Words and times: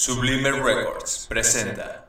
Sublime 0.00 0.52
Records 0.52 1.26
presenta. 1.26 2.07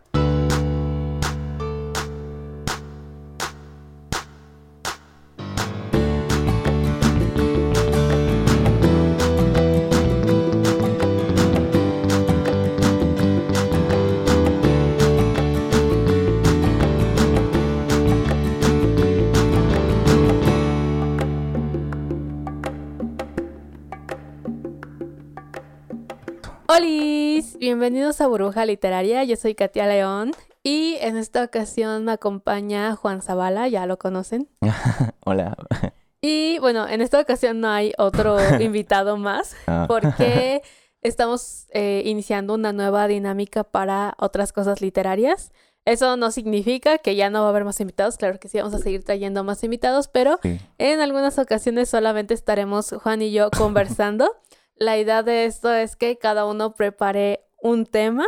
Bienvenidos 27.74 28.20
a 28.20 28.26
Burbuja 28.26 28.66
Literaria. 28.66 29.24
Yo 29.26 29.36
soy 29.36 29.54
Katia 29.54 29.86
León 29.86 30.32
y 30.64 30.96
en 31.02 31.18
esta 31.18 31.44
ocasión 31.44 32.04
me 32.04 32.14
acompaña 32.14 32.96
Juan 32.96 33.22
Zavala, 33.22 33.68
ya 33.68 33.86
lo 33.86 34.00
conocen. 34.00 34.50
Hola. 35.26 35.56
Y 36.22 36.58
bueno, 36.60 36.86
en 36.88 37.00
esta 37.00 37.20
ocasión 37.22 37.62
no 37.62 37.70
hay 37.70 37.94
otro 38.00 38.38
invitado 38.60 39.18
más 39.18 39.56
Ah. 39.68 39.86
porque 39.88 40.64
estamos 41.04 41.68
eh, 41.70 42.02
iniciando 42.06 42.56
una 42.56 42.74
nueva 42.74 43.08
dinámica 43.08 43.64
para 43.64 44.16
otras 44.18 44.52
cosas 44.52 44.82
literarias. 44.82 45.52
Eso 45.86 46.18
no 46.18 46.32
significa 46.32 46.98
que 46.98 47.16
ya 47.16 47.30
no 47.30 47.42
va 47.42 47.46
a 47.46 47.50
haber 47.52 47.66
más 47.66 47.80
invitados, 47.80 48.18
claro 48.18 48.40
que 48.40 48.50
sí, 48.50 48.58
vamos 48.58 48.74
a 48.74 48.80
seguir 48.80 49.04
trayendo 49.06 49.44
más 49.44 49.64
invitados, 49.64 50.08
pero 50.08 50.40
Sí. 50.42 50.60
en 50.80 51.00
algunas 51.02 51.38
ocasiones 51.38 51.88
solamente 51.90 52.34
estaremos 52.34 52.96
Juan 53.02 53.22
y 53.22 53.32
yo 53.32 53.50
conversando. 53.52 54.36
La 54.76 54.98
idea 54.98 55.22
de 55.24 55.46
esto 55.46 55.72
es 55.72 55.96
que 55.96 56.18
cada 56.18 56.46
uno 56.48 56.74
prepare 56.74 57.46
un 57.62 57.86
tema 57.86 58.26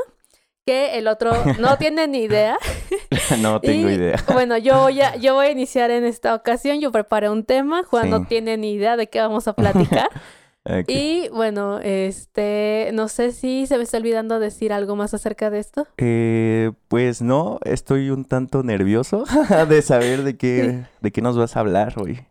que 0.65 0.97
el 0.97 1.07
otro 1.07 1.31
no 1.59 1.77
tiene 1.77 2.07
ni 2.07 2.23
idea. 2.23 2.57
no 3.41 3.59
tengo 3.59 3.89
Y, 3.89 3.93
idea. 3.93 4.23
Bueno, 4.31 4.57
yo 4.57 4.79
voy, 4.79 5.01
a, 5.01 5.15
yo 5.15 5.35
voy 5.35 5.47
a 5.47 5.51
iniciar 5.51 5.91
en 5.91 6.05
esta 6.05 6.35
ocasión. 6.35 6.79
Yo 6.79 6.91
preparé 6.91 7.29
un 7.29 7.43
tema. 7.43 7.83
Juan 7.83 8.09
no 8.09 8.25
tiene 8.25 8.57
ni 8.57 8.73
idea 8.73 8.97
de 8.97 9.07
qué 9.07 9.19
vamos 9.19 9.47
a 9.47 9.53
platicar. 9.53 10.09
Y 10.87 11.27
bueno, 11.29 11.79
este, 11.79 12.91
no 12.93 13.07
sé 13.07 13.31
si 13.31 13.65
se 13.65 13.77
me 13.77 13.83
está 13.83 13.97
olvidando 13.97 14.39
decir 14.39 14.73
algo 14.73 14.95
más 14.95 15.13
acerca 15.13 15.49
de 15.49 15.57
esto. 15.57 15.87
Eh, 15.97 16.71
pues 16.87 17.23
no, 17.23 17.59
estoy 17.63 18.11
un 18.11 18.25
tanto 18.25 18.61
nervioso 18.61 19.23
de 19.69 19.81
saber 19.81 20.21
de 20.21 20.37
qué, 20.37 20.83
de 21.01 21.11
qué 21.11 21.21
nos 21.21 21.35
vas 21.35 21.57
a 21.57 21.61
hablar 21.61 21.95
hoy. 21.99 22.27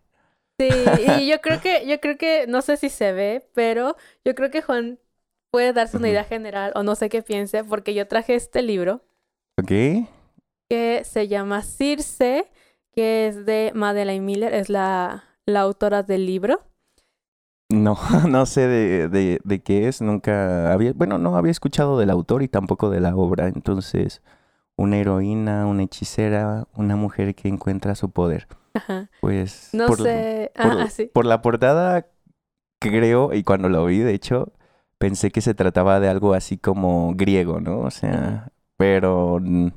Sí, 0.57 0.69
y 1.17 1.27
yo 1.27 1.41
creo 1.41 1.59
que, 1.59 1.85
yo 1.87 1.99
creo 1.99 2.17
que, 2.17 2.45
no 2.47 2.61
sé 2.61 2.77
si 2.77 2.89
se 2.89 3.11
ve, 3.11 3.49
pero 3.53 3.97
yo 4.23 4.33
creo 4.33 4.49
que 4.49 4.61
Juan 4.61 4.99
puede 5.51 5.73
darse 5.73 5.97
una 5.97 6.09
idea 6.09 6.23
general 6.23 6.71
o 6.75 6.83
no 6.83 6.95
sé 6.95 7.09
qué 7.09 7.21
piense, 7.21 7.63
porque 7.63 7.93
yo 7.93 8.07
traje 8.07 8.35
este 8.35 8.61
libro 8.61 9.01
¿Ok? 9.59 9.71
que 10.69 11.01
se 11.03 11.27
llama 11.27 11.61
Circe, 11.61 12.49
que 12.93 13.27
es 13.27 13.45
de 13.45 13.71
Madeleine 13.75 14.25
Miller, 14.25 14.53
es 14.53 14.69
la, 14.69 15.25
la 15.45 15.61
autora 15.61 16.03
del 16.03 16.25
libro. 16.25 16.61
No, 17.69 17.97
no 18.29 18.45
sé 18.45 18.67
de, 18.67 19.07
de, 19.09 19.39
de 19.43 19.61
qué 19.61 19.87
es. 19.87 20.01
Nunca 20.01 20.71
había, 20.73 20.93
bueno, 20.93 21.17
no 21.17 21.35
había 21.37 21.51
escuchado 21.51 21.99
del 21.99 22.09
autor 22.09 22.43
y 22.43 22.47
tampoco 22.47 22.89
de 22.89 22.99
la 23.01 23.15
obra. 23.15 23.47
Entonces, 23.47 24.21
una 24.77 24.97
heroína, 24.97 25.65
una 25.67 25.83
hechicera, 25.83 26.67
una 26.75 26.95
mujer 26.95 27.35
que 27.35 27.47
encuentra 27.49 27.95
su 27.95 28.11
poder. 28.11 28.47
Ajá. 28.73 29.09
Pues 29.19 29.69
No 29.73 29.87
por, 29.87 29.97
sé. 30.01 30.51
por- 30.55 30.65
ah, 30.65 30.77
ah, 30.83 30.89
sí. 30.89 31.09
por 31.13 31.25
la 31.25 31.41
portada 31.41 32.07
creo, 32.79 33.33
y 33.33 33.43
cuando 33.43 33.69
lo 33.69 33.85
vi, 33.85 33.99
de 33.99 34.13
hecho, 34.13 34.53
pensé 35.01 35.31
que 35.31 35.41
se 35.41 35.53
trataba 35.53 35.99
de 35.99 36.07
algo 36.07 36.33
así 36.33 36.57
como 36.57 37.13
griego, 37.15 37.59
¿no? 37.59 37.79
O 37.79 37.91
sea, 37.91 38.51
pero 38.77 39.39
mm, 39.41 39.67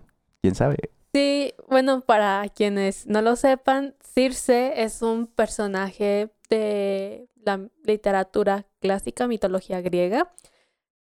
quién 0.43 0.55
sabe. 0.55 0.77
Sí, 1.13 1.55
bueno, 1.69 2.01
para 2.03 2.47
quienes 2.49 3.07
no 3.07 3.23
lo 3.23 3.35
sepan, 3.37 3.95
Circe 4.01 4.83
es 4.83 5.01
un 5.03 5.27
personaje 5.27 6.31
de 6.51 7.29
la 7.45 7.61
literatura 7.85 8.67
clásica, 8.81 9.27
mitología 9.27 9.81
griega. 9.81 10.33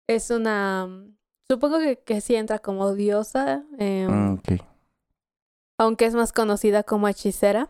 Es 0.08 0.30
una, 0.30 0.88
supongo 1.48 1.80
que, 1.80 1.98
que 2.00 2.22
sí 2.22 2.36
entra 2.36 2.59
como 2.59 2.94
diosa, 2.94 3.64
Mm, 3.78 4.34
ok. 4.36 4.62
aunque 5.78 6.06
es 6.06 6.14
más 6.14 6.31
conocida 6.31 6.84
como 6.84 7.08
hechicera. 7.08 7.69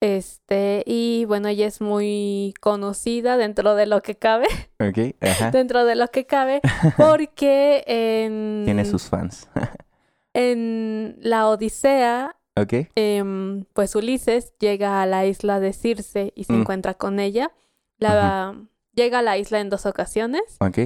Este, 0.00 0.82
y 0.86 1.26
bueno, 1.26 1.48
ella 1.48 1.66
es 1.66 1.80
muy 1.82 2.54
conocida 2.60 3.36
dentro 3.36 3.74
de 3.74 3.84
lo 3.86 4.00
que 4.02 4.14
cabe, 4.16 4.46
Ok, 4.80 5.14
ajá. 5.20 5.50
dentro 5.50 5.84
de 5.84 5.94
lo 5.94 6.08
que 6.08 6.24
cabe, 6.26 6.60
porque 6.96 7.84
en, 7.86 8.62
Tiene 8.64 8.84
sus 8.86 9.04
fans. 9.10 9.48
en 10.34 11.16
la 11.20 11.48
Odisea 11.48 12.36
ok. 12.56 12.72
em, 12.94 13.64
pues 13.74 13.94
Ulises 13.94 14.54
llega 14.58 15.02
a 15.02 15.06
la 15.06 15.26
isla 15.26 15.60
de 15.60 15.72
Circe 15.74 16.32
y 16.34 16.44
se 16.44 16.52
Mm. 16.54 16.60
encuentra 16.60 16.94
con 16.94 17.20
ella. 17.20 17.52
La, 17.98 18.54
Llega 18.94 19.18
a 19.20 19.22
la 19.22 19.36
isla 19.38 19.60
en 19.60 19.68
dos 19.70 19.86
ocasiones. 19.86 20.42
Ok. 20.60 20.78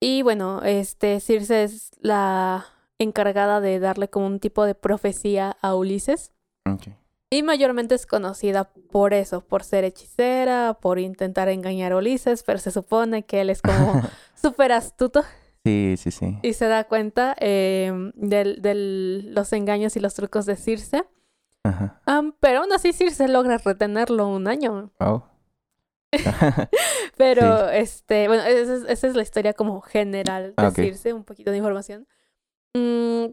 Y 0.00 0.22
bueno, 0.22 0.62
este 0.62 1.20
Circe 1.20 1.64
es 1.64 1.90
la 2.00 2.66
encargada 2.98 3.60
de 3.60 3.78
darle 3.80 4.08
como 4.08 4.26
un 4.26 4.38
tipo 4.38 4.64
de 4.64 4.74
profecía 4.74 5.56
a 5.62 5.74
Ulises. 5.74 6.32
Ok. 6.70 6.88
Y 7.30 7.42
mayormente 7.42 7.94
es 7.96 8.06
conocida 8.06 8.70
por 8.72 9.12
eso, 9.12 9.40
por 9.40 9.64
ser 9.64 9.82
hechicera, 9.84 10.78
por 10.80 10.98
intentar 11.00 11.48
engañar 11.48 11.92
a 11.92 11.96
Ulises, 11.96 12.44
pero 12.44 12.58
se 12.58 12.70
supone 12.70 13.24
que 13.24 13.40
él 13.40 13.50
es 13.50 13.62
como 13.62 14.00
súper 14.40 14.70
astuto 14.72 15.24
sí, 15.64 15.96
sí, 15.98 16.12
sí. 16.12 16.38
y 16.42 16.52
se 16.52 16.66
da 16.66 16.84
cuenta 16.84 17.34
em, 17.40 18.12
de 18.14 19.24
los 19.24 19.52
engaños 19.52 19.96
y 19.96 20.00
los 20.00 20.14
trucos 20.14 20.46
de 20.46 20.54
Circe. 20.56 21.04
Ajá. 21.64 22.00
Pero 22.38 22.60
aún 22.60 22.72
así 22.72 22.92
Circe 22.92 23.26
logra 23.26 23.58
retenerlo 23.58 24.28
un 24.28 24.46
año. 24.46 24.92
Wow. 25.00 25.24
Pero, 27.16 27.68
este, 27.70 28.28
bueno, 28.28 28.44
esa 28.44 28.74
es, 28.76 28.82
esa 28.88 29.06
es 29.08 29.16
la 29.16 29.22
historia 29.22 29.52
como 29.52 29.80
general 29.80 30.54
de 30.56 30.64
Ah. 30.64 30.70
Circe, 30.70 31.12
un 31.12 31.24
poquito 31.24 31.50
de 31.50 31.56
información. 31.56 32.06
Mm, 32.74 33.26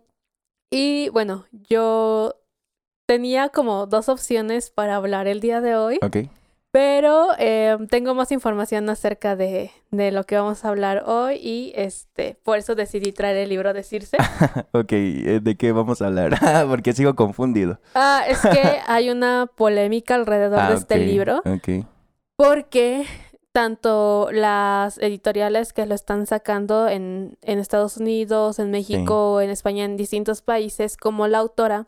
y 0.72 1.10
bueno, 1.10 1.46
yo 1.52 2.43
tenía 3.06 3.50
como 3.50 3.86
dos 3.86 4.10
opciones 4.10 4.70
para 4.70 4.96
hablar 4.96 5.28
el 5.28 5.40
día 5.40 5.62
de 5.62 5.76
hoy, 5.76 6.00
ok. 6.02 6.18
pero 6.72 7.28
eh, 7.38 7.78
tengo 7.90 8.16
más 8.16 8.32
información 8.32 8.90
acerca 8.90 9.36
de, 9.36 9.72
de 9.92 10.12
lo 10.12 10.24
que 10.24 10.38
vamos 10.38 10.64
a 10.66 10.70
hablar 10.70 11.04
hoy 11.06 11.36
y 11.36 11.74
este, 11.76 12.38
por 12.44 12.58
eso 12.58 12.76
decidí 12.76 13.12
traer 13.12 13.38
el 13.38 13.50
libro 13.50 13.74
de 13.74 13.84
Circe. 13.84 14.18
ok, 14.72 14.92
eh, 14.92 15.40
¿de 15.44 15.56
qué 15.58 15.72
vamos 15.72 16.02
a 16.02 16.08
hablar? 16.08 16.38
Porque 16.70 16.94
sigo 16.94 17.16
confundido. 17.16 17.80
Ah, 17.94 18.24
es 18.28 18.40
que 18.42 18.80
hay 18.88 19.10
una 19.10 19.48
polémica 19.56 20.16
alrededor 20.16 20.60
Ah, 20.60 20.70
de 20.70 20.76
este 20.76 20.98
libro. 20.98 21.42
Ok. 21.46 21.86
Porque 22.36 23.06
tanto 23.52 24.30
las 24.32 24.98
editoriales 24.98 25.74
que 25.74 25.86
lo 25.86 25.94
están 25.94 26.26
sacando 26.26 26.88
en, 26.88 27.38
en 27.44 27.60
Estados 27.60 27.98
Unidos, 27.98 28.58
en 28.58 28.72
México, 28.72 29.40
en 29.42 29.52
España, 29.52 29.86
en 29.86 29.96
distintos 29.98 30.42
países, 30.42 30.98
como 30.98 31.28
la 31.28 31.38
autora, 31.38 31.86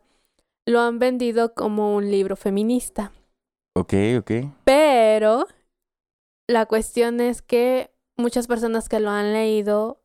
lo 0.68 0.82
han 0.82 1.00
vendido 1.00 1.54
como 1.54 1.96
un 1.96 2.10
libro 2.10 2.36
feminista. 2.36 3.12
Ok, 3.76 3.94
ok. 4.20 4.32
Pero 4.64 5.48
la 6.48 6.66
cuestión 6.66 7.20
es 7.20 7.42
que 7.42 7.92
muchas 8.18 8.48
personas 8.48 8.90
que 8.90 9.00
lo 9.00 9.10
han 9.10 9.34
leído 9.34 10.02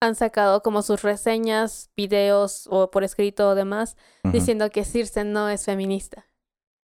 han 0.00 0.14
sacado 0.14 0.62
como 0.62 0.82
sus 0.82 1.02
reseñas, 1.02 1.90
videos 1.96 2.66
o 2.70 2.90
por 2.90 3.04
escrito 3.04 3.48
o 3.50 3.54
demás, 3.54 3.96
diciendo 4.32 4.68
que 4.70 4.84
Circe 4.84 5.24
no 5.24 5.48
es 5.48 5.64
feminista. 5.64 6.26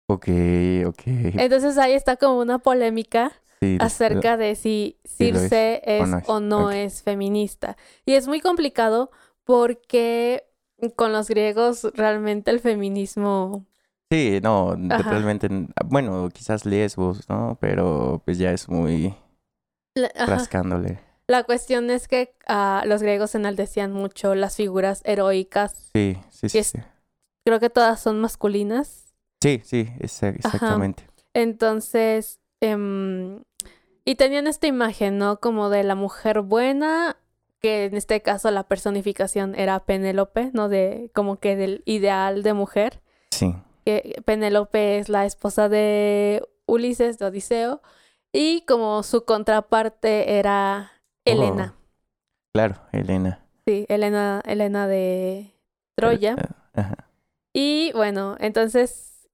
Ok, 0.09 0.27
ok. 0.85 1.01
Entonces 1.05 1.77
ahí 1.77 1.93
está 1.93 2.17
como 2.17 2.39
una 2.39 2.59
polémica 2.59 3.31
Sí, 3.61 3.77
acerca 3.79 4.35
de 4.37 4.55
si 4.55 4.99
Sí 5.05 5.31
lo 5.31 5.39
es, 5.39 5.49
Circe 5.49 5.81
o 5.85 5.91
es 6.03 6.09
no 6.09 6.17
es. 6.17 6.29
o 6.29 6.39
no 6.39 6.71
es 6.71 7.03
feminista. 7.03 7.77
Y 8.05 8.13
es 8.13 8.27
muy 8.27 8.41
complicado 8.41 9.11
porque 9.45 10.43
con 10.91 11.11
los 11.13 11.27
griegos 11.29 11.83
realmente 11.93 12.51
el 12.51 12.59
feminismo... 12.59 13.65
Sí, 14.11 14.39
no, 14.43 14.77
Ajá. 14.91 15.09
realmente, 15.09 15.49
bueno, 15.85 16.29
quizás 16.31 16.65
lesbos, 16.65 17.27
¿no? 17.27 17.57
Pero 17.59 18.21
pues 18.23 18.37
ya 18.37 18.51
es 18.51 18.69
muy 18.69 19.15
La, 19.95 20.11
rascándole. 20.27 20.99
La 21.27 21.43
cuestión 21.43 21.89
es 21.89 22.07
que 22.07 22.35
ah, 22.47 22.83
los 22.85 23.01
griegos 23.01 23.33
enaltecían 23.33 23.91
mucho 23.91 24.35
las 24.35 24.55
figuras 24.57 25.01
heroicas. 25.05 25.89
Sí, 25.93 26.17
sí, 26.29 26.49
sí. 26.49 26.79
Creo 27.43 27.59
que 27.59 27.69
todas 27.71 27.99
son 27.99 28.21
masculinas. 28.21 29.05
sí, 29.41 29.61
sí, 29.63 29.87
exa- 29.99 30.35
exactamente. 30.35 31.07
Entonces, 31.33 32.39
em, 32.61 33.43
y 34.05 34.15
tenían 34.15 34.45
esta 34.47 34.67
imagen, 34.67 35.17
¿no? 35.17 35.39
Como 35.39 35.69
de 35.69 35.83
la 35.83 35.95
mujer 35.95 36.41
buena, 36.41 37.17
que 37.65 37.85
en 37.85 37.95
este 37.97 38.21
caso 38.21 38.51
la 38.51 38.61
personificación 38.61 39.55
era 39.55 39.79
Penélope, 39.79 40.51
¿no? 40.53 40.69
De 40.69 41.09
como 41.15 41.37
que 41.39 41.55
del 41.55 41.81
ideal 41.85 42.43
de 42.43 42.53
mujer. 42.53 43.01
Sí. 43.31 43.55
que 43.83 44.21
Penélope 44.23 44.99
es 44.99 45.09
la 45.09 45.25
esposa 45.25 45.67
de 45.67 46.43
Ulises, 46.67 47.17
de 47.17 47.25
Odiseo, 47.25 47.81
y 48.31 48.61
como 48.67 49.01
su 49.01 49.25
contraparte 49.25 50.37
era 50.37 50.91
Elena. 51.25 51.73
Claro, 52.53 52.75
Elena. 52.91 53.43
Sí, 53.65 53.87
Elena, 53.89 54.43
Elena 54.45 54.87
de 54.87 55.51
Troya. 55.95 56.35
Ah, 56.37 56.81
Ajá. 56.81 57.09
Y 57.51 57.91
bueno, 57.93 58.35
entonces 58.39 59.27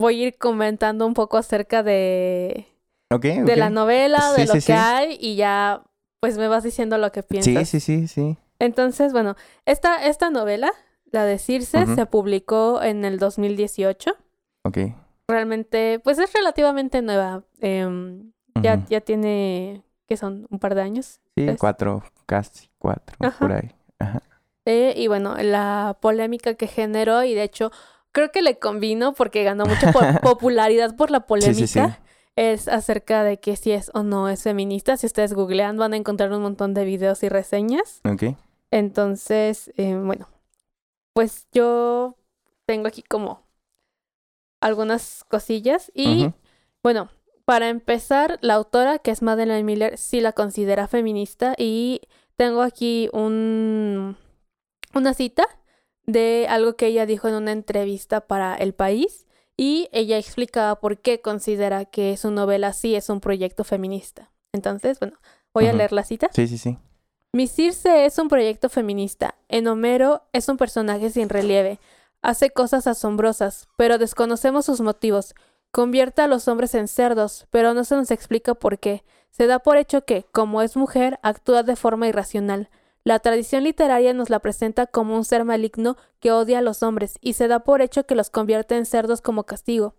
voy 0.00 0.20
a 0.24 0.26
ir 0.28 0.36
comentando 0.38 1.06
un 1.06 1.14
poco 1.14 1.36
acerca 1.36 1.84
de, 1.84 2.66
Ok, 3.12 3.22
de 3.24 3.54
la 3.56 3.70
novela, 3.70 4.32
de 4.32 4.42
Sí, 4.42 4.46
lo 4.48 4.52
sí, 4.54 4.58
que 4.58 4.60
sí. 4.62 4.72
hay 4.72 5.16
y 5.20 5.36
ya 5.36 5.82
pues 6.20 6.38
me 6.38 6.48
vas 6.48 6.62
diciendo 6.64 6.98
lo 6.98 7.12
que 7.12 7.22
piensas. 7.22 7.68
Sí, 7.68 7.80
sí, 7.80 8.06
sí, 8.06 8.08
sí. 8.08 8.36
Entonces, 8.58 9.12
bueno, 9.12 9.36
esta, 9.66 10.04
esta 10.06 10.30
novela, 10.30 10.70
la 11.10 11.24
de 11.24 11.38
Circe, 11.38 11.86
se 11.94 12.06
publicó 12.06 12.82
en 12.82 13.04
el 13.04 13.18
2018. 13.18 14.16
Ok. 14.64 14.78
Realmente, 15.28 16.00
pues 16.02 16.18
es 16.18 16.32
relativamente 16.32 17.02
nueva. 17.02 17.44
Em, 17.60 18.32
ya, 18.62 19.00
tiene, 19.00 19.84
¿qué 20.06 20.16
son? 20.16 20.46
Un 20.50 20.58
par 20.58 20.74
de 20.74 20.82
años. 20.82 21.20
Sí, 21.36 21.46
cuatro, 21.58 22.02
casi 22.26 22.68
cuatro, 22.78 23.16
Ajá. 23.20 23.38
por 23.38 23.52
ahí. 23.52 23.70
Ajá. 24.00 24.22
Eh, 24.64 24.94
y 24.96 25.06
bueno, 25.06 25.36
la 25.40 25.96
polémica 26.00 26.54
que 26.54 26.66
generó, 26.66 27.22
y 27.22 27.34
de 27.34 27.44
hecho, 27.44 27.70
creo 28.10 28.32
que 28.32 28.42
le 28.42 28.58
convino 28.58 29.12
porque 29.14 29.44
ganó 29.44 29.64
mucha 29.66 29.92
po- 29.92 30.00
popularidad 30.22 30.96
por 30.96 31.10
la 31.12 31.18
Sí, 31.20 31.24
polémica. 31.28 31.66
sí, 31.66 31.66
sí. 31.68 31.80
Es 32.40 32.68
acerca 32.68 33.24
de 33.24 33.40
que 33.40 33.56
si 33.56 33.72
es 33.72 33.90
o 33.94 34.04
no 34.04 34.28
es 34.28 34.44
feminista. 34.44 34.96
Si 34.96 35.06
ustedes 35.06 35.32
googlean, 35.32 35.76
van 35.76 35.92
a 35.92 35.96
encontrar 35.96 36.32
un 36.32 36.40
montón 36.40 36.72
de 36.72 36.84
videos 36.84 37.24
y 37.24 37.28
reseñas. 37.28 38.00
Ok. 38.04 38.36
Entonces, 38.70 39.72
eh, 39.76 39.96
bueno, 39.96 40.28
pues 41.14 41.48
yo 41.50 42.14
tengo 42.64 42.86
aquí 42.86 43.02
como 43.02 43.42
algunas 44.60 45.24
cosillas. 45.24 45.90
Y 45.94 46.32
bueno, 46.80 47.08
para 47.44 47.70
empezar, 47.70 48.38
la 48.40 48.54
autora, 48.54 49.00
que 49.00 49.10
es 49.10 49.20
Madeleine 49.20 49.64
Miller, 49.64 49.98
sí 49.98 50.20
la 50.20 50.32
considera 50.32 50.86
feminista. 50.86 51.56
Y 51.58 52.02
tengo 52.36 52.62
aquí 52.62 53.10
un, 53.12 54.16
una 54.94 55.12
cita 55.12 55.44
de 56.06 56.46
algo 56.48 56.76
que 56.76 56.86
ella 56.86 57.04
dijo 57.04 57.26
en 57.26 57.34
una 57.34 57.50
entrevista 57.50 58.28
para 58.28 58.54
El 58.54 58.74
País. 58.74 59.26
Y 59.60 59.88
ella 59.90 60.16
explicaba 60.18 60.76
por 60.76 60.98
qué 60.98 61.20
considera 61.20 61.84
que 61.84 62.16
su 62.16 62.30
novela 62.30 62.72
sí 62.72 62.94
es 62.94 63.10
un 63.10 63.20
proyecto 63.20 63.64
feminista. 63.64 64.30
Entonces, 64.52 65.00
bueno, 65.00 65.18
voy 65.52 65.66
a 65.66 65.72
leer 65.72 65.92
la 65.92 66.04
cita. 66.04 66.30
Sí, 66.32 66.46
sí, 66.46 66.56
sí. 66.58 66.78
Mi 67.32 67.48
Circe 67.48 68.06
es 68.06 68.18
un 68.18 68.28
proyecto 68.28 68.68
feminista. 68.68 69.34
En 69.48 69.66
Homero 69.66 70.22
es 70.32 70.48
un 70.48 70.56
personaje 70.56 71.10
sin 71.10 71.28
relieve. 71.28 71.80
Hace 72.22 72.50
cosas 72.50 72.86
asombrosas, 72.86 73.68
pero 73.76 73.98
desconocemos 73.98 74.64
sus 74.64 74.80
motivos. 74.80 75.34
Convierte 75.72 76.22
a 76.22 76.28
los 76.28 76.46
hombres 76.46 76.74
en 76.74 76.86
cerdos, 76.86 77.46
pero 77.50 77.74
no 77.74 77.82
se 77.84 77.96
nos 77.96 78.12
explica 78.12 78.54
por 78.54 78.78
qué. 78.78 79.02
Se 79.30 79.46
da 79.46 79.58
por 79.58 79.76
hecho 79.76 80.04
que, 80.04 80.24
como 80.32 80.62
es 80.62 80.76
mujer, 80.76 81.18
actúa 81.22 81.64
de 81.64 81.76
forma 81.76 82.06
irracional. 82.06 82.70
La 83.08 83.20
tradición 83.20 83.64
literaria 83.64 84.12
nos 84.12 84.28
la 84.28 84.38
presenta 84.38 84.86
como 84.86 85.16
un 85.16 85.24
ser 85.24 85.46
maligno 85.46 85.96
que 86.20 86.30
odia 86.30 86.58
a 86.58 86.60
los 86.60 86.82
hombres 86.82 87.16
y 87.22 87.32
se 87.32 87.48
da 87.48 87.60
por 87.60 87.80
hecho 87.80 88.04
que 88.04 88.14
los 88.14 88.28
convierte 88.28 88.76
en 88.76 88.84
cerdos 88.84 89.22
como 89.22 89.44
castigo. 89.44 89.94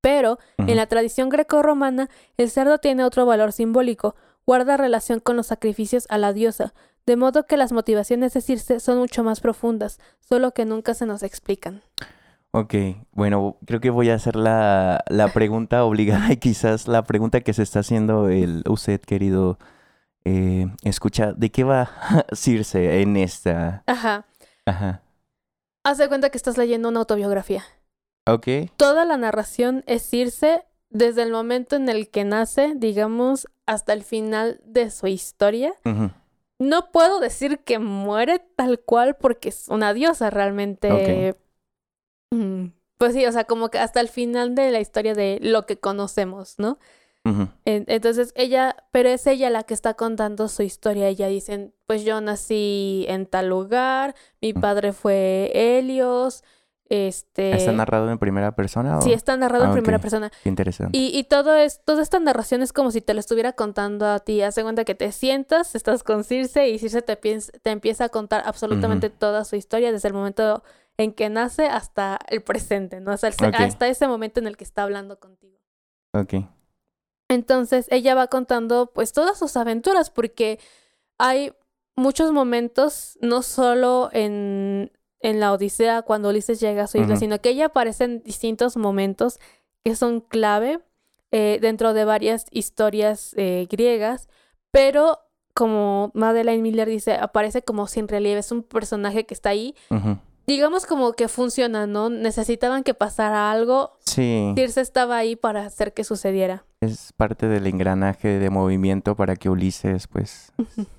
Pero, 0.00 0.40
en 0.58 0.74
la 0.74 0.88
tradición 0.88 1.28
grecorromana, 1.28 2.10
el 2.36 2.50
cerdo 2.50 2.78
tiene 2.78 3.04
otro 3.04 3.24
valor 3.24 3.52
simbólico, 3.52 4.16
guarda 4.48 4.76
relación 4.76 5.20
con 5.20 5.36
los 5.36 5.46
sacrificios 5.46 6.06
a 6.10 6.18
la 6.18 6.32
diosa, 6.32 6.74
de 7.06 7.14
modo 7.14 7.46
que 7.46 7.56
las 7.56 7.70
motivaciones 7.70 8.34
de 8.34 8.40
Circe 8.40 8.80
son 8.80 8.98
mucho 8.98 9.22
más 9.22 9.38
profundas, 9.38 10.00
solo 10.18 10.50
que 10.50 10.64
nunca 10.64 10.94
se 10.94 11.06
nos 11.06 11.22
explican. 11.22 11.82
Ok, 12.50 12.74
bueno, 13.12 13.58
creo 13.64 13.78
que 13.78 13.90
voy 13.90 14.10
a 14.10 14.16
hacer 14.16 14.34
la, 14.34 15.04
la 15.08 15.32
pregunta 15.32 15.84
obligada 15.84 16.32
y 16.32 16.38
quizás 16.38 16.88
la 16.88 17.04
pregunta 17.04 17.42
que 17.42 17.52
se 17.52 17.62
está 17.62 17.78
haciendo 17.78 18.28
el 18.28 18.64
usted, 18.68 19.00
querido 19.00 19.56
eh, 20.24 20.66
escucha. 20.82 21.32
¿De 21.32 21.50
qué 21.50 21.64
va 21.64 21.90
Circe 22.32 23.00
en 23.02 23.16
esta? 23.16 23.82
Ajá. 23.86 24.26
Ajá. 24.66 25.02
Haz 25.84 25.98
de 25.98 26.08
cuenta 26.08 26.30
que 26.30 26.38
estás 26.38 26.56
leyendo 26.56 26.88
una 26.88 27.00
autobiografía. 27.00 27.62
Ok. 28.26 28.46
Toda 28.76 29.04
la 29.04 29.16
narración 29.18 29.84
es 29.86 30.02
Circe 30.08 30.64
desde 30.90 31.22
el 31.22 31.30
momento 31.30 31.76
en 31.76 31.88
el 31.88 32.08
que 32.08 32.24
nace, 32.24 32.72
digamos, 32.76 33.48
hasta 33.66 33.92
el 33.92 34.02
final 34.02 34.60
de 34.64 34.90
su 34.90 35.06
historia. 35.08 35.74
Ujú. 35.84 36.10
No 36.58 36.90
puedo 36.92 37.20
decir 37.20 37.58
que 37.58 37.78
muere 37.78 38.38
tal 38.56 38.80
cual 38.80 39.16
porque 39.16 39.48
es 39.50 39.68
una 39.68 39.92
diosa 39.92 40.30
realmente. 40.30 41.36
Mm, 42.30 42.68
Pues 42.96 43.12
sí, 43.12 43.26
o 43.26 43.32
sea, 43.32 43.44
como 43.44 43.70
que 43.70 43.78
hasta 43.78 44.00
el 44.00 44.08
final 44.08 44.54
de 44.54 44.70
la 44.70 44.80
historia 44.80 45.14
de 45.14 45.38
lo 45.42 45.66
que 45.66 45.78
conocemos, 45.78 46.54
¿no? 46.58 46.78
Entonces 47.64 48.32
ella, 48.36 48.76
pero 48.92 49.08
es 49.08 49.26
ella 49.26 49.48
la 49.50 49.62
que 49.62 49.74
está 49.74 49.94
contando 49.94 50.48
su 50.48 50.62
historia. 50.62 51.08
Ella 51.08 51.26
dice, 51.28 51.72
pues 51.86 52.04
yo 52.04 52.20
nací 52.20 53.06
en 53.08 53.26
tal 53.26 53.48
lugar, 53.48 54.14
mi 54.42 54.52
padre 54.52 54.92
fue 54.92 55.50
Helios, 55.54 56.44
este... 56.90 57.56
¿Está 57.56 57.72
narrado 57.72 58.10
en 58.10 58.18
primera 58.18 58.54
persona? 58.54 58.98
o- 58.98 59.02
Sí, 59.02 59.14
está 59.14 59.36
narrado 59.38 59.64
Ah, 59.64 59.68
en 59.68 59.72
primera 59.72 59.96
ok. 59.96 60.02
persona. 60.02 60.30
Qué 60.42 60.50
interesante. 60.50 60.96
Y, 60.96 61.18
y 61.18 61.24
todo 61.24 61.54
es, 61.56 61.82
toda 61.82 62.02
esta 62.02 62.20
narración 62.20 62.60
es 62.60 62.74
como 62.74 62.90
si 62.90 63.00
te 63.00 63.14
lo 63.14 63.20
estuviera 63.20 63.52
contando 63.54 64.06
a 64.06 64.18
ti. 64.18 64.42
Haz 64.42 64.56
de 64.56 64.62
cuenta 64.62 64.84
que 64.84 64.94
te 64.94 65.10
sientas, 65.10 65.74
estás 65.74 66.02
con 66.04 66.24
Circe 66.24 66.68
y 66.68 66.78
Circe 66.78 67.00
te, 67.00 67.18
piens- 67.18 67.50
te 67.62 67.70
empieza 67.70 68.04
a 68.04 68.08
contar 68.10 68.42
absolutamente 68.44 69.08
toda 69.08 69.46
su 69.46 69.56
historia 69.56 69.92
desde 69.92 70.08
el 70.08 70.14
momento 70.14 70.62
en 70.98 71.12
que 71.12 71.30
nace 71.30 71.66
hasta 71.66 72.18
el 72.28 72.42
presente, 72.42 73.00
¿no? 73.00 73.10
Hasta, 73.12 73.28
el 73.28 73.34
hasta 73.54 73.88
ese 73.88 74.06
momento 74.06 74.38
en 74.40 74.46
el 74.46 74.56
que 74.58 74.64
está 74.64 74.82
hablando 74.82 75.18
contigo. 75.18 75.58
Ok. 76.12 76.34
Entonces 77.28 77.86
ella 77.90 78.14
va 78.14 78.26
contando 78.26 78.90
pues 78.94 79.12
todas 79.12 79.38
sus 79.38 79.56
aventuras 79.56 80.10
porque 80.10 80.58
hay 81.18 81.52
muchos 81.96 82.32
momentos, 82.32 83.18
no 83.20 83.42
solo 83.42 84.10
en, 84.12 84.92
en 85.20 85.40
la 85.40 85.52
Odisea 85.52 86.02
cuando 86.02 86.28
Ulises 86.28 86.60
llega 86.60 86.84
a 86.84 86.86
su 86.86 86.98
isla, 86.98 87.16
sino 87.16 87.40
que 87.40 87.50
ella 87.50 87.66
aparece 87.66 88.04
en 88.04 88.22
distintos 88.22 88.76
momentos 88.76 89.38
que 89.84 89.96
son 89.96 90.20
clave 90.20 90.80
eh, 91.30 91.58
dentro 91.60 91.94
de 91.94 92.04
varias 92.04 92.46
historias 92.50 93.34
eh, 93.36 93.66
griegas, 93.70 94.28
pero 94.70 95.20
como 95.54 96.10
Madeleine 96.14 96.62
Miller 96.62 96.88
dice, 96.88 97.14
aparece 97.14 97.62
como 97.62 97.86
sin 97.86 98.08
relieve, 98.08 98.40
es 98.40 98.50
un 98.50 98.64
personaje 98.64 99.24
que 99.24 99.34
está 99.34 99.50
ahí. 99.50 99.74
Ujú. 99.90 100.18
Digamos 100.46 100.84
como 100.86 101.12
que 101.14 101.28
funciona, 101.28 101.86
¿no? 101.86 102.10
Necesitaban 102.10 102.82
que 102.84 102.92
pasara 102.94 103.50
algo. 103.50 103.96
Sí, 104.04 104.52
Circe 104.56 104.80
estaba 104.82 105.16
ahí 105.16 105.36
para 105.36 105.64
hacer 105.64 105.94
que 105.94 106.04
sucediera. 106.04 106.64
es 106.80 107.12
parte 107.16 107.48
del 107.48 107.66
engranaje 107.66 108.38
de 108.38 108.50
movimiento 108.50 109.16
para 109.16 109.36
que 109.36 109.48
Ulises 109.48 110.06
pues 110.06 110.52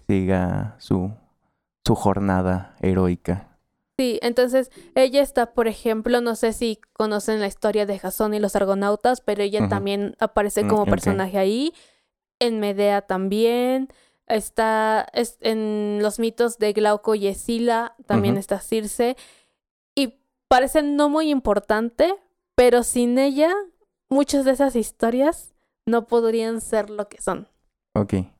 siga 0.07 0.75
su, 0.79 1.11
su 1.85 1.95
jornada 1.95 2.75
heroica. 2.81 3.49
Sí, 3.97 4.19
entonces 4.21 4.71
ella 4.95 5.21
está, 5.21 5.53
por 5.53 5.67
ejemplo, 5.69 6.19
no 6.19 6.35
sé 6.35 6.51
si 6.51 6.79
conocen 6.91 7.39
la 7.39 7.47
historia 7.47 7.85
de 7.85 7.97
Jasón 7.97 8.33
y 8.33 8.39
los 8.39 8.55
argonautas, 8.57 9.21
pero 9.21 9.41
ella 9.41 9.69
también 9.69 10.15
aparece 10.19 10.63
Mm, 10.63 10.67
como 10.67 10.85
personaje 10.85 11.37
ahí. 11.37 11.73
En 12.39 12.59
Medea 12.59 13.01
también. 13.03 13.87
Está 14.27 15.07
es- 15.13 15.37
en 15.41 15.99
los 16.01 16.19
mitos 16.19 16.57
de 16.57 16.73
Glauco 16.73 17.15
y 17.15 17.27
Escila, 17.27 17.95
también 18.07 18.37
está 18.37 18.59
Circe. 18.59 19.15
Y 19.95 20.19
parece 20.47 20.81
no 20.81 21.09
muy 21.09 21.29
importante, 21.29 22.15
pero 22.55 22.83
sin 22.83 23.17
ella, 23.19 23.53
muchas 24.09 24.45
de 24.45 24.51
esas 24.51 24.75
historias 24.75 25.53
no 25.85 26.07
podrían 26.07 26.61
ser 26.61 26.89
lo 26.89 27.07
que 27.07 27.21
son. 27.21 27.47
Ok. 27.93 28.11
Bien, 28.13 28.31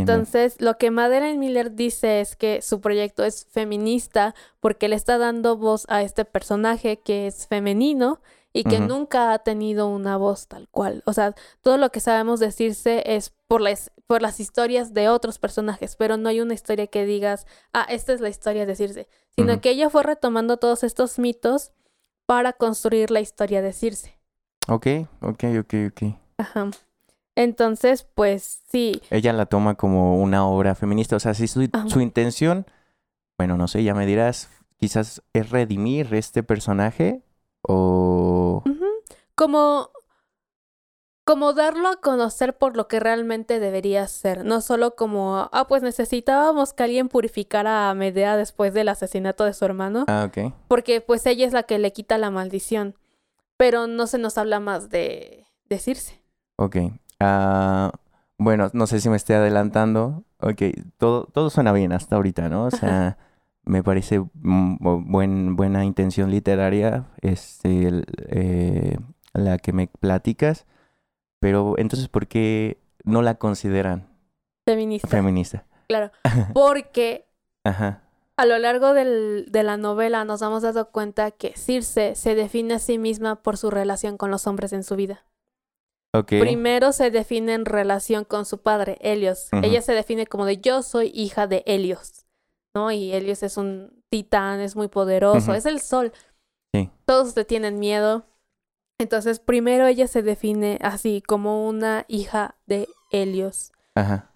Entonces, 0.00 0.60
lo 0.60 0.78
que 0.78 0.90
Madeleine 0.90 1.38
Miller 1.38 1.72
dice 1.74 2.20
es 2.20 2.34
que 2.34 2.60
su 2.62 2.80
proyecto 2.80 3.24
es 3.24 3.46
feminista 3.46 4.34
porque 4.60 4.88
le 4.88 4.96
está 4.96 5.16
dando 5.18 5.56
voz 5.56 5.86
a 5.88 6.02
este 6.02 6.24
personaje 6.24 6.98
que 6.98 7.28
es 7.28 7.46
femenino 7.46 8.20
y 8.56 8.64
que 8.64 8.80
nunca 8.80 9.34
ha 9.34 9.38
tenido 9.40 9.86
una 9.86 10.16
voz 10.16 10.48
tal 10.48 10.66
cual. 10.70 11.02
O 11.04 11.12
sea, 11.12 11.34
todo 11.60 11.76
lo 11.76 11.90
que 11.90 12.00
sabemos 12.00 12.40
decirse 12.40 13.02
es 13.04 13.34
por 13.46 13.60
las, 13.60 13.92
por 14.06 14.22
las 14.22 14.40
historias 14.40 14.94
de 14.94 15.10
otros 15.10 15.38
personajes, 15.38 15.94
pero 15.96 16.16
no 16.16 16.30
hay 16.30 16.40
una 16.40 16.54
historia 16.54 16.86
que 16.86 17.04
digas, 17.04 17.46
ah, 17.74 17.86
esta 17.90 18.14
es 18.14 18.20
la 18.22 18.30
historia 18.30 18.64
de 18.64 18.74
Circe, 18.74 19.08
sino 19.34 19.60
que 19.60 19.70
ella 19.70 19.90
fue 19.90 20.02
retomando 20.02 20.56
todos 20.56 20.84
estos 20.84 21.18
mitos 21.18 21.72
para 22.24 22.54
construir 22.54 23.10
la 23.10 23.20
historia 23.20 23.60
de 23.60 23.74
Circe. 23.74 24.18
Ok, 24.68 24.86
ok, 25.20 25.44
ok, 25.60 25.74
ok. 25.90 26.02
Ajá. 26.38 26.70
Entonces, 27.34 28.04
pues 28.14 28.62
sí, 28.70 29.02
Ella 29.10 29.34
la 29.34 29.44
toma 29.44 29.74
como 29.74 30.22
una 30.22 30.48
obra 30.48 30.74
feminista. 30.74 31.16
O 31.16 31.20
sea, 31.20 31.34
si 31.34 31.46
su, 31.46 31.68
su 31.88 32.00
intención, 32.00 32.64
bueno, 33.36 33.58
no 33.58 33.68
sé, 33.68 33.84
ya 33.84 33.94
me 33.94 34.06
dirás, 34.06 34.48
quizás 34.78 35.22
es 35.34 35.50
redimir 35.50 36.14
este 36.14 36.42
personaje 36.42 37.25
o... 37.68 38.62
Como, 39.34 39.90
como 41.24 41.52
darlo 41.52 41.88
a 41.88 41.96
conocer 42.00 42.56
por 42.56 42.76
lo 42.76 42.86
que 42.88 43.00
realmente 43.00 43.58
debería 43.58 44.06
ser, 44.06 44.44
no 44.44 44.60
solo 44.60 44.94
como, 44.94 45.48
ah, 45.52 45.66
pues 45.68 45.82
necesitábamos 45.82 46.72
que 46.72 46.84
alguien 46.84 47.08
purificara 47.08 47.90
a 47.90 47.94
Medea 47.94 48.36
después 48.36 48.72
del 48.72 48.88
asesinato 48.88 49.44
de 49.44 49.52
su 49.52 49.64
hermano, 49.64 50.04
Ah, 50.08 50.26
ok. 50.28 50.52
porque 50.68 51.00
pues 51.00 51.26
ella 51.26 51.46
es 51.46 51.52
la 51.52 51.64
que 51.64 51.78
le 51.78 51.92
quita 51.92 52.16
la 52.16 52.30
maldición, 52.30 52.94
pero 53.56 53.86
no 53.88 54.06
se 54.06 54.18
nos 54.18 54.38
habla 54.38 54.60
más 54.60 54.88
de, 54.88 55.46
de 55.68 55.78
Circe. 55.78 56.22
Ok. 56.56 56.76
Ah, 57.20 57.90
Bueno, 58.38 58.70
no 58.74 58.86
sé 58.86 59.00
si 59.00 59.08
me 59.08 59.16
estoy 59.16 59.36
adelantando. 59.36 60.22
Ok, 60.40 60.62
todo, 60.98 61.24
todo 61.32 61.48
suena 61.50 61.72
bien 61.72 61.92
hasta 61.92 62.16
ahorita, 62.16 62.48
¿no? 62.50 62.66
O 62.66 62.70
sea, 62.70 63.16
me 63.66 63.82
parece 63.82 64.20
mm, 64.20 64.76
bu- 64.78 65.04
buen, 65.06 65.56
buena 65.56 65.84
intención 65.84 66.30
literaria 66.30 67.04
este, 67.20 67.86
el- 67.88 68.04
eh, 68.28 68.96
la 69.34 69.58
que 69.58 69.72
me 69.72 69.88
platicas. 69.88 70.66
Pero 71.40 71.74
entonces, 71.78 72.08
¿por 72.08 72.26
qué 72.26 72.78
no 73.04 73.20
la 73.22 73.34
consideran 73.34 74.08
Feminista. 74.64 75.08
feminista? 75.08 75.64
claro. 75.88 76.10
Porque 76.54 77.26
Ajá. 77.64 78.02
a 78.36 78.46
lo 78.46 78.58
largo 78.58 78.94
del- 78.94 79.46
de 79.50 79.62
la 79.62 79.76
novela 79.76 80.24
nos 80.24 80.42
hemos 80.42 80.62
dado 80.62 80.90
cuenta 80.90 81.30
que 81.30 81.52
Circe 81.56 82.14
se 82.14 82.34
define 82.34 82.74
a 82.74 82.78
sí 82.78 82.98
misma 82.98 83.42
por 83.42 83.56
su 83.58 83.70
relación 83.70 84.16
con 84.16 84.30
los 84.30 84.46
hombres 84.46 84.72
en 84.72 84.82
su 84.82 84.96
vida. 84.96 85.24
Ok. 86.12 86.28
Primero 86.40 86.92
se 86.92 87.10
define 87.10 87.52
en 87.54 87.66
relación 87.66 88.24
con 88.24 88.46
su 88.46 88.62
padre, 88.62 88.96
Helios. 89.02 89.48
Ella 89.62 89.82
se 89.82 89.92
define 89.92 90.26
como 90.26 90.46
de 90.46 90.56
yo 90.58 90.82
soy 90.82 91.10
hija 91.14 91.46
de 91.46 91.62
Helios, 91.66 92.24
¿no? 92.76 92.92
Y 92.92 93.12
Helios 93.12 93.42
es 93.42 93.56
un 93.56 94.04
titán, 94.10 94.60
es 94.60 94.76
muy 94.76 94.88
poderoso, 94.88 95.54
es 95.54 95.64
el 95.64 95.80
sol. 95.80 96.12
Sí. 96.74 96.90
Todos 97.06 97.34
le 97.34 97.46
tienen 97.46 97.78
miedo. 97.78 98.26
Entonces, 98.98 99.40
primero 99.40 99.86
ella 99.86 100.06
se 100.06 100.22
define 100.22 100.78
así, 100.82 101.22
como 101.26 101.66
una 101.66 102.04
hija 102.06 102.56
de 102.66 102.86
Helios. 103.10 103.72
Ajá. 103.94 104.30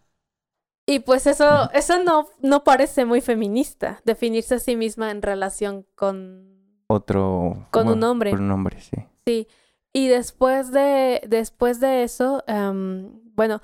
Y 0.87 1.01
pues 1.01 1.27
eso, 1.27 1.71
eso 1.75 2.03
no, 2.03 2.29
no 2.41 2.65
parece 2.65 3.05
muy 3.05 3.21
feminista, 3.21 4.01
definirse 4.07 4.55
a 4.55 4.59
sí 4.59 4.75
misma 4.75 5.11
en 5.11 5.21
relación 5.21 5.87
con 5.95 6.83
Otro. 6.89 7.69
Con 7.71 7.89
un 7.89 8.03
hombre. 8.03 8.31
Con 8.31 8.41
un 8.41 8.51
hombre, 8.53 8.81
sí. 8.81 8.97
Sí, 9.27 9.49
y 9.93 10.09
después 10.09 10.73
de, 10.73 11.21
después 11.29 11.79
de 11.79 12.05
eso, 12.05 12.43
em, 12.47 13.21
bueno, 13.35 13.61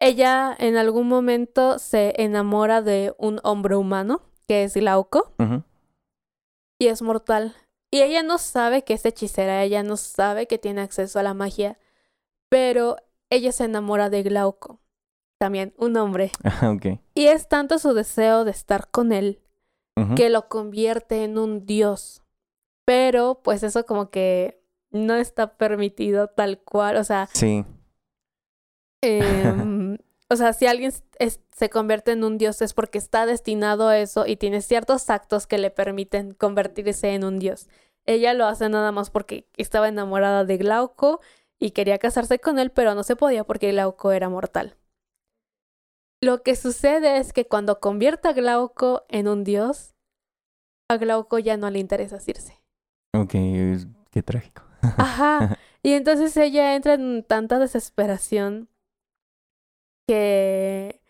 ella 0.00 0.54
en 0.58 0.76
algún 0.76 1.06
momento 1.08 1.78
se 1.78 2.14
enamora 2.20 2.82
de 2.82 3.14
un 3.18 3.40
hombre 3.44 3.76
humano, 3.76 4.22
que 4.48 4.64
es 4.64 4.74
Glauco, 4.74 5.32
y 6.78 6.86
es 6.88 7.02
mortal. 7.02 7.54
Y 7.92 8.00
ella 8.02 8.22
no 8.22 8.38
sabe 8.38 8.82
que 8.84 8.94
es 8.94 9.04
hechicera, 9.04 9.62
ella 9.62 9.82
no 9.82 9.96
sabe 9.96 10.46
que 10.46 10.58
tiene 10.58 10.80
acceso 10.80 11.18
a 11.18 11.22
la 11.22 11.34
magia, 11.34 11.78
pero 12.48 12.96
ella 13.30 13.52
se 13.52 13.64
enamora 13.64 14.10
de 14.10 14.22
Glauco, 14.22 14.80
también 15.38 15.74
un 15.76 15.96
hombre. 15.96 16.32
Ajá, 16.42 16.70
ok. 16.72 16.86
Y 17.14 17.26
es 17.26 17.48
tanto 17.48 17.78
su 17.78 17.92
deseo 17.94 18.44
de 18.44 18.50
estar 18.52 18.90
con 18.90 19.12
él 19.12 19.40
que 20.16 20.30
lo 20.30 20.48
convierte 20.48 21.24
en 21.24 21.36
un 21.36 21.66
dios. 21.66 22.22
Pero 22.86 23.42
pues 23.44 23.62
eso 23.62 23.84
como 23.84 24.08
que 24.10 24.62
no 24.90 25.14
está 25.14 25.58
permitido 25.58 26.28
tal 26.28 26.58
cual, 26.62 26.96
o 26.96 27.04
sea, 27.04 27.28
Sí. 27.34 27.66
em, 29.02 29.79
o 30.30 30.36
sea, 30.36 30.52
si 30.52 30.66
alguien 30.66 30.92
es- 31.18 31.40
se 31.54 31.70
convierte 31.70 32.12
en 32.12 32.24
un 32.24 32.38
dios 32.38 32.62
es 32.62 32.72
porque 32.72 32.98
está 32.98 33.26
destinado 33.26 33.88
a 33.88 33.98
eso 33.98 34.26
y 34.26 34.36
tiene 34.36 34.60
ciertos 34.62 35.10
actos 35.10 35.46
que 35.46 35.58
le 35.58 35.70
permiten 35.70 36.32
convertirse 36.32 37.14
en 37.14 37.24
un 37.24 37.38
dios. 37.38 37.68
Ella 38.06 38.32
lo 38.34 38.46
hace 38.46 38.68
nada 38.68 38.92
más 38.92 39.10
porque 39.10 39.46
estaba 39.56 39.88
enamorada 39.88 40.44
de 40.44 40.56
Glauco 40.56 41.20
y 41.58 41.72
quería 41.72 41.98
casarse 41.98 42.38
con 42.38 42.58
él, 42.58 42.70
pero 42.70 42.94
no 42.94 43.02
se 43.02 43.16
podía 43.16 43.44
porque 43.44 43.70
Glauco 43.72 44.12
era 44.12 44.28
mortal. 44.28 44.76
Lo 46.22 46.42
que 46.42 46.54
sucede 46.54 47.18
es 47.18 47.32
que 47.32 47.46
cuando 47.46 47.80
convierte 47.80 48.28
a 48.28 48.32
Glauco 48.32 49.04
en 49.08 49.26
un 49.28 49.42
dios, 49.44 49.94
a 50.88 50.96
Glauco 50.96 51.38
ya 51.38 51.56
no 51.56 51.70
le 51.70 51.78
interesa 51.78 52.20
Circe. 52.20 52.60
Ok, 53.14 53.32
qué 54.10 54.22
trágico. 54.24 54.62
Ajá. 54.96 55.58
Y 55.82 55.94
entonces 55.94 56.36
ella 56.36 56.74
entra 56.76 56.92
en 56.92 57.24
tanta 57.26 57.58
desesperación 57.58 58.68
que... 60.14 61.00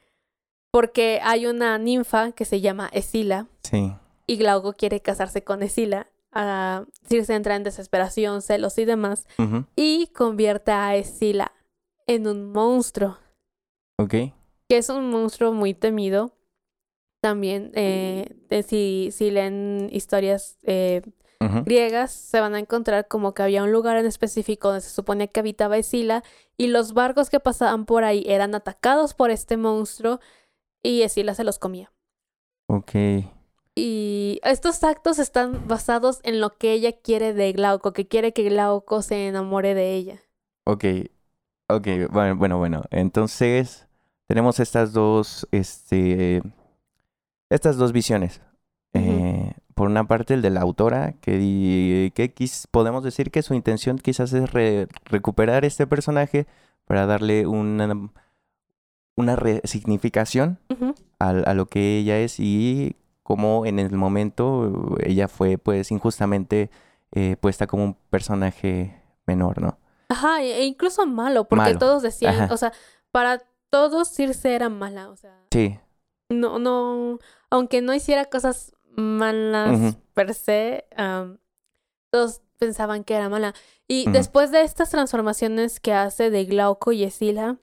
Porque 0.70 1.20
hay 1.22 1.46
una 1.46 1.78
ninfa 1.78 2.32
que 2.32 2.44
se 2.44 2.60
llama 2.60 2.88
Escila 2.92 3.46
Sí. 3.64 3.92
y 4.26 4.36
Glauco 4.36 4.74
quiere 4.74 5.00
casarse 5.00 5.42
con 5.42 5.62
Escila. 5.62 6.06
Ah, 6.32 6.84
Circe 7.08 7.34
entra 7.34 7.56
en 7.56 7.64
desesperación, 7.64 8.40
celos 8.42 8.78
y 8.78 8.84
demás 8.84 9.26
y 9.74 10.06
convierte 10.08 10.70
a 10.70 10.94
Escila 10.94 11.52
en 12.06 12.28
un 12.28 12.52
monstruo, 12.52 13.18
Ok. 13.98 14.10
que 14.68 14.76
es 14.76 14.88
un 14.90 15.10
monstruo 15.10 15.52
muy 15.52 15.74
temido. 15.74 16.36
También, 17.20 17.72
eh, 17.74 18.28
si, 18.66 19.08
si 19.12 19.30
leen 19.32 19.88
historias 19.92 20.56
eh, 20.62 21.02
Griegas 21.64 22.12
se 22.12 22.38
van 22.38 22.54
a 22.54 22.58
encontrar 22.58 23.08
como 23.08 23.32
que 23.32 23.42
había 23.42 23.62
un 23.62 23.72
lugar 23.72 23.96
en 23.96 24.04
específico 24.04 24.68
donde 24.68 24.82
se 24.82 24.90
suponía 24.90 25.26
que 25.26 25.40
habitaba 25.40 25.78
Escila 25.78 26.22
y 26.58 26.66
los 26.66 26.92
barcos 26.92 27.30
que 27.30 27.40
pasaban 27.40 27.86
por 27.86 28.04
ahí 28.04 28.24
eran 28.26 28.54
atacados 28.54 29.14
por 29.14 29.30
este 29.30 29.56
monstruo 29.56 30.20
y 30.82 31.00
Escila 31.00 31.32
se 31.34 31.44
los 31.44 31.58
comía. 31.58 31.92
Ok. 32.66 32.92
Y 33.74 34.40
estos 34.42 34.84
actos 34.84 35.18
están 35.18 35.66
basados 35.66 36.20
en 36.24 36.40
lo 36.40 36.58
que 36.58 36.72
ella 36.72 36.92
quiere 36.92 37.32
de 37.32 37.52
Glauco, 37.52 37.92
que 37.92 38.06
quiere 38.06 38.32
que 38.32 38.48
Glauco 38.48 39.00
se 39.00 39.26
enamore 39.28 39.74
de 39.74 39.94
ella. 39.94 40.20
Ok, 40.64 40.84
ok, 41.68 41.86
bueno, 42.10 42.36
bueno, 42.36 42.58
bueno. 42.58 42.82
Entonces, 42.90 43.88
tenemos 44.26 44.60
estas 44.60 44.92
dos, 44.92 45.48
este, 45.50 46.42
estas 47.48 47.76
dos 47.78 47.92
visiones. 47.92 48.42
Eh, 48.92 49.29
por 49.80 49.88
una 49.88 50.06
parte, 50.06 50.34
el 50.34 50.42
de 50.42 50.50
la 50.50 50.60
autora, 50.60 51.14
que, 51.22 52.12
que 52.14 52.34
quis- 52.34 52.66
podemos 52.70 53.02
decir 53.02 53.30
que 53.30 53.40
su 53.40 53.54
intención 53.54 53.96
quizás 53.96 54.30
es 54.34 54.52
re- 54.52 54.88
recuperar 55.06 55.64
este 55.64 55.86
personaje 55.86 56.46
para 56.84 57.06
darle 57.06 57.46
una, 57.46 58.10
una 59.16 59.36
resignificación 59.36 60.58
Ujú. 60.68 60.94
a, 61.18 61.30
a 61.30 61.54
lo 61.54 61.64
que 61.64 61.96
ella 61.96 62.18
es 62.18 62.38
y 62.38 62.94
cómo 63.22 63.64
en 63.64 63.78
el 63.78 63.90
momento 63.92 64.98
ella 65.02 65.28
fue, 65.28 65.56
pues, 65.56 65.90
injustamente 65.90 66.70
eh, 67.12 67.36
puesta 67.40 67.66
como 67.66 67.84
un 67.84 67.94
personaje 68.10 69.02
menor, 69.26 69.62
¿no? 69.62 69.78
Ajá, 70.10 70.42
e 70.42 70.60
e 70.60 70.64
incluso 70.66 71.06
malo, 71.06 71.48
porque 71.48 71.64
Malo. 71.72 71.78
todos 71.78 72.02
decían, 72.02 72.34
Ajá. 72.34 72.52
o 72.52 72.56
sea, 72.58 72.72
para 73.12 73.40
todos 73.70 74.08
Circe 74.10 74.54
era 74.54 74.68
mala, 74.68 75.08
o 75.08 75.16
sea, 75.16 75.38
Sí. 75.50 75.78
no, 76.28 76.58
no, 76.58 77.18
aunque 77.48 77.80
no 77.80 77.94
hiciera 77.94 78.26
cosas 78.26 78.74
malas 78.96 79.96
per 80.14 80.34
se, 80.34 80.84
todos 82.10 82.42
pensaban 82.58 83.04
que 83.04 83.14
era 83.14 83.28
mala. 83.28 83.54
Y 83.88 84.10
después 84.10 84.50
de 84.50 84.62
estas 84.62 84.90
transformaciones 84.90 85.80
que 85.80 85.92
hace 85.92 86.30
de 86.30 86.44
Glauco 86.44 86.92
y 86.92 87.04
Escila, 87.04 87.56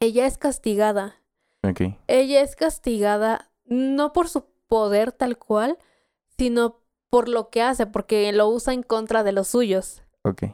ella 0.00 0.26
es 0.26 0.38
castigada. 0.38 1.16
Ok. 1.62 1.80
Ella 2.06 2.40
es 2.42 2.54
castigada 2.56 3.50
no 3.64 4.12
por 4.12 4.28
su 4.28 4.44
poder 4.68 5.12
tal 5.12 5.36
cual, 5.38 5.76
sino 6.38 6.80
por 7.10 7.28
lo 7.28 7.50
que 7.50 7.62
hace, 7.62 7.86
porque 7.86 8.32
lo 8.32 8.48
usa 8.48 8.72
en 8.74 8.82
contra 8.82 9.22
de 9.24 9.32
los 9.32 9.48
suyos. 9.48 10.02
Ok. 10.22 10.44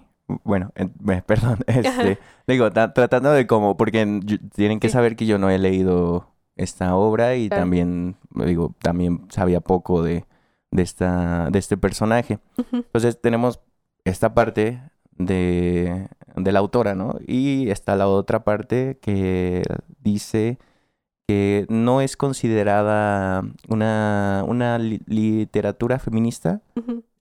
Bueno, 0.44 0.72
en- 0.76 0.94
eh, 1.10 1.22
perdón. 1.26 1.58
Este, 1.66 2.18
digo, 2.46 2.70
ta- 2.72 2.94
tratando 2.94 3.30
de 3.32 3.46
como, 3.46 3.76
porque 3.76 4.20
tienen 4.54 4.80
que 4.80 4.88
Sí. 4.88 4.92
saber 4.92 5.14
que 5.16 5.26
yo 5.26 5.38
no 5.38 5.50
he 5.50 5.58
leído 5.58 6.33
esta 6.56 6.94
obra 6.96 7.36
y 7.36 7.48
Claro. 7.48 7.62
también, 7.62 8.16
digo, 8.46 8.74
también 8.80 9.26
sabía 9.30 9.60
poco 9.60 10.02
de, 10.02 10.24
de 10.70 10.82
esta, 10.82 11.50
de 11.50 11.58
este 11.58 11.76
personaje. 11.76 12.38
Entonces 12.72 13.20
tenemos 13.20 13.60
esta 14.04 14.34
parte 14.34 14.80
de, 15.16 16.08
de 16.36 16.52
la 16.52 16.58
autora, 16.58 16.94
¿no? 16.94 17.18
Y 17.26 17.70
está 17.70 17.96
la 17.96 18.08
otra 18.08 18.44
parte 18.44 18.98
que 19.00 19.62
dice 20.00 20.58
que 21.26 21.64
no 21.70 22.00
es 22.02 22.16
considerada 22.16 23.42
una, 23.68 24.44
una 24.46 24.78
li- 24.78 25.00
literatura 25.06 25.98
feminista, 25.98 26.60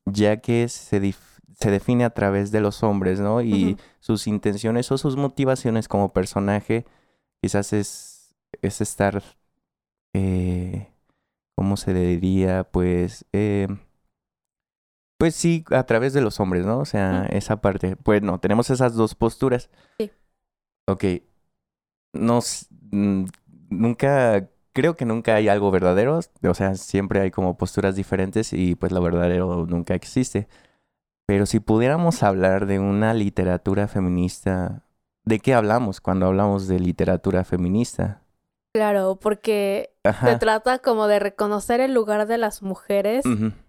ya 0.06 0.38
que 0.42 0.68
se, 0.68 1.13
se 1.56 1.72
define 1.72 2.04
a 2.04 2.10
través 2.10 2.52
de 2.52 2.60
los 2.60 2.84
hombres, 2.84 3.20
¿no? 3.22 3.42
Y 3.42 3.78
sus 4.02 4.28
intenciones 4.28 4.92
o 4.92 4.98
sus 4.98 5.16
motivaciones 5.16 5.88
como 5.88 6.10
personaje 6.10 6.86
quizás 7.42 7.72
es, 7.72 8.12
es 8.62 8.82
estar, 8.82 9.24
eh, 10.14 10.92
¿cómo 11.56 11.78
se 11.78 11.94
diría? 11.94 12.64
Pues, 12.66 13.26
eh, 13.34 13.68
pues 15.18 15.36
sí, 15.36 15.64
a 15.72 15.84
través 15.86 16.14
de 16.14 16.22
los 16.22 16.40
hombres, 16.42 16.66
¿no? 16.66 16.80
O 16.80 16.86
sea, 16.86 17.26
esa 17.28 17.62
parte. 17.62 17.96
Pues 17.96 18.22
no, 18.22 18.40
tenemos 18.40 18.70
esas 18.70 18.94
dos 18.94 19.16
posturas. 19.16 19.70
Sí. 19.98 20.12
Ok. 20.86 21.06
Nos, 22.14 22.68
nunca, 23.70 24.50
creo 24.74 24.96
que 24.98 25.06
nunca 25.06 25.36
hay 25.36 25.48
algo 25.48 25.72
verdadero. 25.72 26.20
O 26.44 26.54
sea, 26.54 26.76
siempre 26.76 27.22
hay 27.22 27.32
como 27.32 27.58
posturas 27.58 27.96
diferentes 27.96 28.52
y 28.52 28.76
pues 28.76 28.92
lo 28.92 29.02
verdadero 29.02 29.66
nunca 29.66 29.96
existe. 29.96 30.50
Pero 31.26 31.46
si 31.46 31.60
pudiéramos 31.62 32.22
hablar 32.22 32.66
de 32.66 32.80
una 32.80 33.14
literatura 33.14 33.88
feminista, 33.88 34.84
¿de 35.24 35.40
qué 35.40 35.54
hablamos 35.54 36.02
cuando 36.02 36.26
hablamos 36.26 36.68
de 36.68 36.80
literatura 36.80 37.46
feminista? 37.46 38.23
Claro, 38.74 39.18
porque 39.22 39.94
se 40.24 40.38
trata 40.38 40.80
como 40.80 41.08
de 41.08 41.20
reconocer 41.20 41.80
el 41.80 41.94
lugar 41.94 42.25
de 42.27 42.39
las 42.39 42.63
mujeres 42.63 43.24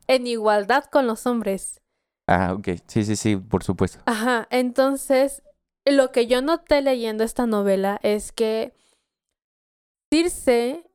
en 0.07 0.27
igualdad 0.27 0.85
con 0.85 1.07
los 1.07 1.27
hombres. 1.27 1.83
Ah, 2.27 2.55
ok. 2.55 2.69
Sí, 2.87 3.05
sí, 3.05 3.17
sí, 3.17 3.37
por 3.37 3.63
supuesto. 3.63 3.99
Ajá, 4.07 4.49
entonces 4.51 5.43
lo 5.85 6.11
que 6.11 6.27
yo 6.27 6.41
noté 6.41 6.81
leyendo 6.81 7.23
esta 7.23 7.47
novela 7.47 8.01
es 8.03 8.33
que 8.33 8.75
Circe, 10.11 10.91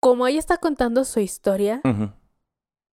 como 0.00 0.26
ella 0.26 0.38
está 0.38 0.58
contando 0.58 1.04
su 1.04 1.20
historia, 1.20 1.80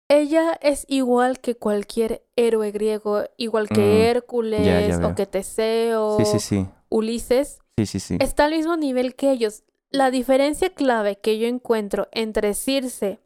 ella 0.10 0.58
es 0.62 0.86
igual 0.88 1.42
que 1.42 1.56
cualquier 1.56 2.26
héroe 2.38 2.72
griego, 2.72 3.26
igual 3.36 3.68
que 3.68 3.82
Mm, 3.82 4.02
Hércules 4.04 5.00
ya 5.00 5.08
o 5.08 5.16
que 5.16 5.26
Teseo, 5.26 6.18
Sí, 6.20 6.26
sí, 6.26 6.40
sí. 6.40 6.68
Ulises. 6.90 7.60
Sí, 7.78 7.86
sí, 7.86 8.00
sí. 8.00 8.18
Está 8.22 8.46
al 8.46 8.52
mismo 8.52 8.78
nivel 8.78 9.16
que 9.16 9.32
ellos. 9.32 9.64
La 9.90 10.12
diferencia 10.12 10.70
clave 10.70 11.18
que 11.20 11.40
yo 11.40 11.48
encuentro 11.48 12.08
entre 12.12 12.54
Circe 12.54 13.20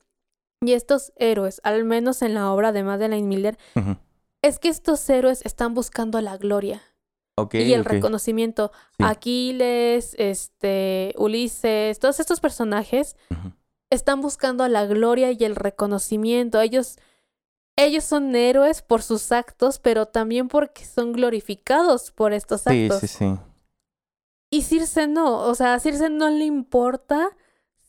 y 0.61 0.73
estos 0.73 1.11
héroes, 1.15 1.59
al 1.63 1.83
menos 1.85 2.21
en 2.21 2.33
la 2.35 2.51
obra 2.51 2.71
de 2.71 2.83
Madeleine 2.83 3.27
Miller, 3.27 3.57
es 4.43 4.59
que 4.59 4.69
estos 4.69 5.09
héroes 5.09 5.41
están 5.45 5.73
buscando 5.73 6.21
la 6.21 6.37
gloria 6.37 6.81
y 7.53 7.73
el 7.73 7.83
reconocimiento. 7.85 8.71
Sí. 8.97 9.03
Aquiles, 9.03 10.15
este, 10.19 11.15
Ulises, 11.17 11.97
todos 11.99 12.19
estos 12.19 12.39
personajes 12.39 13.15
están 13.89 14.21
buscando 14.21 14.67
la 14.67 14.85
gloria 14.85 15.31
y 15.31 15.43
el 15.43 15.55
reconocimiento. 15.55 16.61
Ellos, 16.61 16.97
ellos 17.75 18.03
son 18.03 18.35
héroes 18.35 18.83
por 18.83 19.01
sus 19.01 19.31
actos, 19.31 19.79
pero 19.79 20.05
también 20.05 20.47
porque 20.47 20.85
son 20.85 21.11
glorificados 21.13 22.11
por 22.11 22.33
estos 22.33 22.61
Sí, 22.61 22.83
actos. 22.83 22.99
sí, 23.01 23.07
sí. 23.07 23.33
Y 24.51 24.63
Circe 24.63 25.07
no, 25.07 25.39
o 25.39 25.55
sea, 25.55 25.73
a 25.73 25.79
Circe 25.79 26.09
no 26.09 26.29
le 26.29 26.43
importa 26.43 27.29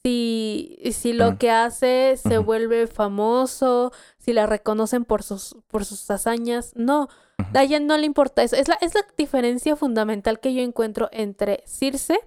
si, 0.05 0.79
si 0.93 1.13
lo 1.13 1.37
que 1.39 1.51
hace 1.51 2.17
se 2.17 2.39
vuelve 2.39 2.87
famoso, 2.87 3.93
si 4.19 4.33
la 4.33 4.47
reconocen 4.47 5.05
por 5.05 5.23
sus, 5.23 5.57
por 5.67 5.85
sus 5.85 6.09
hazañas. 6.11 6.73
No, 6.75 7.09
a 7.55 7.63
ella 7.63 7.81
no 7.81 7.97
le 7.97 8.07
importa 8.07 8.43
eso. 8.43 8.57
Es 8.57 8.69
la, 8.69 8.75
es 8.81 8.95
la 8.95 9.05
diferencia 9.17 9.77
fundamental 9.77 10.41
que 10.41 10.55
yo 10.55 10.63
encuentro 10.63 11.09
entre 11.13 11.63
Circe 11.67 12.19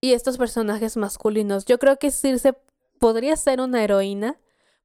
y 0.00 0.12
estos 0.12 0.36
personajes 0.36 0.96
masculinos. 0.96 1.64
Yo 1.64 1.78
creo 1.78 1.98
que 1.98 2.10
Circe 2.10 2.54
podría 2.98 3.36
ser 3.36 3.60
una 3.60 3.82
heroína 3.82 4.38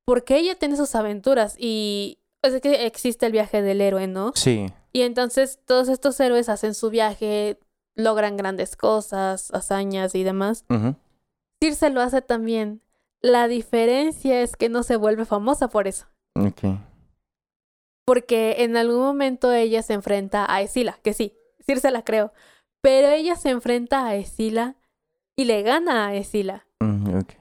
porque 0.06 0.38
ella 0.38 0.56
tiene 0.56 0.78
sus 0.78 0.96
aventuras 0.96 1.56
y 1.60 2.20
es 2.42 2.62
que 2.62 2.86
existe 2.86 3.26
el 3.26 3.32
viaje 3.32 3.62
del 3.62 3.82
héroe, 3.82 4.08
¿no? 4.08 4.32
Sí. 4.36 4.68
Y 4.94 5.02
entonces 5.02 5.60
todos 5.66 5.90
estos 5.90 6.20
héroes 6.20 6.50
hacen 6.50 6.74
su 6.74 6.90
viaje, 6.90 7.60
logran 7.98 8.38
grandes 8.38 8.78
cosas, 8.78 9.52
hazañas 9.54 10.16
y 10.16 10.24
demás. 10.24 10.64
Ujú. 10.70 10.96
Circe 11.62 11.90
lo 11.90 12.00
hace 12.02 12.22
también. 12.22 12.82
La 13.20 13.48
diferencia 13.50 14.42
es 14.42 14.56
que 14.56 14.70
no 14.70 14.84
se 14.84 14.96
vuelve 14.96 15.26
famosa 15.26 15.68
por 15.68 15.88
eso. 15.88 16.06
Ok. 16.36 16.80
Porque 18.06 18.58
en 18.60 18.78
algún 18.78 19.02
momento 19.02 19.52
ella 19.52 19.82
se 19.82 19.94
enfrenta 19.94 20.46
a 20.50 20.62
Escila, 20.62 20.98
que 21.04 21.14
sí, 21.14 21.38
Circe 21.66 21.92
la 21.92 22.04
creo. 22.04 22.32
Pero 22.82 23.10
ella 23.10 23.36
se 23.36 23.50
enfrenta 23.50 24.06
a 24.08 24.16
Escila 24.16 24.76
y 25.36 25.44
le 25.46 25.62
gana 25.64 26.08
a 26.08 26.16
Escila. 26.16 26.66
Ok. 26.80 27.34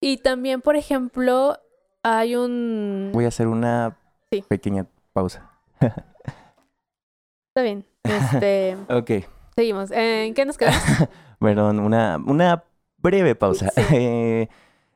Y 0.00 0.18
también, 0.18 0.60
por 0.60 0.76
ejemplo, 0.76 1.58
hay 2.04 2.36
un... 2.36 3.10
Voy 3.12 3.24
a 3.24 3.28
hacer 3.28 3.48
una 3.48 3.96
Sí. 4.30 4.44
pequeña 4.46 4.86
pausa. 5.14 5.50
Está 5.80 7.62
bien. 7.62 7.84
Este, 8.04 8.76
Ok. 8.90 9.10
Seguimos. 9.58 9.90
¿En 9.90 10.34
qué 10.34 10.44
nos 10.44 10.56
quedamos? 10.56 10.80
Perdón, 11.40 11.80
una, 11.80 12.16
una 12.24 12.64
breve 12.98 13.34
pausa. 13.34 13.70
Sí. 13.74 13.80
Eh, 13.92 14.48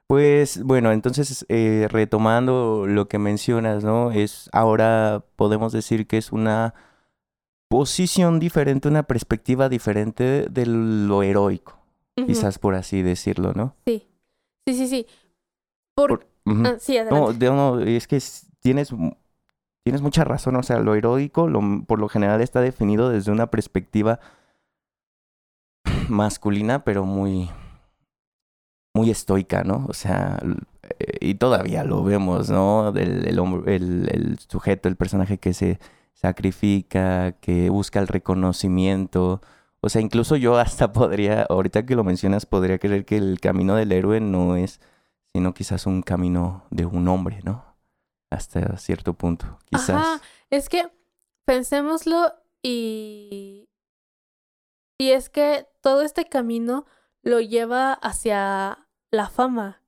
pues 0.06 0.62
bueno, 0.62 0.92
entonces 0.92 1.46
eh, 1.48 1.88
retomando 1.90 2.84
lo 2.86 3.08
que 3.08 3.18
mencionas, 3.18 3.82
¿no? 3.82 4.12
Es 4.12 4.50
ahora 4.52 5.24
podemos 5.36 5.72
decir 5.72 6.06
que 6.06 6.18
es 6.18 6.32
una 6.32 6.74
posición 7.68 8.38
diferente, 8.38 8.88
una 8.88 9.04
perspectiva 9.04 9.68
diferente 9.70 10.46
de 10.50 10.66
lo 10.66 11.22
heroico, 11.22 11.78
quizás 12.26 12.58
por 12.58 12.74
así 12.74 13.00
decirlo, 13.02 13.52
¿no? 13.54 13.74
Sí. 13.86 14.06
Sí, 14.66 14.74
sí, 14.74 14.86
sí. 14.86 15.06
Por... 15.94 16.26
Ah, 16.46 16.76
sí, 16.78 16.98
adelante. 16.98 17.48
No, 17.50 17.80
es 17.80 18.06
que 18.06 18.16
es- 18.16 18.46
tienes, 18.60 18.90
tienes 19.82 20.02
mucha 20.02 20.24
razón, 20.24 20.56
o 20.56 20.62
sea, 20.62 20.78
lo 20.80 20.94
heroico 20.94 21.48
lo- 21.48 21.84
por 21.86 21.98
lo 21.98 22.08
general 22.08 22.42
está 22.42 22.60
definido 22.60 23.08
desde 23.08 23.32
una 23.32 23.46
perspectiva 23.46 24.20
masculina, 26.08 26.84
pero 26.84 27.04
muy, 27.04 27.50
muy 28.94 29.10
estoica, 29.10 29.64
¿no? 29.64 29.86
O 29.88 29.92
sea, 29.94 30.38
eh, 30.98 31.18
y 31.20 31.34
todavía 31.34 31.84
lo 31.84 32.02
vemos, 32.04 32.50
¿no? 32.50 32.92
Del, 32.92 33.26
el, 33.26 33.38
hombre- 33.38 33.76
el, 33.76 34.08
el 34.10 34.38
sujeto, 34.38 34.88
el 34.88 34.96
personaje 34.96 35.38
que 35.38 35.54
se 35.54 35.78
sacrifica, 36.14 37.32
que 37.40 37.70
busca 37.70 38.00
el 38.00 38.08
reconocimiento. 38.08 39.40
O 39.80 39.88
sea, 39.88 40.00
incluso 40.00 40.36
yo 40.36 40.58
hasta 40.58 40.92
podría, 40.92 41.42
ahorita 41.42 41.84
que 41.86 41.96
lo 41.96 42.04
mencionas, 42.04 42.46
podría 42.46 42.78
creer 42.78 43.04
que 43.04 43.16
el 43.16 43.40
camino 43.40 43.74
del 43.74 43.92
héroe 43.92 44.20
no 44.20 44.56
es 44.56 44.80
sino 45.34 45.54
quizás 45.54 45.86
un 45.86 46.02
camino 46.02 46.66
de 46.70 46.84
un 46.84 47.08
hombre, 47.08 47.40
¿no? 47.42 47.64
Hasta 48.30 48.76
cierto 48.76 49.14
punto, 49.14 49.58
quizás. 49.64 49.90
Ajá, 49.90 50.20
es 50.50 50.68
que 50.68 50.90
pensémoslo 51.46 52.34
y... 52.62 53.66
Y 55.02 55.10
es 55.10 55.28
que 55.28 55.66
todo 55.80 56.02
este 56.02 56.26
camino 56.26 56.86
lo 57.24 57.40
lleva 57.40 57.92
hacia 57.94 58.86
la 59.10 59.28
fama. 59.28 59.80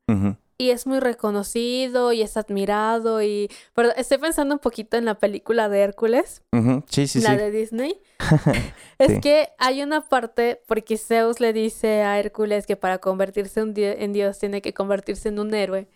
Y 0.58 0.70
es 0.70 0.86
muy 0.88 0.98
reconocido 1.00 2.12
y 2.12 2.22
es 2.22 2.36
admirado 2.36 3.22
y... 3.22 3.48
Pero 3.74 3.90
estoy 3.96 4.18
pensando 4.18 4.54
un 4.54 4.58
poquito 4.58 4.96
en 4.96 5.04
la 5.04 5.14
película 5.14 5.68
de 5.68 5.80
Hércules, 5.80 6.42
ujú, 6.52 6.82
Sí, 6.88 7.06
sí, 7.06 7.20
la 7.20 7.30
sí. 7.30 7.36
de 7.36 7.50
Disney. 7.52 8.00
Es 8.98 9.12
Sí. 9.14 9.20
que 9.20 9.48
hay 9.58 9.82
una 9.82 10.00
parte, 10.02 10.60
porque 10.66 10.96
Zeus 10.96 11.38
le 11.40 11.52
dice 11.52 12.02
a 12.02 12.18
Hércules 12.18 12.66
que 12.66 12.76
para 12.76 12.98
convertirse 12.98 13.64
di- 13.66 13.84
en 13.84 14.12
Dios 14.12 14.38
tiene 14.38 14.62
que 14.62 14.72
convertirse 14.74 15.28
en 15.28 15.38
un 15.38 15.54
héroe. 15.54 15.88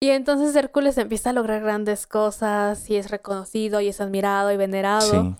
Y 0.00 0.10
entonces 0.10 0.54
Hércules 0.54 0.96
empieza 0.98 1.30
a 1.30 1.32
lograr 1.32 1.62
grandes 1.62 2.06
cosas 2.06 2.88
y 2.90 2.96
es 2.96 3.10
reconocido 3.10 3.80
y 3.80 3.88
es 3.88 4.00
admirado 4.00 4.52
y 4.52 4.56
venerado. 4.56 5.10
Sí. 5.10 5.34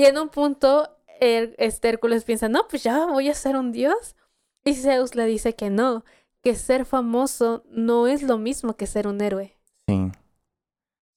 Y 0.00 0.04
en 0.06 0.18
un 0.18 0.28
punto, 0.28 0.96
este 1.20 1.88
Hércules 1.88 2.24
piensa, 2.24 2.48
no, 2.48 2.66
pues 2.68 2.82
ya 2.82 3.06
voy 3.06 3.28
a 3.28 3.34
ser 3.34 3.56
un 3.56 3.72
dios. 3.72 4.16
Y 4.64 4.74
Zeus 4.74 5.14
le 5.14 5.24
dice 5.26 5.54
que 5.54 5.70
no, 5.70 6.04
que 6.42 6.54
ser 6.54 6.84
famoso 6.84 7.64
no 7.70 8.06
es 8.06 8.22
lo 8.22 8.38
mismo 8.38 8.76
que 8.76 8.86
ser 8.86 9.06
un 9.08 9.20
héroe. 9.20 9.56
Sí. 9.86 10.12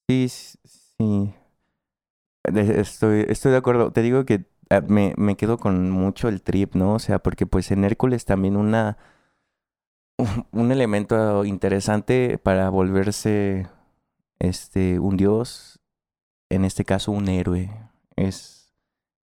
Sí, 0.08 0.28
sí. 0.28 1.34
Estoy, 2.44 3.26
estoy 3.28 3.52
de 3.52 3.58
acuerdo. 3.58 3.92
Te 3.92 4.02
digo 4.02 4.24
que 4.24 4.46
ah, 4.70 4.80
me, 4.86 5.14
me 5.16 5.36
quedo 5.36 5.58
con 5.58 5.90
mucho 5.90 6.28
el 6.28 6.42
trip, 6.42 6.74
¿no? 6.74 6.94
O 6.94 6.98
sea, 6.98 7.18
porque 7.20 7.46
pues 7.46 7.70
en 7.70 7.84
Hércules 7.84 8.24
también 8.24 8.56
una 8.56 8.98
un- 10.18 10.46
un 10.52 10.72
elemento 10.72 11.44
interesante 11.44 12.38
para 12.38 12.68
volverse 12.70 13.66
este 14.38 14.98
un 14.98 15.16
dios, 15.16 15.80
en 16.50 16.64
este 16.64 16.84
caso 16.84 17.12
un 17.12 17.28
héroe, 17.28 17.70
es, 18.16 18.61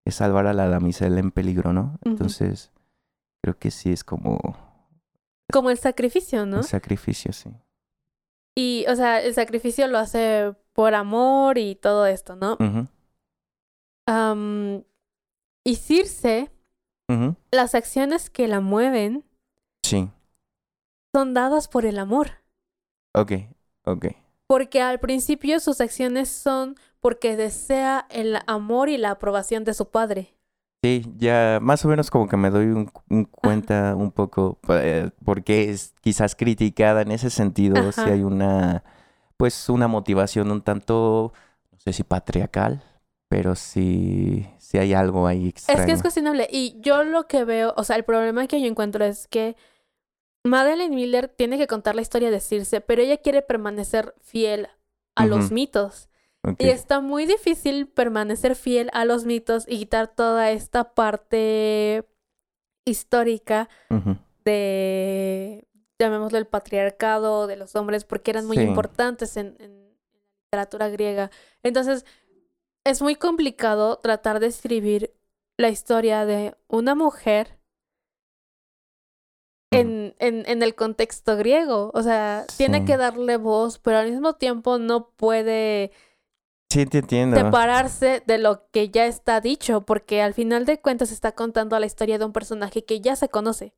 es 0.09 0.15
salvar 0.15 0.45
a 0.47 0.53
la 0.53 0.67
damisela 0.67 1.19
en 1.19 1.31
peligro, 1.31 1.73
¿no? 1.73 1.97
Entonces, 2.03 2.71
creo 3.41 3.57
que 3.57 3.71
sí 3.71 3.91
es 3.91 4.03
como 4.03 4.39
Como 5.51 5.69
el 5.69 5.77
sacrificio, 5.77 6.45
¿no? 6.45 6.57
un 6.57 6.63
sacrificio, 6.63 7.31
sí. 7.33 7.49
Y, 8.55 8.85
o 8.89 8.95
sea, 8.95 9.21
el 9.21 9.33
sacrificio 9.33 9.87
lo 9.87 9.97
hace 9.97 10.53
por 10.73 10.93
amor 10.93 11.57
y 11.57 11.75
todo 11.75 12.05
esto, 12.05 12.35
¿no? 12.35 12.57
Am, 14.05 14.83
y 15.63 15.75
Circe, 15.75 16.51
las 17.51 17.73
acciones 17.75 18.29
que 18.29 18.47
la 18.47 18.59
mueven 18.59 19.23
Sí. 19.83 20.09
son 21.15 21.33
dadas 21.33 21.67
por 21.67 21.85
el 21.85 21.97
amor. 21.99 22.29
Ok, 23.15 23.31
ok. 23.85 24.07
Porque 24.47 24.81
al 24.81 24.99
principio 24.99 25.59
sus 25.59 25.79
acciones 25.81 26.29
son 26.29 26.75
porque 27.01 27.35
desea 27.35 28.05
el 28.09 28.37
amor 28.47 28.89
y 28.89 28.97
la 28.97 29.11
aprobación 29.11 29.63
de 29.63 29.73
su 29.73 29.89
padre. 29.89 30.35
Sí, 30.83 31.05
ya 31.17 31.59
más 31.61 31.83
o 31.83 31.89
menos 31.89 32.09
como 32.09 32.29
que 32.29 32.37
me 32.37 32.49
doy 32.49 32.67
un, 32.67 32.89
un 33.09 33.25
cuenta 33.25 33.95
un 33.95 34.11
poco 34.11 34.59
eh, 34.69 35.11
porque 35.25 35.69
es 35.69 35.93
quizás 36.01 36.35
criticada 36.35 37.01
en 37.01 37.11
ese 37.11 37.29
sentido, 37.29 37.91
si 37.91 38.01
hay 38.01 38.23
una, 38.23 38.83
pues 39.35 39.67
una 39.67 39.89
motivación 39.89 40.51
un 40.51 40.61
tanto, 40.61 41.33
no 41.71 41.79
sé 41.79 41.91
si 41.91 42.03
patriarcal, 42.03 42.81
pero 43.27 43.55
sí, 43.55 44.47
sí 44.57 44.77
hay 44.77 44.93
algo 44.93 45.27
ahí 45.27 45.49
Es 45.49 45.65
que 45.65 45.73
es 45.73 45.79
extraño. 45.79 46.01
cuestionable. 46.01 46.47
Y 46.49 46.79
yo 46.79 47.03
lo 47.03 47.27
que 47.27 47.43
veo, 47.43 47.73
o 47.75 47.83
sea, 47.83 47.97
el 47.97 48.05
problema 48.05 48.47
que 48.47 48.61
yo 48.61 48.67
encuentro 48.67 49.03
es 49.03 49.27
que 49.27 49.57
Madeleine 50.45 50.95
Miller 50.95 51.27
tiene 51.27 51.57
que 51.57 51.67
contar 51.67 51.95
la 51.95 52.01
historia 52.01 52.31
de 52.31 52.39
Circe, 52.39 52.81
pero 52.81 53.01
ella 53.01 53.17
quiere 53.17 53.41
permanecer 53.41 54.15
fiel 54.21 54.67
a 55.15 55.25
los 55.25 55.51
mitos. 55.51 56.08
Y 56.57 56.69
está 56.69 56.99
muy 57.01 57.25
difícil 57.25 57.87
permanecer 57.87 58.55
fiel 58.55 58.89
a 58.93 59.05
los 59.05 59.25
mitos 59.25 59.65
y 59.67 59.77
quitar 59.77 60.07
toda 60.07 60.51
esta 60.51 60.93
parte 60.93 62.05
histórica 62.85 63.69
de, 64.45 65.67
llamémoslo 65.99 66.37
el 66.37 66.47
patriarcado 66.47 67.45
de 67.45 67.57
los 67.57 67.75
hombres, 67.75 68.05
porque 68.05 68.31
eran 68.31 68.45
muy 68.47 68.57
Sí. 68.57 68.63
importantes 68.63 69.35
en, 69.37 69.55
en 69.59 69.83
la 69.83 69.89
literatura 70.45 70.89
griega. 70.89 71.29
Entonces, 71.61 72.05
es 72.85 73.01
muy 73.01 73.15
complicado 73.15 73.97
tratar 73.97 74.39
de 74.39 74.47
escribir 74.47 75.13
la 75.57 75.69
historia 75.69 76.25
de 76.25 76.55
una 76.67 76.95
mujer 76.95 77.59
en, 79.71 80.15
en, 80.19 80.45
en 80.47 80.63
el 80.63 80.73
contexto 80.73 81.35
griego. 81.37 81.91
O 81.93 82.01
sea, 82.01 82.45
tiene 82.57 82.85
que 82.85 82.97
darle 82.97 83.37
voz, 83.37 83.77
pero 83.77 83.97
al 83.97 84.09
mismo 84.09 84.33
tiempo 84.33 84.79
no 84.79 85.09
puede 85.11 85.91
Sí, 86.71 86.85
te 86.85 86.99
entiendo. 86.99 87.35
separarse 87.37 88.21
de 88.27 88.37
lo 88.37 88.69
que 88.71 88.89
ya 88.89 89.07
está 89.07 89.41
dicho, 89.41 89.81
porque 89.85 90.21
al 90.21 90.33
final 90.35 90.65
de 90.65 90.79
cuentas 90.79 91.11
está 91.11 91.31
contando 91.31 91.77
la 91.79 91.85
historia 91.87 92.19
de 92.19 92.25
un 92.25 92.31
personaje 92.33 92.85
que 92.85 93.01
ya 93.01 93.15
se 93.15 93.29
conoce. 93.29 93.73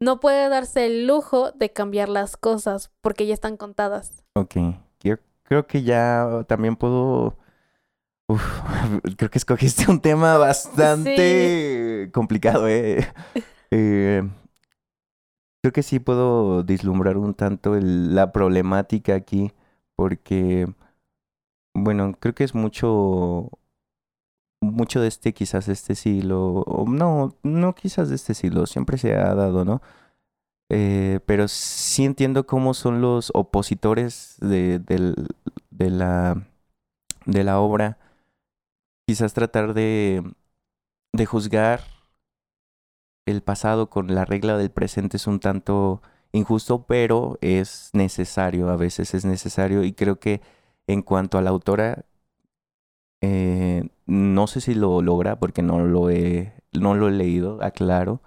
No 0.00 0.20
puede 0.20 0.48
darse 0.50 0.84
el 0.86 1.06
lujo 1.06 1.52
de 1.52 1.72
cambiar 1.72 2.10
las 2.10 2.36
cosas 2.36 2.90
porque 3.00 3.26
ya 3.26 3.32
están 3.32 3.56
contadas. 3.56 4.22
Ok. 4.34 4.56
Yo 5.02 5.16
creo 5.44 5.66
que 5.66 5.82
ya 5.82 6.44
también 6.46 6.76
puedo. 6.76 7.38
Uf, 8.28 8.42
creo 9.16 9.30
que 9.30 9.38
escogiste 9.38 9.90
un 9.90 10.00
tema 10.00 10.36
bastante 10.38 12.10
complicado, 12.12 12.68
¿eh? 12.68 13.06
Eh, 13.72 14.22
Creo 15.62 15.72
que 15.72 15.82
sí 15.82 15.98
puedo 15.98 16.62
vislumbrar 16.62 17.16
un 17.16 17.34
tanto 17.34 17.74
el- 17.74 18.14
la 18.14 18.30
problemática 18.30 19.14
aquí, 19.16 19.50
porque, 19.96 20.68
bueno, 21.76 22.14
creo 22.20 22.34
que 22.34 22.44
es 22.44 22.54
mucho, 22.54 23.50
mucho 24.60 25.00
de 25.00 25.08
este, 25.08 25.32
quizás 25.34 25.66
de 25.66 25.72
este 25.72 25.94
siglo, 25.94 26.64
no, 26.88 27.36
no 27.42 27.74
quizás 27.74 28.08
de 28.08 28.16
este 28.16 28.34
siglo, 28.34 28.66
siempre 28.66 28.98
se 28.98 29.14
ha 29.14 29.34
dado, 29.34 29.64
¿no? 29.64 29.82
Eh, 30.70 31.20
pero 31.26 31.48
sí 31.48 32.04
entiendo 32.04 32.46
cómo 32.46 32.74
son 32.74 33.00
los 33.00 33.30
opositores 33.34 34.36
de, 34.40 34.80
del- 34.80 35.16
de 35.70 35.90
la, 35.90 36.48
de 37.26 37.44
la 37.44 37.60
obra, 37.60 37.98
quizás 39.06 39.32
tratar 39.34 39.74
de, 39.74 40.22
de 41.12 41.26
juzgar 41.26 41.82
el 43.26 43.42
pasado 43.42 43.90
con 43.90 44.14
la 44.14 44.24
regla 44.24 44.56
del 44.56 44.70
presente 44.70 45.16
es 45.16 45.26
un 45.26 45.40
tanto 45.40 46.00
injusto, 46.32 46.86
pero 46.86 47.38
es 47.40 47.90
necesario, 47.92 48.68
a 48.70 48.76
veces 48.76 49.14
es 49.14 49.24
necesario 49.24 49.82
y 49.84 49.92
creo 49.92 50.20
que 50.20 50.40
en 50.86 51.02
cuanto 51.02 51.38
a 51.38 51.42
la 51.42 51.50
autora, 51.50 52.04
eh, 53.20 53.88
no 54.06 54.46
sé 54.46 54.60
si 54.60 54.74
lo 54.74 55.02
logra 55.02 55.36
porque 55.38 55.62
no 55.62 55.80
lo 55.84 56.10
he, 56.10 56.52
no 56.72 56.94
lo 56.94 57.08
he 57.08 57.12
leído, 57.12 57.62
aclaro, 57.62 58.20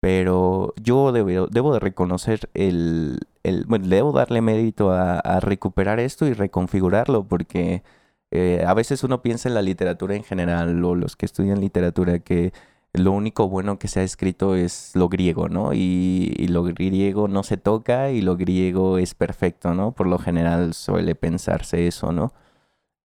pero 0.00 0.74
yo 0.82 1.12
debo, 1.12 1.72
de 1.72 1.80
reconocer 1.80 2.50
el, 2.54 3.20
el, 3.42 3.64
bueno, 3.66 3.88
debo 3.88 4.12
darle 4.12 4.40
mérito 4.42 4.92
a, 4.92 5.18
a 5.18 5.40
recuperar 5.40 6.00
esto 6.00 6.26
y 6.26 6.32
reconfigurarlo 6.34 7.24
porque 7.24 7.82
eh, 8.30 8.64
a 8.66 8.74
veces 8.74 9.02
uno 9.04 9.22
piensa 9.22 9.48
en 9.48 9.54
la 9.54 9.62
literatura 9.62 10.14
en 10.14 10.24
general 10.24 10.84
o 10.84 10.94
los 10.94 11.16
que 11.16 11.26
estudian 11.26 11.60
literatura 11.60 12.18
que 12.20 12.52
lo 12.98 13.12
único 13.12 13.48
bueno 13.48 13.78
que 13.78 13.88
se 13.88 14.00
ha 14.00 14.02
escrito 14.02 14.54
es 14.54 14.92
lo 14.94 15.08
griego, 15.08 15.48
¿no? 15.48 15.72
Y, 15.74 16.34
y 16.36 16.48
lo 16.48 16.62
griego 16.62 17.28
no 17.28 17.42
se 17.42 17.56
toca 17.56 18.10
y 18.10 18.20
lo 18.20 18.36
griego 18.36 18.98
es 18.98 19.14
perfecto, 19.14 19.74
¿no? 19.74 19.92
Por 19.92 20.06
lo 20.06 20.18
general 20.18 20.74
suele 20.74 21.14
pensarse 21.14 21.86
eso, 21.86 22.12
¿no? 22.12 22.32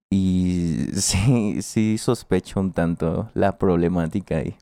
Y 0.09 0.87
sí, 0.93 1.61
sí 1.61 1.97
sospecho 1.97 2.59
un 2.59 2.71
tanto 2.73 3.29
la 3.33 3.57
problemática 3.57 4.37
ahí. 4.37 4.55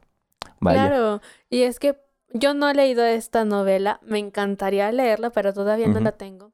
Vaya. 0.59 0.87
Claro, 0.89 1.21
y 1.49 1.63
es 1.63 1.79
que 1.79 1.97
yo 2.33 2.53
no 2.53 2.69
he 2.69 2.73
leído 2.73 3.03
esta 3.03 3.43
novela, 3.45 3.99
me 4.03 4.19
encantaría 4.19 4.91
leerla, 4.91 5.31
pero 5.31 5.53
todavía 5.53 5.87
no 5.87 5.95
Ujú. 5.95 6.03
la 6.03 6.11
tengo. 6.13 6.51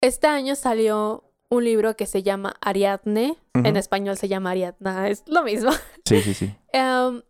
Este 0.00 0.26
año 0.26 0.54
salió 0.54 1.24
un 1.48 1.64
libro 1.64 1.96
que 1.96 2.06
se 2.06 2.22
llama 2.22 2.54
Ariadne, 2.60 3.36
en 3.54 3.66
Ujú. 3.66 3.78
español 3.78 4.16
se 4.16 4.28
llama 4.28 4.50
Ariadna, 4.50 5.08
es 5.08 5.24
lo 5.26 5.42
mismo, 5.42 5.70
Sí, 6.04 6.20
sí, 6.22 6.34
sí. 6.34 6.54
em, 6.72 7.22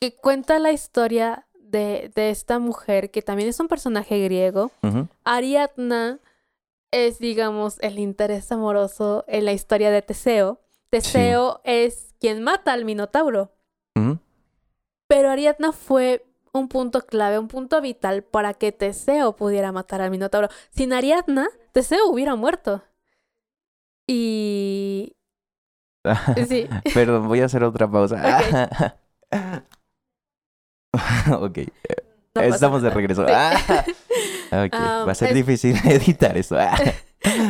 que 0.00 0.14
cuenta 0.14 0.58
la 0.58 0.72
historia 0.72 1.46
de, 1.54 2.10
de 2.14 2.30
esta 2.30 2.58
mujer 2.58 3.10
que 3.10 3.22
también 3.22 3.48
es 3.48 3.60
un 3.60 3.68
personaje 3.68 4.22
griego. 4.22 4.70
Ariadna 5.24 6.20
es, 6.90 7.18
digamos, 7.18 7.78
el 7.80 7.98
interés 7.98 8.50
amoroso 8.52 9.24
en 9.28 9.44
la 9.44 9.52
historia 9.52 9.90
de 9.90 10.02
Teseo. 10.02 10.60
Teseo 10.90 11.60
es 11.64 12.14
quien 12.18 12.42
mata 12.42 12.72
al 12.72 12.84
Minotauro. 12.84 13.52
Pero 15.08 15.30
Ariadna 15.30 15.72
fue 15.72 16.26
un 16.52 16.68
punto 16.68 17.00
clave, 17.06 17.38
un 17.38 17.48
punto 17.48 17.80
vital 17.80 18.22
para 18.22 18.52
que 18.54 18.72
Teseo 18.72 19.34
pudiera 19.36 19.72
matar 19.72 20.02
al 20.02 20.10
Minotauro. 20.10 20.48
Sin 20.70 20.92
Ariadna, 20.92 21.48
Teseo 21.72 22.06
hubiera 22.08 22.36
muerto. 22.36 22.82
Y... 24.06 25.14
Sí. 26.48 26.66
Perdón, 26.94 27.28
voy 27.28 27.40
a 27.40 27.46
hacer 27.46 27.64
otra 27.64 27.90
pausa. 27.90 28.96
ok, 31.40 31.58
no 31.58 32.42
pasa 32.42 32.46
estamos 32.54 32.82
de 32.82 32.90
regreso. 32.90 33.24
Ah, 33.28 33.84
Ah, 34.50 35.04
va 35.06 35.12
a 35.12 35.14
ser 35.14 35.28
es- 35.28 35.34
difícil 35.34 35.76
editar 35.84 36.36
eso. 36.38 36.56
Ah, 36.58 36.76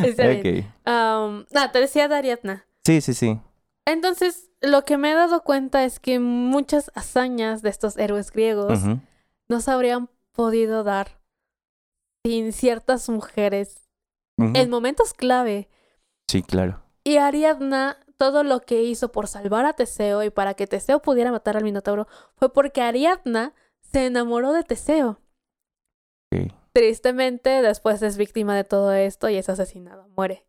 Está 0.03 0.27
bien. 0.27 0.65
ok. 0.65 0.65
Am, 0.85 1.45
ah, 1.55 1.71
te 1.71 1.79
decía 1.79 2.07
de 2.09 2.15
Ariadna. 2.15 2.65
Sí, 2.85 2.99
sí, 3.01 3.13
sí. 3.13 3.39
Entonces, 3.87 4.49
lo 4.61 4.83
que 4.83 4.97
me 4.97 5.11
he 5.11 5.15
dado 5.15 5.43
cuenta 5.43 5.85
es 5.85 5.99
que 5.99 6.19
muchas 6.19 6.91
hazañas 6.95 7.61
de 7.61 7.69
estos 7.69 7.97
héroes 7.97 8.31
griegos 8.31 8.81
no 9.47 9.61
se 9.61 9.71
habrían 9.71 10.09
podido 10.33 10.83
dar 10.83 11.19
sin 12.25 12.51
ciertas 12.51 13.07
mujeres 13.09 13.87
en 14.37 14.69
momentos 14.69 15.13
clave. 15.13 15.69
Sí, 16.29 16.43
claro. 16.43 16.81
Y 17.03 17.17
Ariadna, 17.17 17.97
todo 18.19 18.43
lo 18.43 18.59
que 18.59 18.83
hizo 18.83 19.11
por 19.11 19.27
salvar 19.27 19.65
a 19.65 19.73
Teseo 19.73 20.23
y 20.23 20.29
para 20.29 20.53
que 20.53 20.67
Teseo 20.67 21.01
pudiera 21.01 21.31
matar 21.31 21.55
al 21.55 21.63
Minotauro 21.63 22.07
fue 22.35 22.51
porque 22.51 22.81
Ariadna 22.81 23.53
se 23.81 24.05
enamoró 24.05 24.51
de 24.51 24.63
Teseo. 24.63 25.21
Ok. 26.31 26.53
Tristemente, 26.73 27.61
después 27.61 28.01
es 28.03 28.17
víctima 28.17 28.55
de 28.55 28.65
todo 28.65 28.93
esto 28.93 29.29
y 29.29 29.37
es 29.37 29.49
asesinada, 29.49 30.05
muere. 30.15 30.45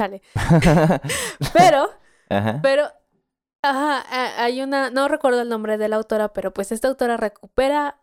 Sale. 0.00 0.22
Pero, 1.54 1.90
Ajá. 2.30 2.60
pero, 2.62 2.84
ajá, 3.64 4.04
hay 4.44 4.62
una, 4.62 4.90
no 4.90 5.08
recuerdo 5.08 5.40
el 5.42 5.48
nombre 5.48 5.78
de 5.78 5.88
la 5.88 5.96
autora, 5.96 6.32
pero 6.32 6.52
pues 6.52 6.70
esta 6.70 6.86
autora 6.86 7.16
recupera, 7.16 7.98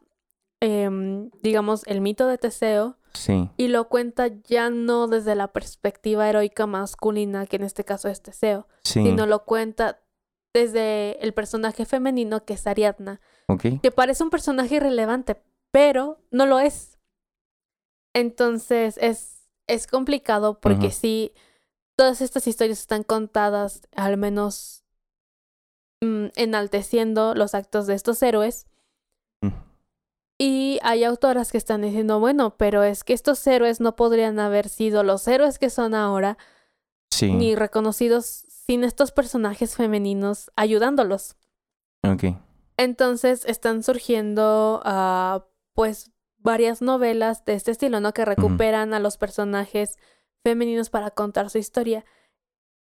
em, 0.61 1.29
digamos, 1.41 1.83
el 1.87 2.01
mito 2.01 2.27
de 2.27 2.37
Teseo 2.37 2.97
Sí. 3.13 3.49
y 3.57 3.69
lo 3.69 3.87
cuenta 3.87 4.27
ya 4.27 4.69
no 4.69 5.07
desde 5.07 5.35
la 5.35 5.47
perspectiva 5.53 6.27
heroica 6.29 6.65
masculina, 6.67 7.45
que 7.45 7.55
en 7.55 7.63
este 7.63 7.85
caso 7.85 8.09
es 8.09 8.21
Teseo, 8.21 8.67
Sí. 8.83 9.03
sino 9.03 9.25
lo 9.25 9.45
cuenta 9.45 10.01
desde 10.53 11.23
el 11.23 11.33
personaje 11.33 11.85
femenino 11.85 12.45
que 12.45 12.53
es 12.53 12.67
Ariadna, 12.67 13.21
Ok. 13.47 13.63
que 13.81 13.91
parece 13.91 14.23
un 14.23 14.29
personaje 14.29 14.75
irrelevante, 14.75 15.41
pero 15.71 16.19
no 16.31 16.45
lo 16.45 16.59
es. 16.59 16.97
Entonces 18.13 18.97
es, 19.01 19.49
es 19.67 19.87
complicado 19.87 20.59
porque 20.59 20.87
Ujú. 20.87 20.95
sí, 20.95 21.33
todas 21.97 22.21
estas 22.21 22.47
historias 22.47 22.79
están 22.79 23.03
contadas 23.03 23.81
al 23.95 24.17
menos 24.17 24.83
mm, 26.01 26.27
enalteciendo 26.35 27.33
los 27.35 27.55
actos 27.55 27.87
de 27.87 27.95
estos 27.95 28.21
héroes. 28.21 28.67
Y 30.37 30.79
hay 30.83 31.03
autoras 31.05 31.51
que 31.51 31.57
están 31.57 31.81
diciendo, 31.81 32.19
bueno, 32.19 32.57
pero 32.57 32.83
es 32.83 33.03
que 33.03 33.13
estos 33.13 33.45
héroes 33.47 33.79
no 33.79 33.95
podrían 33.95 34.39
haber 34.39 34.67
sido 34.67 35.03
los 35.03 35.27
héroes 35.27 35.59
que 35.59 35.69
son 35.69 35.95
ahora, 35.95 36.37
Sí. 37.11 37.31
ni 37.31 37.55
reconocidos 37.55 38.25
sin 38.25 38.83
estos 38.83 39.11
personajes 39.11 39.75
femeninos 39.75 40.51
ayudándolos. 40.55 41.37
Ok. 42.03 42.35
Entonces 42.77 43.45
están 43.45 43.83
surgiendo, 43.83 44.81
ah, 44.83 45.45
pues, 45.73 46.11
varias 46.37 46.81
novelas 46.81 47.45
de 47.45 47.53
este 47.53 47.71
estilo, 47.71 47.99
¿no? 48.01 48.13
Que 48.13 48.25
recuperan 48.25 48.93
a 48.93 48.99
los 48.99 49.17
personajes 49.17 49.97
femeninos 50.43 50.89
para 50.89 51.11
contar 51.11 51.49
su 51.49 51.57
historia. 51.57 52.03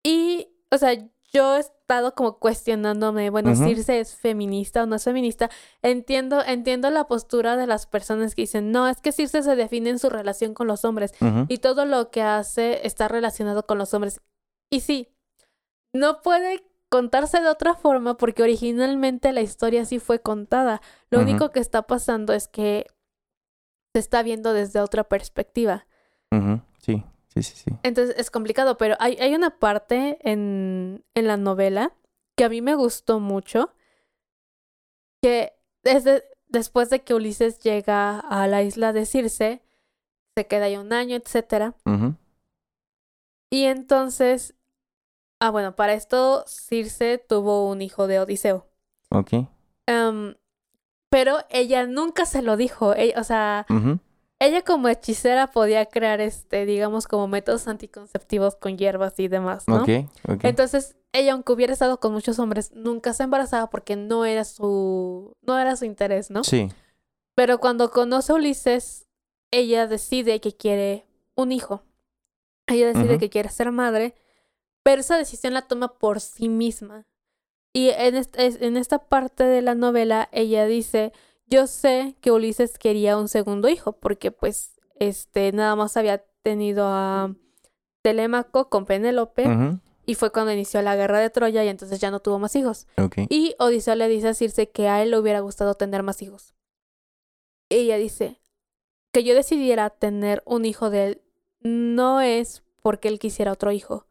Y, 0.03 0.49
o 0.71 0.77
sea, 0.77 0.93
yo 1.33 1.55
he 1.55 1.59
estado 1.59 2.15
como 2.15 2.39
cuestionándome, 2.39 3.29
bueno, 3.29 3.51
Ujú. 3.51 3.65
Circe 3.65 3.99
es 3.99 4.15
feminista 4.15 4.83
o 4.83 4.85
no 4.85 4.95
es 4.95 5.03
feminista. 5.03 5.49
Entiendo, 5.81 6.41
entiendo 6.43 6.89
la 6.89 7.05
postura 7.05 7.57
de 7.57 7.67
las 7.67 7.85
personas 7.85 8.35
que 8.35 8.43
dicen, 8.43 8.71
no, 8.71 8.87
es 8.87 9.01
que 9.01 9.11
Circe 9.11 9.43
se 9.43 9.55
define 9.55 9.89
en 9.89 9.99
su 9.99 10.09
relación 10.09 10.53
con 10.53 10.67
los 10.67 10.85
hombres 10.85 11.13
y 11.47 11.57
todo 11.57 11.85
lo 11.85 12.09
que 12.11 12.21
hace 12.21 12.85
está 12.87 13.07
relacionado 13.07 13.65
con 13.65 13.77
los 13.77 13.93
hombres. 13.93 14.21
Y 14.69 14.81
sí, 14.81 15.09
no 15.93 16.21
puede 16.21 16.63
contarse 16.89 17.41
de 17.41 17.49
otra 17.49 17.73
forma 17.73 18.17
porque 18.17 18.43
originalmente 18.43 19.33
la 19.33 19.41
historia 19.41 19.85
sí 19.85 19.99
fue 19.99 20.21
contada. 20.21 20.81
Lo 21.09 21.19
único 21.19 21.51
que 21.51 21.59
está 21.59 21.83
pasando 21.83 22.33
es 22.33 22.47
que 22.47 22.87
se 23.93 23.99
está 23.99 24.23
viendo 24.23 24.53
desde 24.53 24.79
otra 24.79 25.03
perspectiva. 25.03 25.87
Sí. 26.79 27.03
Sí, 27.43 27.43
sí, 27.43 27.63
sí. 27.65 27.71
Entonces 27.83 28.15
es 28.17 28.31
complicado, 28.31 28.77
pero 28.77 28.95
hay, 28.99 29.15
hay 29.17 29.35
una 29.35 29.59
parte 29.59 30.17
en, 30.29 31.05
en 31.13 31.27
la 31.27 31.37
novela 31.37 31.93
que 32.35 32.43
a 32.43 32.49
mí 32.49 32.61
me 32.61 32.75
gustó 32.75 33.19
mucho, 33.19 33.73
que 35.21 35.53
desde, 35.83 36.23
después 36.47 36.89
de 36.89 37.03
que 37.03 37.13
Ulises 37.13 37.59
llega 37.59 38.19
a 38.19 38.47
la 38.47 38.63
isla 38.63 38.93
de 38.93 39.05
Circe, 39.05 39.61
se 40.35 40.47
queda 40.47 40.65
ahí 40.65 40.77
un 40.77 40.93
año, 40.93 41.15
etcétera. 41.15 41.75
Y 43.49 43.63
entonces, 43.63 44.55
ah, 45.39 45.49
bueno, 45.51 45.75
para 45.75 45.93
esto 45.93 46.43
Circe 46.47 47.17
tuvo 47.17 47.69
un 47.69 47.81
hijo 47.81 48.07
de 48.07 48.19
Odiseo. 48.19 48.67
Ok. 49.09 49.33
Pero 51.09 51.37
ella 51.49 51.85
nunca 51.85 52.25
se 52.25 52.41
lo 52.41 52.57
dijo. 52.57 52.93
e- 52.93 53.13
o 53.17 53.23
sea. 53.23 53.65
Ella 54.39 54.61
como 54.61 54.87
hechicera 54.87 55.47
podía 55.47 55.85
crear, 55.87 56.21
este, 56.21 56.65
digamos, 56.65 57.07
como 57.07 57.27
métodos 57.27 57.67
anticonceptivos 57.67 58.55
con 58.55 58.77
hierbas 58.77 59.19
y 59.19 59.27
demás, 59.27 59.67
¿no? 59.67 59.83
Entonces, 60.43 60.95
ella, 61.11 61.33
aunque 61.33 61.53
hubiera 61.53 61.73
estado 61.73 61.99
con 61.99 62.13
muchos 62.13 62.37
hombres, 62.37 62.71
nunca 62.73 63.13
se 63.13 63.23
embarazaba 63.23 63.69
porque 63.69 63.95
no 63.95 64.25
era 64.25 64.43
su, 64.43 65.35
no 65.41 65.57
era 65.57 65.75
su 65.75 65.85
interés, 65.85 66.29
¿no? 66.29 66.43
Sí. 66.43 66.69
Pero 67.33 67.59
cuando 67.59 67.89
conoce 67.89 68.31
a 68.31 68.35
Ulises, 68.35 69.07
ella 69.51 69.87
decide 69.87 70.39
que 70.39 70.55
quiere 70.55 71.07
un 71.35 71.51
hijo. 71.51 71.83
Ella 72.67 72.87
decide 72.87 73.17
que 73.17 73.29
quiere 73.29 73.49
ser 73.49 73.71
madre, 73.71 74.13
pero 74.83 75.01
esa 75.01 75.17
decisión 75.17 75.53
la 75.53 75.67
toma 75.67 75.97
por 75.97 76.19
sí 76.19 76.49
misma. 76.49 77.05
Y 77.73 77.89
en 77.89 78.77
esta 78.77 78.99
parte 78.99 79.43
de 79.43 79.61
la 79.61 79.75
novela, 79.75 80.29
ella 80.31 80.65
dice, 80.65 81.13
yo 81.47 81.67
sé 81.67 82.15
que 82.21 82.31
Ulises 82.31 82.77
quería 82.77 83.17
un 83.17 83.27
segundo 83.27 83.69
hijo, 83.69 83.93
porque 83.93 84.31
pues, 84.31 84.79
este, 84.99 85.51
nada 85.51 85.75
más 85.75 85.97
había 85.97 86.23
tenido 86.43 86.85
a 86.87 87.33
Telémaco 88.01 88.69
con 88.69 88.85
Penélope, 88.85 89.79
y 90.05 90.15
fue 90.15 90.31
cuando 90.31 90.53
inició 90.53 90.81
la 90.81 90.95
guerra 90.95 91.19
de 91.19 91.29
Troya, 91.29 91.63
y 91.65 91.67
entonces 91.67 91.99
ya 91.99 92.11
no 92.11 92.21
tuvo 92.21 92.39
más 92.39 92.55
hijos. 92.55 92.87
Y 93.29 93.55
Odiseo 93.59 93.95
le 93.95 94.07
dice 94.07 94.29
a 94.29 94.33
Circe 94.33 94.69
que 94.69 94.87
a 94.87 95.01
él 95.01 95.11
le 95.11 95.19
hubiera 95.19 95.39
gustado 95.41 95.75
tener 95.75 96.03
más 96.03 96.21
hijos. 96.21 96.53
Ella 97.69 97.97
dice 97.97 98.39
que 99.11 99.23
yo 99.23 99.35
decidiera 99.35 99.89
tener 99.89 100.43
un 100.45 100.65
hijo 100.65 100.89
de 100.89 101.05
él 101.07 101.21
no 101.59 102.21
es 102.21 102.63
porque 102.81 103.07
él 103.07 103.19
quisiera 103.19 103.51
otro 103.51 103.71
hijo. 103.71 104.07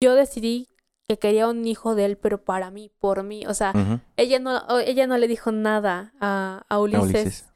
Yo 0.00 0.14
decidí 0.14 0.68
que 1.10 1.18
quería 1.18 1.48
un 1.48 1.66
hijo 1.66 1.96
de 1.96 2.04
él, 2.04 2.16
pero 2.16 2.44
para 2.44 2.70
mí, 2.70 2.92
por 3.00 3.24
mí. 3.24 3.44
O 3.48 3.52
sea, 3.54 3.72
ella 4.16 4.38
no, 4.38 4.78
ella 4.78 5.08
no 5.08 5.18
le 5.18 5.26
dijo 5.26 5.50
nada 5.50 6.12
a, 6.20 6.64
a 6.68 6.74
A 6.76 6.78
Ulises. 6.78 7.48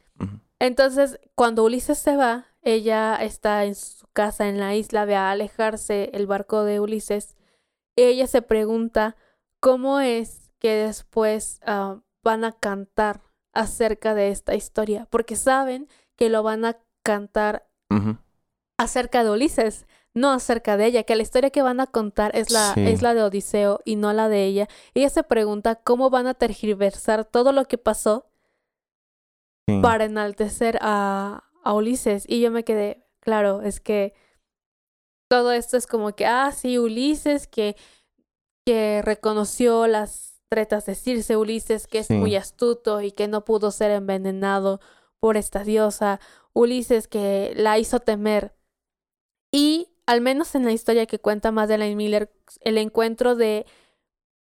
Entonces, 0.59 1.21
cuando 1.37 1.63
Ulises 1.63 1.97
se 1.97 2.17
va, 2.17 2.47
ella 2.63 3.15
está 3.15 3.65
en 3.65 3.77
su 3.77 4.09
casa 4.09 4.49
en 4.49 4.59
la 4.59 4.75
isla, 4.75 5.05
ve 5.05 5.15
a 5.15 5.31
alejarse 5.31 6.11
el 6.15 6.27
barco 6.27 6.65
de 6.65 6.81
Ulises. 6.81 7.37
Y 7.95 8.03
ella 8.03 8.27
se 8.27 8.43
pregunta 8.43 9.15
cómo 9.61 10.01
es 10.01 10.51
que 10.59 10.75
después 10.75 11.61
ah, 11.65 12.01
van 12.25 12.43
a 12.43 12.51
cantar 12.51 13.23
acerca 13.53 14.17
de 14.17 14.31
esta 14.31 14.57
historia, 14.57 15.07
porque 15.11 15.37
saben 15.37 15.87
que 16.17 16.29
lo 16.29 16.43
van 16.43 16.65
a 16.65 16.77
cantar 17.05 17.69
acerca 18.79 19.23
de 19.23 19.31
Ulises, 19.31 19.87
no 20.15 20.31
acerca 20.31 20.77
de 20.77 20.87
ella, 20.87 21.03
que 21.03 21.17
la 21.17 21.23
historia 21.23 21.51
que 21.51 21.63
van 21.63 21.81
a 21.81 21.87
contar 21.89 22.37
es 22.37 22.51
la, 22.51 22.73
Sí. 22.75 22.87
es 22.87 23.03
la 23.03 23.15
de 23.15 23.23
Odiseo 23.25 23.81
y 23.85 23.97
no 23.97 24.13
la 24.13 24.29
de 24.29 24.45
ella. 24.45 24.69
Ella 24.95 25.11
se 25.11 25.25
pregunta 25.25 25.75
cómo 25.77 26.09
van 26.11 26.27
a 26.29 26.35
tergiversar 26.35 27.25
todo 27.25 27.53
lo 27.53 27.65
que 27.67 27.79
pasó 27.79 28.27
Sí. 29.67 29.81
para 29.83 30.05
enaltecer 30.05 30.79
a, 30.83 31.45
a 31.63 31.73
Ulises. 31.75 32.25
Y 32.29 32.41
yo 32.41 32.51
me 32.51 32.65
quedé, 32.65 33.05
claro, 33.21 33.63
es 33.63 33.81
que 33.81 34.15
todo 35.29 35.53
esto 35.53 35.77
es 35.77 35.87
como 35.87 36.15
que, 36.15 36.27
ah, 36.27 36.53
sí, 36.53 36.79
Ulises, 36.79 37.47
que, 37.49 37.75
que 38.67 39.01
reconoció 39.03 39.87
las 39.87 40.39
tretas 40.49 40.87
de 40.87 40.95
Circe, 40.95 41.37
Ulises, 41.37 41.87
que 41.89 41.99
es 42.01 42.07
Sí. 42.07 42.15
muy 42.15 42.37
astuto 42.37 43.01
y 43.01 43.11
que 43.11 43.27
no 43.27 43.45
pudo 43.45 43.71
ser 43.73 43.91
envenenado 43.91 44.81
por 45.19 45.37
esta 45.37 45.65
diosa, 45.65 46.21
Ulises, 46.53 47.09
que 47.09 47.53
la 47.57 47.79
hizo 47.79 47.99
temer. 48.01 48.55
Y 49.51 49.89
al 50.07 50.21
menos 50.21 50.55
en 50.55 50.65
la 50.65 50.73
historia 50.73 51.07
que 51.07 51.19
cuenta 51.19 51.53
Madeleine 51.53 51.97
Miller, 51.97 52.33
el 52.61 52.79
encuentro 52.79 53.35
de 53.35 53.67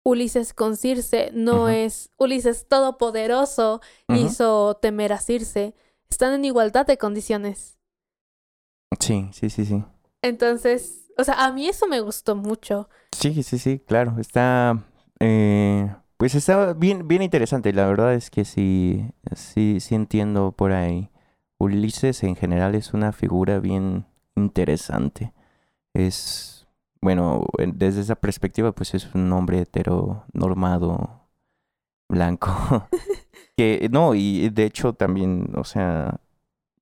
Ulises 0.03 0.55
con 0.55 0.77
Circe 0.77 1.31
no 1.35 1.69
es 1.69 2.11
Ulises 2.17 2.67
todopoderoso 2.69 3.81
Ujú. 4.09 4.19
hizo 4.19 4.75
temer 4.77 5.13
a 5.13 5.19
Circe. 5.19 5.75
Están 6.09 6.35
en 6.35 6.45
igualdad 6.45 6.87
de 6.87 6.99
condiciones. 6.99 7.79
Sí, 8.99 9.29
sí, 9.33 9.51
sí, 9.51 9.65
sí. 9.65 9.85
Entonces, 10.23 11.11
o 11.17 11.25
sea, 11.25 11.45
a 11.45 11.53
mí 11.53 11.69
eso 11.69 11.87
me 11.87 12.01
gustó 12.01 12.35
mucho. 12.35 12.89
Sí, 13.13 13.43
sí, 13.43 13.59
sí, 13.59 13.79
claro. 13.79 14.17
Está, 14.19 14.83
eh, 15.21 15.95
pues 16.17 16.35
está 16.35 16.73
bien, 16.73 17.07
bien 17.07 17.23
interesante. 17.23 17.73
La 17.73 17.87
verdad 17.87 18.15
es 18.15 18.31
que 18.31 18.45
sí, 18.45 19.13
sí, 19.35 19.79
sí 19.81 19.95
entiendo 19.95 20.53
por 20.53 20.73
ahí. 20.73 21.11
Ulises 21.59 22.23
en 22.23 22.37
general 22.37 22.75
es 22.75 22.95
una 22.95 23.13
figura 23.13 23.61
bien 23.61 24.07
interesante. 24.35 25.33
Es, 25.95 26.67
bueno, 27.01 27.47
en- 27.59 27.79
desde 27.79 28.01
esa 28.03 28.17
perspectiva, 28.17 28.73
pues 28.73 28.95
es 28.95 29.15
un 29.15 29.33
hombre 29.33 29.61
heteronormado, 29.61 31.29
blanco. 32.09 32.51
Que, 33.57 33.89
no, 33.93 34.15
y 34.15 34.51
de 34.51 34.65
hecho 34.67 34.95
también, 34.95 35.53
o 35.57 35.65
sea, 35.65 36.21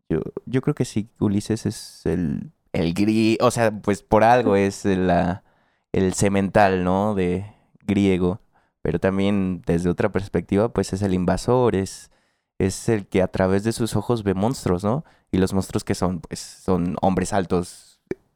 yo, 0.08 0.20
yo 0.46 0.62
creo 0.62 0.74
que 0.74 0.84
sí, 0.84 1.10
Ulises 1.20 1.66
es 1.66 2.06
el, 2.06 2.52
el 2.72 2.94
gris, 2.94 3.38
o 3.40 3.50
sea, 3.50 3.70
pues 3.72 4.02
por 4.02 4.24
algo 4.24 4.56
es 4.56 4.84
la, 4.84 5.44
el 5.92 6.14
semental, 6.14 6.84
¿no? 6.84 7.14
De 7.14 7.46
griego, 7.86 8.40
pero 8.82 8.98
también 9.00 9.62
desde 9.66 9.90
otra 9.90 10.10
perspectiva, 10.12 10.72
pues 10.72 10.92
es 10.92 11.02
el 11.02 11.14
invasor, 11.14 11.74
es, 11.76 12.10
es 12.58 12.88
el 12.88 13.06
que 13.06 13.22
a 13.22 13.28
través 13.28 13.64
de 13.64 13.72
sus 13.72 13.96
ojos 13.96 14.22
ve 14.24 14.34
monstruos, 14.34 14.84
¿no? 14.84 15.04
Y 15.30 15.38
los 15.38 15.52
monstruos 15.54 15.84
que 15.84 15.94
son, 15.94 16.20
pues, 16.20 16.40
son 16.40 16.96
hombres 17.02 17.32
altos, 17.32 17.87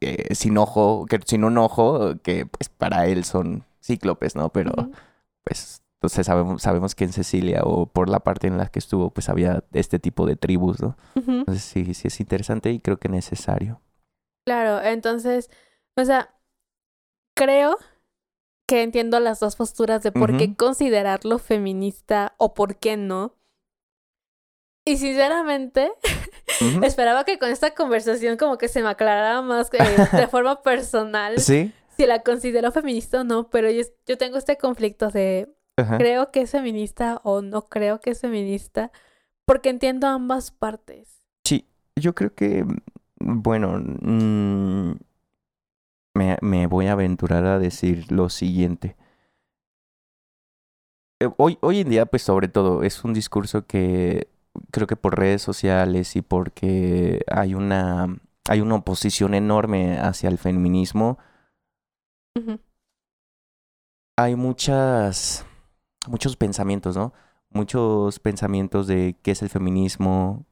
eh, 0.02 0.34
sin 0.34 0.58
ojo, 0.58 1.06
que 1.06 1.20
sin 1.24 1.44
un 1.44 1.58
ojo, 1.58 2.16
que 2.22 2.46
pues 2.46 2.68
para 2.68 3.06
él 3.06 3.24
son 3.24 3.64
cíclopes, 3.82 4.36
¿no? 4.36 4.50
Pero 4.50 4.72
pues 5.44 5.82
entonces 6.02 6.26
sabemos, 6.26 6.62
sabemos 6.62 6.94
que 6.96 7.04
en 7.04 7.12
Sicilia 7.12 7.62
o 7.64 7.86
por 7.86 8.08
la 8.08 8.20
parte 8.20 8.48
en 8.48 8.58
la 8.58 8.66
que 8.66 8.80
estuvo, 8.80 9.10
pues 9.10 9.28
había 9.28 9.62
este 9.72 10.00
tipo 10.00 10.26
de 10.26 10.34
tribus, 10.34 10.82
¿no? 10.82 10.96
Entonces 11.14 11.62
sí, 11.62 11.94
sí 11.94 12.08
es 12.08 12.18
interesante 12.18 12.72
y 12.72 12.80
creo 12.80 12.96
que 12.96 13.08
necesario. 13.08 13.80
Claro, 14.44 14.84
entonces, 14.84 15.48
o 15.96 16.04
sea, 16.04 16.34
creo 17.36 17.76
que 18.66 18.82
entiendo 18.82 19.20
las 19.20 19.38
dos 19.38 19.54
posturas 19.54 20.02
de 20.02 20.10
por 20.10 20.36
qué 20.36 20.56
considerarlo 20.56 21.38
feminista 21.38 22.34
o 22.36 22.54
por 22.54 22.76
qué 22.76 22.96
no. 22.96 23.34
Y 24.84 24.96
sinceramente, 24.96 25.92
esperaba 26.82 27.24
que 27.24 27.38
con 27.38 27.50
esta 27.50 27.72
conversación 27.74 28.36
como 28.36 28.58
que 28.58 28.68
se 28.68 28.82
me 28.82 28.88
aclarara 28.88 29.40
más 29.42 29.70
eh, 29.74 30.06
de 30.16 30.26
forma 30.30 30.62
personal 30.62 31.38
Sí. 31.38 31.72
si 31.96 32.06
la 32.06 32.22
considero 32.22 32.72
feminista 32.72 33.20
o 33.20 33.24
no, 33.24 33.48
pero 33.48 33.70
yo, 33.70 33.82
yo 34.06 34.18
tengo 34.18 34.38
este 34.38 34.56
conflicto 34.58 35.10
de 35.10 35.48
creo 35.98 36.30
que 36.30 36.42
es 36.42 36.50
feminista 36.50 37.20
o 37.24 37.42
no 37.42 37.68
creo 37.68 38.00
que 38.00 38.10
es 38.10 38.20
feminista, 38.20 38.92
porque 39.46 39.70
entiendo 39.70 40.06
ambas 40.06 40.50
partes. 40.50 41.22
Sí, 41.44 41.66
yo 41.96 42.14
creo 42.14 42.34
que, 42.34 42.64
bueno, 43.18 43.78
mm, 43.78 44.92
me, 46.14 46.36
me 46.42 46.66
voy 46.66 46.86
a 46.88 46.92
aventurar 46.92 47.46
a 47.46 47.58
decir 47.58 48.10
lo 48.12 48.28
siguiente. 48.28 48.96
Eh, 51.20 51.28
Hoy, 51.36 51.56
hoy 51.62 51.80
en 51.80 51.88
día, 51.88 52.06
pues 52.06 52.22
sobre 52.22 52.48
todo, 52.48 52.82
es 52.82 53.02
un 53.04 53.14
discurso 53.14 53.66
que 53.66 54.28
creo 54.70 54.86
que 54.86 54.96
por 54.96 55.18
redes 55.18 55.42
sociales 55.42 56.16
y 56.16 56.22
porque 56.22 57.24
hay 57.30 57.54
una, 57.54 58.18
hay 58.48 58.60
una 58.60 58.76
oposición 58.76 59.34
enorme 59.34 59.98
hacia 59.98 60.28
el 60.28 60.38
feminismo, 60.38 61.18
hay 64.16 64.36
muchas, 64.36 65.44
muchos 66.08 66.36
pensamientos, 66.36 66.96
¿no? 66.96 67.12
Muchos 67.50 68.18
pensamientos 68.18 68.86
de 68.86 69.16
qué 69.22 69.32
es 69.32 69.42
el 69.42 69.50
feminismo, 69.50 70.46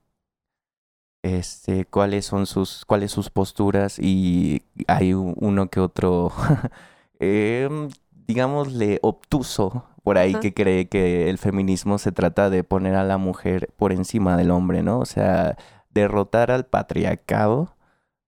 este, 1.22 1.84
cuáles 1.84 2.24
son 2.26 2.46
sus, 2.46 2.84
cuáles 2.84 3.12
sus 3.12 3.30
posturas 3.30 3.98
y 3.98 4.62
hay 4.86 5.12
uno 5.14 5.68
que 5.68 5.80
otro, 5.80 6.32
em, 7.20 7.90
digámosle, 8.30 9.00
obtuso 9.02 9.84
por 10.04 10.16
ahí 10.16 10.34
que 10.36 10.54
cree 10.54 10.88
que 10.88 11.28
el 11.28 11.36
feminismo 11.36 11.98
se 11.98 12.12
trata 12.12 12.48
de 12.48 12.62
poner 12.62 12.94
a 12.94 13.02
la 13.02 13.18
mujer 13.18 13.72
por 13.76 13.92
encima 13.92 14.36
del 14.36 14.52
hombre, 14.52 14.84
¿no? 14.84 15.00
O 15.00 15.04
sea, 15.04 15.56
derrotar 15.90 16.52
al 16.52 16.64
patriarcado 16.64 17.76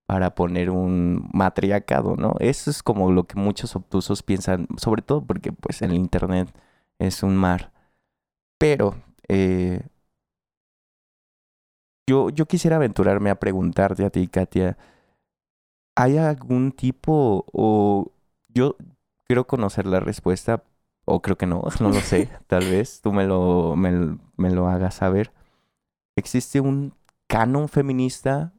para 0.06 0.34
poner 0.34 0.70
un 0.70 1.30
matriarcado, 1.32 2.16
¿no? 2.16 2.34
Eso 2.40 2.68
es 2.70 2.82
como 2.82 3.12
lo 3.12 3.28
que 3.28 3.36
muchos 3.36 3.76
obtusos 3.76 4.24
piensan, 4.24 4.66
sobre 4.76 5.02
todo 5.02 5.24
porque 5.24 5.52
pues 5.52 5.82
el 5.82 5.94
internet 5.94 6.48
es 6.98 7.22
un 7.22 7.36
mar. 7.36 7.72
Pero 8.58 8.96
eh, 9.28 9.86
yo, 12.08 12.30
yo 12.30 12.46
quisiera 12.46 12.76
aventurarme 12.76 13.30
a 13.30 13.38
preguntarte 13.38 14.04
a 14.04 14.10
ti, 14.10 14.26
Katia, 14.26 14.76
¿hay 15.94 16.18
algún 16.18 16.72
tipo 16.72 17.44
o 17.52 18.10
yo 18.48 18.76
quiero 19.24 19.46
conocer 19.46 19.86
la 19.86 20.00
respuesta 20.00 20.64
o 21.04 21.22
creo 21.22 21.36
que 21.36 21.46
no, 21.46 21.62
no 21.80 21.88
lo 21.90 22.00
sé, 22.00 22.28
tal 22.46 22.64
vez 22.64 23.00
tú 23.00 23.12
me 23.12 23.24
lo, 23.24 23.76
me, 23.76 24.18
me 24.36 24.50
lo 24.50 24.68
hagas 24.68 24.96
saber. 24.96 25.32
¿Existe 26.16 26.60
un 26.60 26.94
canon 27.26 27.68
feminista 27.68 28.52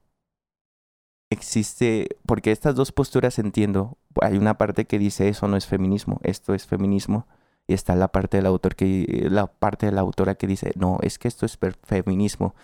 existe, 1.33 2.17
porque 2.25 2.51
estas 2.51 2.75
dos 2.75 2.91
posturas 2.93 3.39
entiendo, 3.39 3.97
hay 4.21 4.37
una 4.37 4.57
parte 4.57 4.85
que 4.85 4.99
dice 4.99 5.27
eso 5.27 5.47
no 5.47 5.57
es 5.57 5.67
feminismo, 5.67 6.19
esto 6.23 6.53
es 6.53 6.65
feminismo, 6.65 7.27
Y 7.67 7.73
está 7.73 7.95
la 7.95 8.09
parte 8.09 8.37
del 8.37 8.45
autor 8.47 8.75
que, 8.75 9.27
la 9.31 9.47
parte 9.47 9.85
de 9.87 9.93
la 9.93 10.01
autora 10.01 10.35
que 10.35 10.47
dice, 10.47 10.73
no, 10.75 10.97
es 11.01 11.17
que 11.19 11.27
esto 11.29 11.45
es 11.45 11.57
feminismo. 11.83 12.55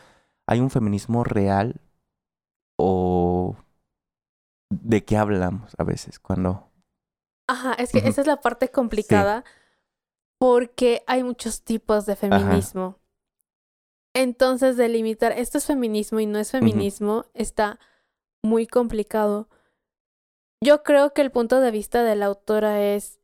¿Hay 0.48 0.60
un 0.60 0.70
feminismo 0.70 1.24
real 1.24 1.82
o 2.78 3.56
de 4.70 5.04
qué 5.06 5.18
hablamos 5.18 5.74
a 5.78 5.84
veces 5.84 6.20
cuando... 6.20 6.69
Ajá, 7.50 7.74
es 7.74 7.92
que 7.92 7.98
esa 7.98 8.22
es 8.22 8.28
la 8.28 8.42
parte 8.42 8.70
complicada 8.70 9.44
porque 10.38 11.04
hay 11.08 11.24
muchos 11.24 11.64
tipos 11.64 12.06
de 12.06 12.16
feminismo. 12.16 13.00
Entonces, 14.14 14.78
delimitar 14.78 15.32
esto 15.32 15.58
es 15.58 15.66
feminismo 15.66 16.20
y 16.20 16.28
no 16.28 16.38
es 16.38 16.52
feminismo 16.52 17.26
está 17.34 17.80
muy 18.44 18.68
complicado. 18.68 19.50
Yo 20.64 20.84
creo 20.84 21.12
que 21.14 21.24
el 21.24 21.32
punto 21.32 21.60
de 21.60 21.72
vista 21.72 22.04
de 22.04 22.16
la 22.16 22.28
autora 22.28 22.84
es 22.84 23.20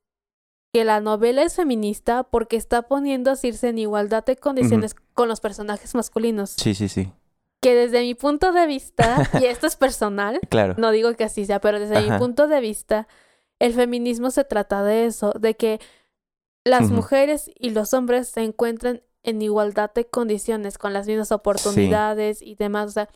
que 0.74 0.86
la 0.86 1.02
novela 1.02 1.44
es 1.44 1.56
feminista 1.56 2.24
porque 2.24 2.58
está 2.58 2.82
poniendo 2.82 3.30
a 3.30 3.36
Circe 3.36 3.70
en 3.70 3.78
igualdad 3.78 4.26
de 4.26 4.38
condiciones 4.38 4.96
con 5.14 5.28
los 5.28 5.40
personajes 5.40 5.94
masculinos. 5.94 6.56
Sí, 6.58 6.74
sí, 6.74 6.90
sí. 6.90 7.14
Que 7.62 7.76
desde 7.76 8.02
mi 8.02 8.16
punto 8.16 8.54
de 8.54 8.66
vista, 8.66 9.30
y 9.40 9.46
esto 9.46 9.68
es 9.68 9.76
personal, 9.76 10.40
Claro. 10.50 10.74
no 10.80 10.90
digo 10.90 11.14
que 11.14 11.26
así 11.26 11.46
sea, 11.46 11.62
pero 11.62 11.80
desde 11.80 12.02
mi 12.02 12.18
punto 12.18 12.48
de 12.48 12.60
vista, 12.60 13.08
el 13.60 13.74
feminismo 13.74 14.32
se 14.32 14.44
trata 14.44 14.84
de 14.84 15.06
eso, 15.06 15.32
de 15.40 15.56
que 15.56 15.80
las 16.66 16.90
mujeres 16.92 17.50
y 17.60 17.70
los 17.70 17.94
hombres 17.94 18.28
se 18.28 18.42
encuentren 18.42 19.04
en 19.24 19.42
igualdad 19.42 19.92
de 19.94 20.06
condiciones, 20.06 20.78
con 20.78 20.94
las 20.94 21.08
mismas 21.08 21.32
oportunidades 21.32 22.42
y 22.42 22.56
demás. 22.56 22.88
O 22.88 22.92
sea, 22.92 23.10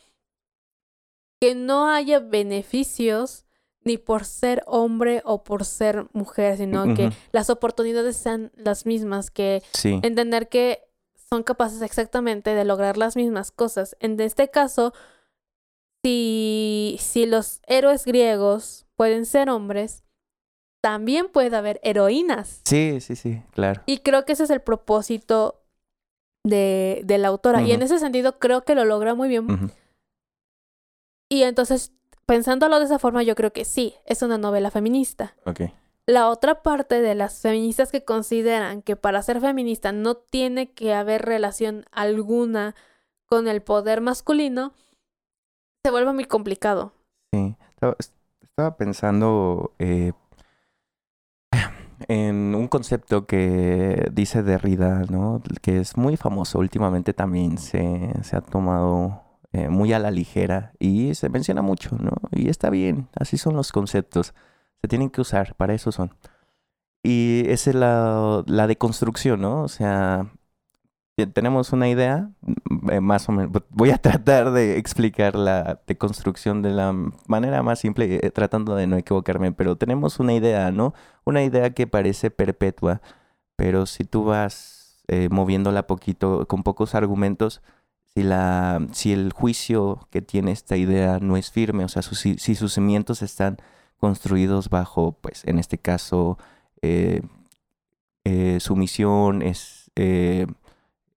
que 1.40 1.54
no 1.54 1.88
haya 1.88 2.20
beneficios 2.20 3.46
ni 3.82 3.96
por 3.96 4.24
ser 4.24 4.62
hombre 4.66 5.22
o 5.24 5.42
por 5.42 5.64
ser 5.64 6.06
mujer, 6.12 6.58
sino 6.58 6.94
que 6.94 7.10
las 7.32 7.48
oportunidades 7.48 8.16
sean 8.16 8.52
las 8.54 8.86
mismas, 8.86 9.30
que 9.30 9.62
Sí. 9.72 9.98
entender 10.02 10.48
que 10.48 10.86
son 11.30 11.42
capaces 11.42 11.80
exactamente 11.80 12.54
de 12.54 12.64
lograr 12.64 12.96
las 12.98 13.16
mismas 13.16 13.50
cosas. 13.52 13.96
En 14.00 14.20
este 14.20 14.50
caso, 14.50 14.92
si, 16.04 16.98
si 17.00 17.26
los 17.26 17.60
héroes 17.66 18.04
griegos 18.04 18.86
pueden 18.96 19.24
ser 19.26 19.48
hombres, 19.48 20.04
también 20.80 21.28
puede 21.28 21.56
haber 21.56 21.80
heroínas. 21.82 22.62
Sí, 22.64 23.00
sí, 23.00 23.16
sí, 23.16 23.42
claro. 23.52 23.82
Y 23.86 23.98
creo 23.98 24.24
que 24.24 24.32
ese 24.32 24.44
es 24.44 24.50
el 24.50 24.60
propósito 24.60 25.62
de, 26.44 27.02
de 27.04 27.18
la 27.18 27.28
autora. 27.28 27.62
Y 27.62 27.72
en 27.72 27.82
ese 27.82 27.98
sentido 27.98 28.38
creo 28.38 28.64
que 28.64 28.74
lo 28.74 28.84
logra 28.84 29.14
muy 29.14 29.28
bien. 29.28 29.70
Y 31.28 31.42
entonces, 31.42 31.92
pensándolo 32.26 32.78
de 32.78 32.86
esa 32.86 32.98
forma, 32.98 33.22
yo 33.22 33.34
creo 33.34 33.52
que 33.52 33.64
sí, 33.64 33.94
es 34.04 34.22
una 34.22 34.38
novela 34.38 34.70
feminista. 34.70 35.36
Ok. 35.44 35.62
La 36.06 36.28
otra 36.28 36.62
parte 36.62 37.02
de 37.02 37.14
las 37.14 37.40
feministas 37.40 37.92
que 37.92 38.04
consideran 38.04 38.82
que 38.82 38.96
para 38.96 39.22
ser 39.22 39.40
feminista 39.40 39.92
no 39.92 40.16
tiene 40.16 40.72
que 40.72 40.92
haber 40.92 41.22
relación 41.22 41.84
alguna 41.92 42.74
con 43.26 43.46
el 43.46 43.62
poder 43.62 44.00
masculino, 44.00 44.72
se 45.84 45.90
vuelve 45.92 46.12
muy 46.12 46.24
complicado. 46.24 46.92
Sí. 47.32 47.54
Estaba, 47.74 47.96
estaba 48.42 48.76
pensando 48.76 49.72
eh, 49.78 50.12
en 52.08 52.54
un 52.54 52.68
concepto 52.68 53.26
que 53.26 54.08
dice 54.12 54.42
Derrida, 54.42 55.04
¿no? 55.10 55.42
Que 55.62 55.80
es 55.80 55.96
muy 55.96 56.16
famoso 56.16 56.58
últimamente 56.58 57.12
también. 57.12 57.58
Se, 57.58 58.12
se 58.22 58.36
ha 58.36 58.40
tomado 58.40 59.22
eh, 59.52 59.68
muy 59.68 59.92
a 59.92 59.98
la 59.98 60.10
ligera 60.10 60.72
y 60.78 61.14
se 61.14 61.28
menciona 61.28 61.62
mucho, 61.62 61.96
¿no? 61.98 62.12
Y 62.30 62.48
está 62.48 62.70
bien, 62.70 63.08
así 63.14 63.36
son 63.36 63.56
los 63.56 63.72
conceptos. 63.72 64.34
Se 64.80 64.88
tienen 64.88 65.10
que 65.10 65.20
usar, 65.20 65.54
para 65.56 65.74
eso 65.74 65.92
son. 65.92 66.14
Y 67.02 67.44
es 67.48 67.66
la, 67.68 68.44
la 68.46 68.66
deconstrucción, 68.66 69.40
¿no? 69.40 69.62
O 69.62 69.68
sea, 69.68 70.32
tenemos 71.26 71.72
una 71.72 71.88
idea, 71.88 72.30
eh, 72.90 73.00
más 73.00 73.28
o 73.28 73.32
menos. 73.32 73.62
Voy 73.70 73.90
a 73.90 73.98
tratar 73.98 74.52
de 74.52 74.78
explicar 74.78 75.36
la 75.36 75.80
deconstrucción 75.86 76.62
de 76.62 76.70
la 76.70 76.92
manera 77.26 77.62
más 77.62 77.78
simple, 77.80 78.20
eh, 78.22 78.30
tratando 78.30 78.74
de 78.74 78.86
no 78.86 78.96
equivocarme, 78.96 79.52
pero 79.52 79.76
tenemos 79.76 80.20
una 80.20 80.34
idea, 80.34 80.70
¿no? 80.70 80.94
Una 81.24 81.42
idea 81.42 81.70
que 81.70 81.86
parece 81.86 82.30
perpetua, 82.30 83.00
pero 83.56 83.86
si 83.86 84.04
tú 84.04 84.24
vas 84.24 85.02
eh, 85.08 85.28
moviéndola 85.30 85.86
poquito, 85.86 86.46
con 86.46 86.62
pocos 86.62 86.94
argumentos, 86.94 87.62
si, 88.14 88.22
la, 88.22 88.86
si 88.92 89.12
el 89.12 89.32
juicio 89.32 90.08
que 90.10 90.22
tiene 90.22 90.52
esta 90.52 90.76
idea 90.76 91.18
no 91.20 91.36
es 91.36 91.50
firme, 91.50 91.84
o 91.84 91.88
sea, 91.88 92.02
si, 92.02 92.36
sus 92.38 92.74
cimientos 92.74 93.22
están 93.22 93.58
construidos 93.98 94.68
bajo, 94.70 95.12
pues, 95.20 95.44
en 95.46 95.58
este 95.58 95.78
caso, 95.78 96.38
sumisión, 98.58 99.42
es 99.42 99.90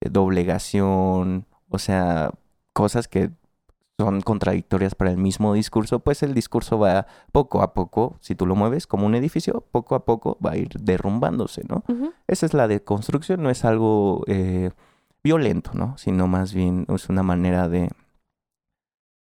doblegación, 0.09 1.45
o 1.69 1.77
sea, 1.79 2.31
cosas 2.73 3.07
que 3.07 3.29
son 3.99 4.21
contradictorias 4.21 4.95
para 4.95 5.11
el 5.11 5.17
mismo 5.17 5.53
discurso, 5.53 5.99
pues 5.99 6.23
el 6.23 6.33
discurso 6.33 6.79
va 6.79 7.05
poco 7.31 7.61
a 7.61 7.73
poco, 7.73 8.17
si 8.21 8.33
tú 8.35 8.45
lo 8.47 8.55
mueves 8.55 8.87
como 8.87 9.05
un 9.05 9.13
edificio, 9.15 9.63
poco 9.71 9.93
a 9.95 10.03
poco 10.05 10.37
va 10.43 10.51
a 10.51 10.57
ir 10.57 10.69
derrumbándose, 10.79 11.61
¿no? 11.69 11.83
Esa 12.27 12.45
es 12.47 12.53
la 12.55 12.67
deconstrucción, 12.67 13.43
no 13.43 13.49
es 13.51 13.63
algo 13.65 14.23
eh, 14.27 14.71
violento, 15.23 15.71
¿no? 15.75 15.95
Sino 15.97 16.27
más 16.27 16.53
bien 16.53 16.85
es 16.89 17.07
una 17.09 17.21
manera 17.21 17.69
de, 17.69 17.89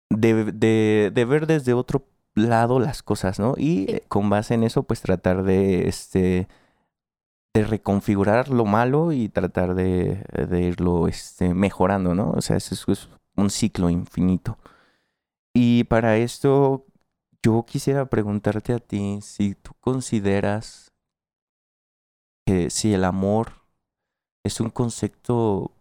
de, 0.09 0.45
de, 0.51 1.11
de 1.13 1.25
ver 1.25 1.47
desde 1.47 1.73
otro 1.73 2.05
lado 2.35 2.79
las 2.79 3.03
cosas, 3.03 3.39
¿no? 3.39 3.53
Y 3.57 3.85
Sí. 3.85 3.85
eh, 3.89 4.03
con 4.07 4.29
base 4.29 4.53
en 4.55 4.63
eso, 4.63 4.83
pues 4.83 5.01
tratar 5.01 5.43
de, 5.43 5.87
este, 5.87 6.47
de 7.53 7.63
reconfigurar 7.63 8.49
lo 8.49 8.65
malo 8.65 9.11
y 9.11 9.29
tratar 9.29 9.75
de, 9.75 10.23
de 10.49 10.61
irlo 10.61 11.07
este, 11.07 11.53
mejorando, 11.53 12.13
¿no? 12.15 12.31
O 12.31 12.41
sea, 12.41 12.57
es, 12.57 12.71
es 12.71 13.09
un 13.35 13.49
ciclo 13.49 13.89
infinito. 13.89 14.57
Y 15.53 15.85
para 15.85 16.17
esto, 16.17 16.85
yo 17.43 17.65
quisiera 17.65 18.05
preguntarte 18.09 18.73
a 18.73 18.79
ti 18.79 19.19
si 19.21 19.55
tú 19.55 19.71
consideras 19.79 20.93
que 22.45 22.69
si 22.69 22.93
el 22.93 23.03
amor 23.03 23.53
es 24.43 24.59
un 24.59 24.69
concepto, 24.69 25.71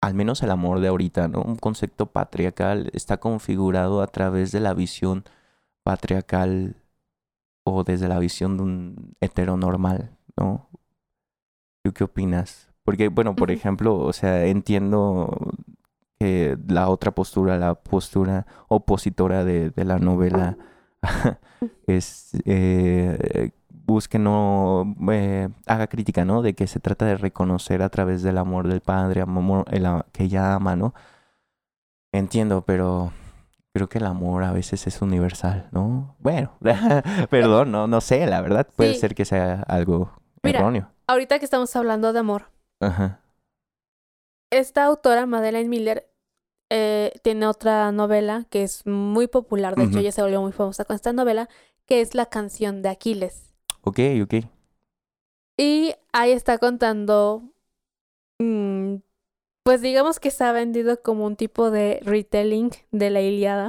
al 0.00 0.14
menos 0.14 0.42
el 0.42 0.50
amor 0.50 0.80
de 0.80 0.88
ahorita, 0.88 1.28
¿no? 1.28 1.42
Un 1.42 1.56
concepto 1.56 2.06
patriarcal, 2.06 2.90
está 2.92 3.18
configurado 3.18 4.02
a 4.02 4.06
través 4.06 4.52
de 4.52 4.60
la 4.60 4.74
visión 4.74 5.24
patriarcal 5.82 6.76
o 7.64 7.84
desde 7.84 8.08
la 8.08 8.18
visión 8.18 8.56
de 8.56 8.62
un 8.62 9.16
heteronormal, 9.20 10.16
¿no? 10.36 10.68
¿Tú 11.82 11.92
qué 11.92 12.04
opinas? 12.04 12.70
Porque, 12.84 13.08
bueno, 13.08 13.34
por 13.36 13.50
ejemplo, 13.50 13.96
o 13.98 14.12
sea, 14.12 14.46
entiendo 14.46 15.52
que 16.18 16.58
la 16.68 16.88
otra 16.88 17.12
postura, 17.12 17.56
la 17.58 17.74
postura 17.74 18.46
opositora 18.68 19.44
de, 19.44 19.70
de 19.70 19.84
la 19.84 19.98
novela, 19.98 20.56
es 21.86 22.32
eh, 22.44 23.50
busque 23.70 24.18
no 24.18 24.94
eh, 25.10 25.48
haga 25.66 25.86
crítica, 25.86 26.24
¿no? 26.24 26.42
De 26.42 26.54
que 26.54 26.66
se 26.66 26.80
trata 26.80 27.06
de 27.06 27.16
reconocer 27.16 27.82
a 27.82 27.88
través 27.88 28.22
del 28.22 28.38
amor 28.38 28.68
del 28.68 28.80
padre, 28.80 29.22
amor 29.22 29.64
el 29.70 29.86
que 30.12 30.24
ella 30.24 30.54
ama, 30.54 30.76
¿no? 30.76 30.94
Entiendo, 32.12 32.62
pero 32.66 33.12
creo 33.72 33.88
que 33.88 33.98
el 33.98 34.06
amor 34.06 34.42
a 34.44 34.52
veces 34.52 34.86
es 34.86 35.00
universal, 35.00 35.68
¿no? 35.72 36.16
Bueno, 36.18 36.52
perdón, 37.30 37.70
no, 37.72 37.86
no 37.86 38.00
sé, 38.00 38.26
la 38.26 38.40
verdad 38.40 38.66
puede 38.76 38.94
Sí. 38.94 39.00
ser 39.00 39.14
que 39.14 39.24
sea 39.24 39.62
algo 39.62 40.10
Mira. 40.42 40.58
erróneo. 40.60 40.90
Ahorita 41.10 41.40
que 41.40 41.44
estamos 41.44 41.74
hablando 41.74 42.12
de 42.12 42.20
amor, 42.20 42.52
Ajá. 42.78 43.20
esta 44.52 44.84
autora, 44.84 45.26
Madeleine 45.26 45.68
Miller, 45.68 46.08
eh, 46.70 47.12
tiene 47.24 47.48
otra 47.48 47.90
novela 47.90 48.46
que 48.48 48.62
es 48.62 48.86
muy 48.86 49.26
popular, 49.26 49.74
de 49.74 49.86
hecho 49.86 49.98
ella 49.98 50.12
se 50.12 50.22
volvió 50.22 50.40
muy 50.40 50.52
famosa 50.52 50.84
con 50.84 50.94
esta 50.94 51.12
novela, 51.12 51.48
que 51.84 52.00
es 52.00 52.14
La 52.14 52.26
canción 52.26 52.80
de 52.80 52.90
Aquiles. 52.90 53.52
Ok, 53.80 53.98
ok. 54.22 54.34
Y 55.56 55.96
ahí 56.12 56.30
está 56.30 56.58
contando, 56.58 57.42
mm, 58.38 58.98
pues 59.64 59.80
digamos 59.80 60.20
que 60.20 60.30
se 60.30 60.44
ha 60.44 60.52
vendido 60.52 61.02
como 61.02 61.26
un 61.26 61.34
tipo 61.34 61.72
de 61.72 61.98
retelling 62.04 62.70
de 62.92 63.10
la 63.10 63.20
Iliada. 63.20 63.68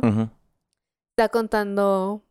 Está 1.17 1.29
contando 1.29 2.21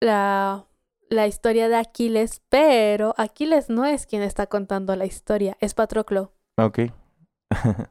la, 0.00 0.64
la 1.10 1.26
historia 1.26 1.68
de 1.68 1.76
Aquiles, 1.76 2.42
pero 2.48 3.14
Aquiles 3.16 3.68
no 3.70 3.84
es 3.84 4.06
quien 4.06 4.22
está 4.22 4.46
contando 4.46 4.94
la 4.96 5.06
historia, 5.06 5.56
es 5.60 5.74
Patroclo. 5.74 6.32
Ok. 6.58 6.80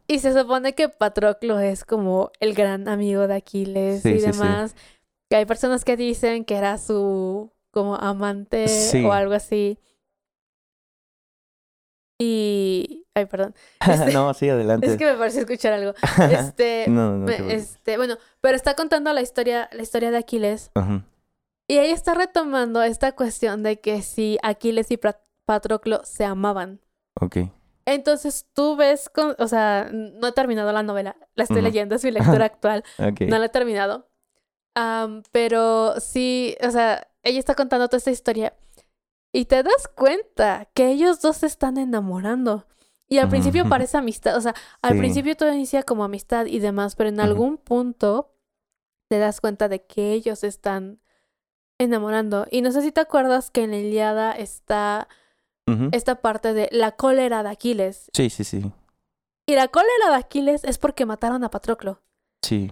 Y 0.07 0.19
se 0.19 0.33
supone 0.39 0.73
que 0.75 0.87
Patroclo 0.89 1.59
es 1.59 1.83
como 1.83 2.31
el 2.39 2.53
gran 2.53 2.87
amigo 2.87 3.27
de 3.27 3.35
Aquiles 3.35 4.03
Sí, 4.03 4.09
y 4.09 4.19
sí, 4.19 4.31
sí. 4.31 4.31
demás. 4.39 4.75
Que 5.29 5.37
hay 5.37 5.45
personas 5.45 5.83
que 5.83 5.97
dicen 5.97 6.45
que 6.45 6.55
era 6.55 6.77
su 6.77 7.51
como 7.71 7.95
amante 7.95 8.65
o 9.05 9.11
algo 9.11 9.33
así. 9.33 9.79
Y... 12.19 13.05
Ay, 13.13 13.25
perdón. 13.25 13.55
Este- 13.87 14.13
no, 14.13 14.33
sí, 14.33 14.49
adelante. 14.49 14.87
Es 14.87 14.97
que 14.97 15.05
me 15.05 15.17
parece 15.17 15.39
escuchar 15.41 15.73
algo. 15.73 15.93
Este... 16.31 16.85
no, 16.87 17.13
no, 17.17 17.25
me- 17.25 17.53
este, 17.53 17.97
bueno, 17.97 18.17
pero 18.41 18.55
está 18.55 18.75
contando 18.75 19.11
la 19.13 19.21
historia, 19.21 19.69
la 19.71 19.81
historia 19.81 20.11
de 20.11 20.17
Aquiles 20.17 20.71
Ajá. 20.75 21.03
Y 21.67 21.77
ella 21.79 21.93
está 21.93 22.13
retomando 22.13 22.81
esta 22.81 23.11
cuestión 23.13 23.63
de 23.63 23.79
que 23.81 24.01
si 24.01 24.37
Aquiles 24.43 24.89
y 24.91 24.99
Patroclo 25.45 26.01
se 26.05 26.23
amaban. 26.25 26.81
Ok. 27.19 27.37
Entonces 27.85 28.47
tú 28.53 28.75
ves, 28.75 29.09
con, 29.09 29.35
o 29.39 29.47
sea, 29.47 29.89
no 29.91 30.27
he 30.27 30.31
terminado 30.33 30.71
la 30.73 30.83
novela, 30.83 31.15
la 31.35 31.43
estoy 31.43 31.61
leyendo, 31.61 31.95
es 31.95 32.03
mi 32.03 32.11
lectura 32.41 32.45
actual, 32.45 32.83
Ok. 32.99 33.21
no 33.21 33.37
la 33.39 33.45
he 33.45 33.49
terminado. 33.49 34.09
Pero 35.31 35.99
sí, 35.99 36.55
o 36.61 36.69
sea, 36.71 37.07
ella 37.23 37.39
está 37.39 37.55
contando 37.55 37.87
toda 37.87 37.97
esta 37.97 38.11
historia 38.11 38.53
y 39.33 39.45
te 39.45 39.63
das 39.63 39.87
cuenta 39.95 40.69
que 40.73 40.87
ellos 40.89 41.21
dos 41.21 41.37
se 41.37 41.47
están 41.47 41.77
enamorando. 41.77 42.65
Y 43.09 43.19
al 43.19 43.29
principio 43.29 43.63
parece 43.69 43.97
amistad, 43.97 44.35
o 44.35 44.41
sea, 44.41 44.53
al 44.81 44.93
Sí. 44.93 44.99
principio 44.99 45.35
todo 45.37 45.51
inicia 45.53 45.83
como 45.83 46.03
amistad 46.03 46.45
y 46.45 46.59
demás, 46.59 46.95
pero 46.95 47.09
en 47.09 47.19
algún 47.19 47.57
punto 47.57 48.35
te 49.09 49.17
das 49.17 49.39
cuenta 49.39 49.69
de 49.69 49.85
que 49.85 50.11
ellos 50.11 50.43
están 50.43 50.99
enamorando. 51.79 52.47
Y 52.51 52.61
no 52.61 52.71
sé 52.71 52.81
si 52.81 52.91
te 52.91 53.01
acuerdas 53.01 53.51
que 53.51 53.63
en 53.63 53.71
la 53.71 53.77
Iliada 53.77 54.31
está 54.31 55.07
esta 55.91 56.21
parte 56.21 56.53
de 56.53 56.69
la 56.71 56.93
cólera 56.93 57.43
de 57.43 57.49
Aquiles. 57.49 58.09
Sí, 58.13 58.29
sí, 58.29 58.43
sí. 58.45 58.71
Y 59.45 59.55
la 59.55 59.67
cólera 59.67 60.09
de 60.11 60.15
Aquiles 60.15 60.63
es 60.63 60.77
porque 60.77 61.05
mataron 61.05 61.43
a 61.43 61.49
Patroclo. 61.49 62.01
Sí. 62.41 62.71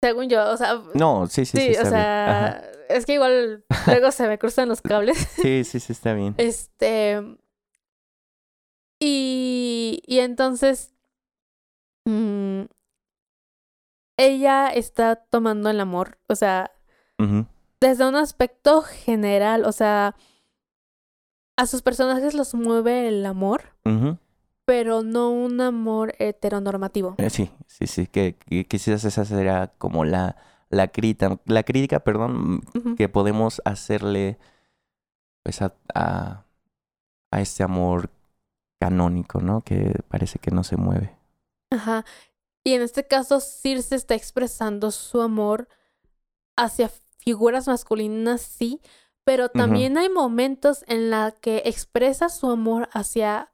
Según 0.00 0.28
yo, 0.28 0.48
o 0.48 0.56
sea, 0.56 0.80
No, 0.94 1.26
sí, 1.26 1.44
sí, 1.44 1.56
sí. 1.58 1.62
sí, 1.64 1.68
está 1.72 1.80
o 1.82 1.84
bien. 1.84 1.92
sea, 1.92 2.46
Ajá. 2.46 2.62
es 2.88 3.04
que 3.04 3.14
igual 3.14 3.64
luego 3.86 4.12
se 4.12 4.28
me 4.28 4.38
cruzan 4.38 4.68
los 4.68 4.80
cables. 4.80 5.18
Sí, 5.42 5.64
sí, 5.64 5.80
sí, 5.80 5.92
está 5.92 6.14
bien. 6.14 6.34
Este. 6.38 7.20
Y, 9.00 10.02
y 10.06 10.20
entonces. 10.20 10.94
mm, 12.06 12.62
ella 14.18 14.68
está 14.68 15.16
tomando 15.16 15.70
el 15.70 15.80
amor. 15.80 16.18
O 16.28 16.34
sea, 16.34 16.70
Desde 17.80 18.08
un 18.08 18.16
aspecto 18.16 18.82
general. 18.82 19.64
O 19.64 19.72
sea. 19.72 20.14
A 21.56 21.66
sus 21.66 21.82
personajes 21.82 22.32
los 22.32 22.54
mueve 22.54 23.08
el 23.08 23.26
amor. 23.26 23.74
Ujú. 23.84 24.16
Pero 24.64 25.02
no 25.02 25.30
un 25.30 25.60
amor 25.60 26.14
heteronormativo. 26.18 27.16
Eh, 27.18 27.28
Sí, 27.28 27.50
sí, 27.66 27.86
sí, 27.86 28.06
que, 28.06 28.36
que 28.36 28.64
quizás 28.66 29.04
esa 29.04 29.24
será 29.26 29.72
como 29.76 30.04
la, 30.04 30.36
la 30.70 30.88
crítica, 30.88 31.38
la 31.44 31.62
crítica, 31.64 32.00
perdón, 32.00 32.62
que 32.96 33.08
podemos 33.08 33.60
hacerle 33.64 34.38
pues 35.42 35.60
a, 35.60 35.74
a, 35.94 36.44
a 37.30 37.40
este 37.40 37.62
amor 37.62 38.10
canónico, 38.80 39.40
¿no? 39.40 39.60
Que 39.60 40.00
parece 40.08 40.38
que 40.38 40.50
no 40.50 40.64
se 40.64 40.76
mueve. 40.76 41.14
Ajá. 41.70 42.04
Y 42.64 42.74
en 42.74 42.82
este 42.82 43.06
caso, 43.06 43.40
Circe 43.40 43.96
está 43.96 44.14
expresando 44.14 44.90
su 44.92 45.20
amor 45.20 45.68
hacia 46.56 46.90
figuras 47.20 47.68
masculinas, 47.68 48.40
sí, 48.40 48.80
pero 49.24 49.48
también 49.48 49.98
hay 49.98 50.08
momentos 50.08 50.84
en 50.88 51.10
la 51.10 51.32
que 51.32 51.62
expresa 51.66 52.28
su 52.28 52.50
amor 52.50 52.88
hacia 52.92 53.52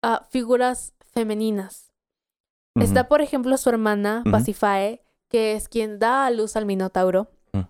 ah, 0.00 0.26
figuras 0.30 0.94
femeninas. 1.12 1.92
Está, 2.74 3.08
por 3.08 3.20
ejemplo, 3.20 3.56
su 3.58 3.68
hermana. 3.68 4.22
Pasifae, 4.30 5.04
que 5.28 5.54
es 5.54 5.68
quien 5.68 5.98
da 5.98 6.24
a 6.24 6.30
luz 6.30 6.56
al 6.56 6.64
Minotauro. 6.64 7.28
Mm. 7.52 7.62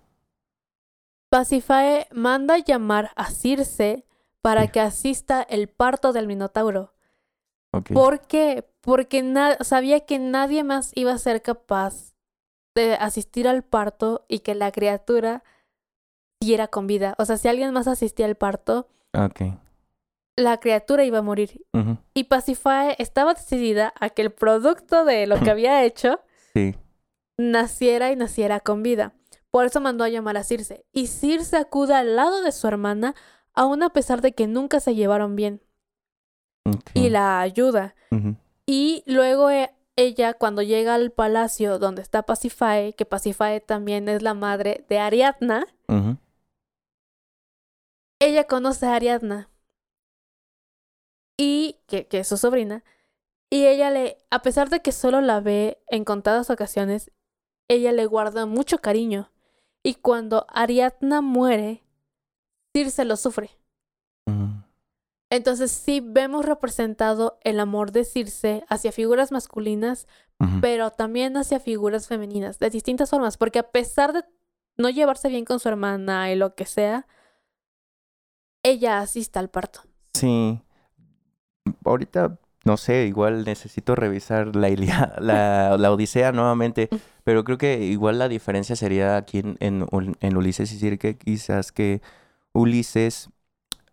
Pasifae 1.29 2.07
manda 2.11 2.57
llamar 2.59 3.11
a 3.15 3.29
Circe 3.29 4.05
para 4.41 4.67
que 4.67 4.79
asista 4.79 5.41
el 5.41 5.67
parto 5.67 6.13
del 6.13 6.27
Minotauro. 6.27 6.93
¿Por 7.93 8.21
qué? 8.21 8.69
Porque 8.81 9.33
sabía 9.61 10.01
que 10.01 10.19
nadie 10.19 10.63
más 10.63 10.91
iba 10.95 11.11
a 11.11 11.17
ser 11.17 11.41
capaz 11.41 12.12
de 12.75 12.93
asistir 12.95 13.47
al 13.47 13.63
parto 13.63 14.25
y 14.27 14.39
que 14.39 14.55
la 14.55 14.71
criatura 14.71 15.43
siguiera 16.41 16.67
con 16.67 16.87
vida. 16.87 17.15
O 17.17 17.25
sea, 17.25 17.37
si 17.37 17.47
alguien 17.47 17.71
más 17.73 17.87
asistía 17.87 18.25
al 18.25 18.35
parto, 18.35 18.87
Ok. 19.13 19.41
la 20.35 20.59
criatura 20.59 21.03
iba 21.05 21.19
a 21.19 21.21
morir. 21.23 21.63
Y 22.13 22.25
Pasifae 22.25 22.95
estaba 22.99 23.33
decidida 23.35 23.93
a 23.99 24.09
que 24.09 24.21
el 24.23 24.31
producto 24.31 25.05
de 25.05 25.27
lo 25.27 25.39
que 25.39 25.51
había 25.51 25.83
hecho 25.83 26.19
Sí. 26.53 26.75
naciera 27.37 28.11
y 28.11 28.15
naciera 28.15 28.59
con 28.59 28.83
vida. 28.83 29.13
Por 29.51 29.65
eso 29.65 29.79
mandó 29.81 30.03
a 30.03 30.09
llamar 30.09 30.37
a 30.37 30.43
Circe. 30.43 30.83
Y 30.91 31.07
Circe 31.07 31.55
acude 31.57 31.93
al 31.93 32.15
lado 32.15 32.41
de 32.41 32.51
su 32.51 32.67
hermana, 32.67 33.13
aun 33.53 33.83
a 33.83 33.91
pesar 33.91 34.21
de 34.21 34.33
que 34.33 34.47
nunca 34.47 34.79
se 34.79 34.95
llevaron 34.95 35.35
bien. 35.35 35.61
Y 36.95 37.09
la 37.09 37.39
ayuda. 37.41 37.93
Y 38.65 39.03
luego 39.05 39.51
e- 39.51 39.72
ella, 39.95 40.33
cuando 40.33 40.61
llega 40.61 40.95
al 40.95 41.11
palacio 41.11 41.79
donde 41.79 42.01
está 42.01 42.23
Pasifae, 42.23 42.93
que 42.93 43.05
Pasifae 43.05 43.59
también 43.61 44.09
es 44.09 44.21
la 44.21 44.33
madre 44.33 44.85
de 44.89 44.99
Ariadna, 44.99 45.65
ella 48.19 48.45
conoce 48.47 48.85
a 48.85 48.95
Ariadna. 48.95 49.49
Y 51.37 51.79
que, 51.87 52.07
que 52.07 52.19
es 52.19 52.27
su 52.27 52.37
sobrina. 52.37 52.83
Y 53.49 53.65
ella 53.65 53.91
le, 53.91 54.17
a 54.29 54.41
pesar 54.41 54.69
de 54.69 54.81
que 54.81 54.91
solo 54.91 55.21
la 55.21 55.39
ve 55.41 55.83
en 55.87 56.05
contadas 56.05 56.49
ocasiones, 56.49 57.11
ella 57.67 57.91
le 57.91 58.05
guarda 58.05 58.45
mucho 58.45 58.79
cariño. 58.79 59.31
Y 59.83 59.95
cuando 59.95 60.45
Ariadna 60.49 61.21
muere, 61.21 61.83
Circe 62.75 63.05
lo 63.05 63.17
sufre. 63.17 63.51
Entonces 65.35 65.71
sí 65.71 65.99
vemos 65.99 66.45
representado 66.45 67.39
el 67.43 67.59
amor 67.59 67.91
de 67.91 68.05
Circe 68.05 68.63
hacia 68.69 68.91
figuras 68.91 69.31
masculinas, 69.31 70.05
pero 70.61 70.91
también 70.91 71.35
hacia 71.37 71.59
figuras 71.59 72.07
femeninas, 72.07 72.59
de 72.59 72.69
distintas 72.69 73.09
formas, 73.09 73.37
porque 73.37 73.57
a 73.57 73.71
pesar 73.71 74.13
de 74.13 74.23
no 74.77 74.91
llevarse 74.91 75.29
bien 75.29 75.43
con 75.43 75.59
su 75.59 75.69
hermana 75.69 76.31
y 76.31 76.35
lo 76.35 76.53
que 76.53 76.65
sea, 76.67 77.07
ella 78.61 78.99
asiste 78.99 79.39
al 79.39 79.49
parto. 79.49 79.81
Sí. 80.13 80.61
Ahorita, 81.83 82.37
no 82.63 82.77
sé, 82.77 83.05
igual 83.07 83.43
necesito 83.43 83.95
revisar 83.95 84.55
la, 84.55 84.69
Ilia- 84.69 85.15
la, 85.19 85.77
la 85.79 85.91
Odisea 85.91 86.31
nuevamente, 86.31 86.89
pero 87.23 87.43
creo 87.43 87.57
que 87.57 87.83
igual 87.85 88.19
la 88.19 88.27
diferencia 88.29 88.75
sería 88.75 89.17
aquí 89.17 89.39
en, 89.39 89.57
en 89.59 90.37
Ulises 90.37 90.71
y 90.73 90.77
Circe, 90.77 91.17
quizás 91.17 91.71
que 91.71 92.01
Ulises 92.53 93.29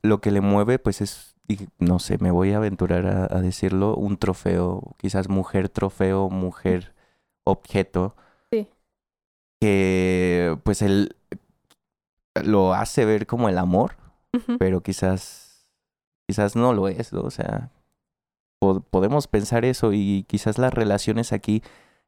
lo 0.02 0.20
que 0.20 0.30
le 0.30 0.40
mueve, 0.40 0.78
pues 0.78 1.00
es, 1.00 1.29
y 1.50 1.68
no 1.78 1.98
sé, 1.98 2.18
me 2.18 2.30
voy 2.30 2.52
a 2.52 2.58
aventurar 2.58 3.06
a, 3.06 3.24
a 3.24 3.40
decirlo, 3.40 3.94
un 3.96 4.16
trofeo, 4.18 4.94
quizás 4.98 5.28
mujer 5.28 5.68
trofeo, 5.68 6.30
mujer 6.30 6.94
objeto, 7.44 8.14
Sí. 8.52 8.68
que 9.60 10.56
pues 10.64 10.82
él 10.82 11.16
lo 12.44 12.74
hace 12.74 13.04
ver 13.04 13.26
como 13.26 13.48
el 13.48 13.58
amor 13.58 13.96
pero 14.58 14.80
quizás 14.82 15.66
quizás 16.28 16.54
no 16.54 16.72
lo 16.72 16.86
es, 16.86 17.12
¿no? 17.12 17.22
o 17.22 17.30
sea, 17.30 17.70
po- 18.60 18.80
podemos 18.80 19.26
pensar 19.26 19.64
eso 19.64 19.92
y 19.92 20.24
quizás 20.28 20.56
las 20.58 20.72
relaciones 20.72 21.32
aquí 21.32 21.62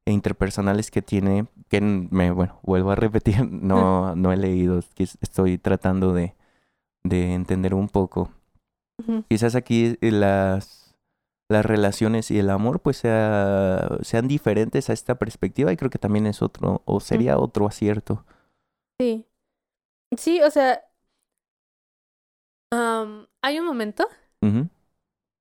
e 0.07 0.13
interpersonales 0.13 0.91
que 0.93 1.03
tiene, 1.03 1.47
que 1.69 1.81
me, 1.81 2.31
bueno, 2.31 2.59
vuelvo 2.63 2.93
a 2.93 2.95
repetir, 2.95 3.45
no, 3.51 4.15
no 4.15 4.33
he 4.33 4.37
leído, 4.37 4.81
estoy 4.99 5.59
tratando 5.59 6.13
de, 6.13 6.35
de 7.05 7.35
entender 7.35 7.75
un 7.75 7.89
poco. 7.89 8.31
Quizás 9.29 9.55
aquí 9.55 9.97
eh, 10.01 10.11
las, 10.11 10.95
las 11.49 11.65
relaciones 11.65 12.31
y 12.31 12.39
el 12.39 12.51
amor 12.51 12.81
pues 12.81 12.97
sea- 12.99 13.99
sean 14.03 14.29
diferentes 14.29 14.91
a 14.91 14.93
esta 14.93 15.17
perspectiva 15.19 15.73
y 15.73 15.77
creo 15.77 15.91
que 15.91 15.99
también 15.99 16.27
es 16.27 16.43
otro, 16.43 16.83
o 16.85 17.01
sería 17.01 17.39
otro 17.39 17.67
acierto. 17.67 18.25
Sí. 19.01 19.27
Sí, 20.17 20.41
o 20.43 20.51
sea, 20.51 20.83
hay 23.43 23.59
un 23.59 23.67
momento 23.67 24.07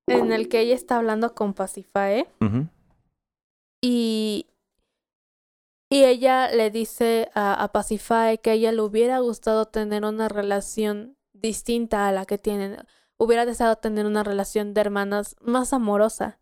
en 0.08 0.32
el 0.32 0.50
que 0.50 0.60
ella 0.62 0.76
está 0.76 0.98
hablando 0.98 1.34
con 1.36 1.54
Pasifae 1.54 2.28
ujú, 2.42 2.68
y, 3.82 4.48
y 5.90 6.04
ella 6.04 6.50
le 6.52 6.70
dice 6.72 7.30
a, 7.34 7.62
a 7.64 7.72
Pasifae 7.72 8.40
que 8.40 8.52
a 8.52 8.54
ella 8.54 8.72
le 8.72 8.82
hubiera 8.82 9.20
gustado 9.20 9.66
tener 9.68 10.04
una 10.06 10.28
relación 10.30 11.18
distinta 11.34 12.08
a 12.08 12.12
la 12.12 12.26
que 12.26 12.38
tienen. 12.38 12.78
Hubiera 13.24 13.46
deseado 13.46 13.76
tener 13.76 14.08
una 14.08 14.24
relación 14.24 14.74
de 14.74 14.82
hermanas 14.82 15.36
más 15.42 15.74
amorosa. 15.74 16.40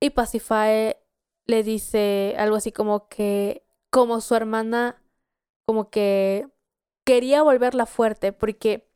Y 0.00 0.10
Pasifae 0.10 0.98
le 1.46 1.62
dice 1.62 2.34
algo 2.36 2.56
así 2.56 2.72
como 2.72 3.08
que, 3.08 3.64
como 3.90 4.20
su 4.20 4.34
hermana, 4.34 5.00
como 5.66 5.90
que 5.90 6.48
quería 7.04 7.42
volverla 7.44 7.86
fuerte, 7.86 8.32
porque 8.32 8.90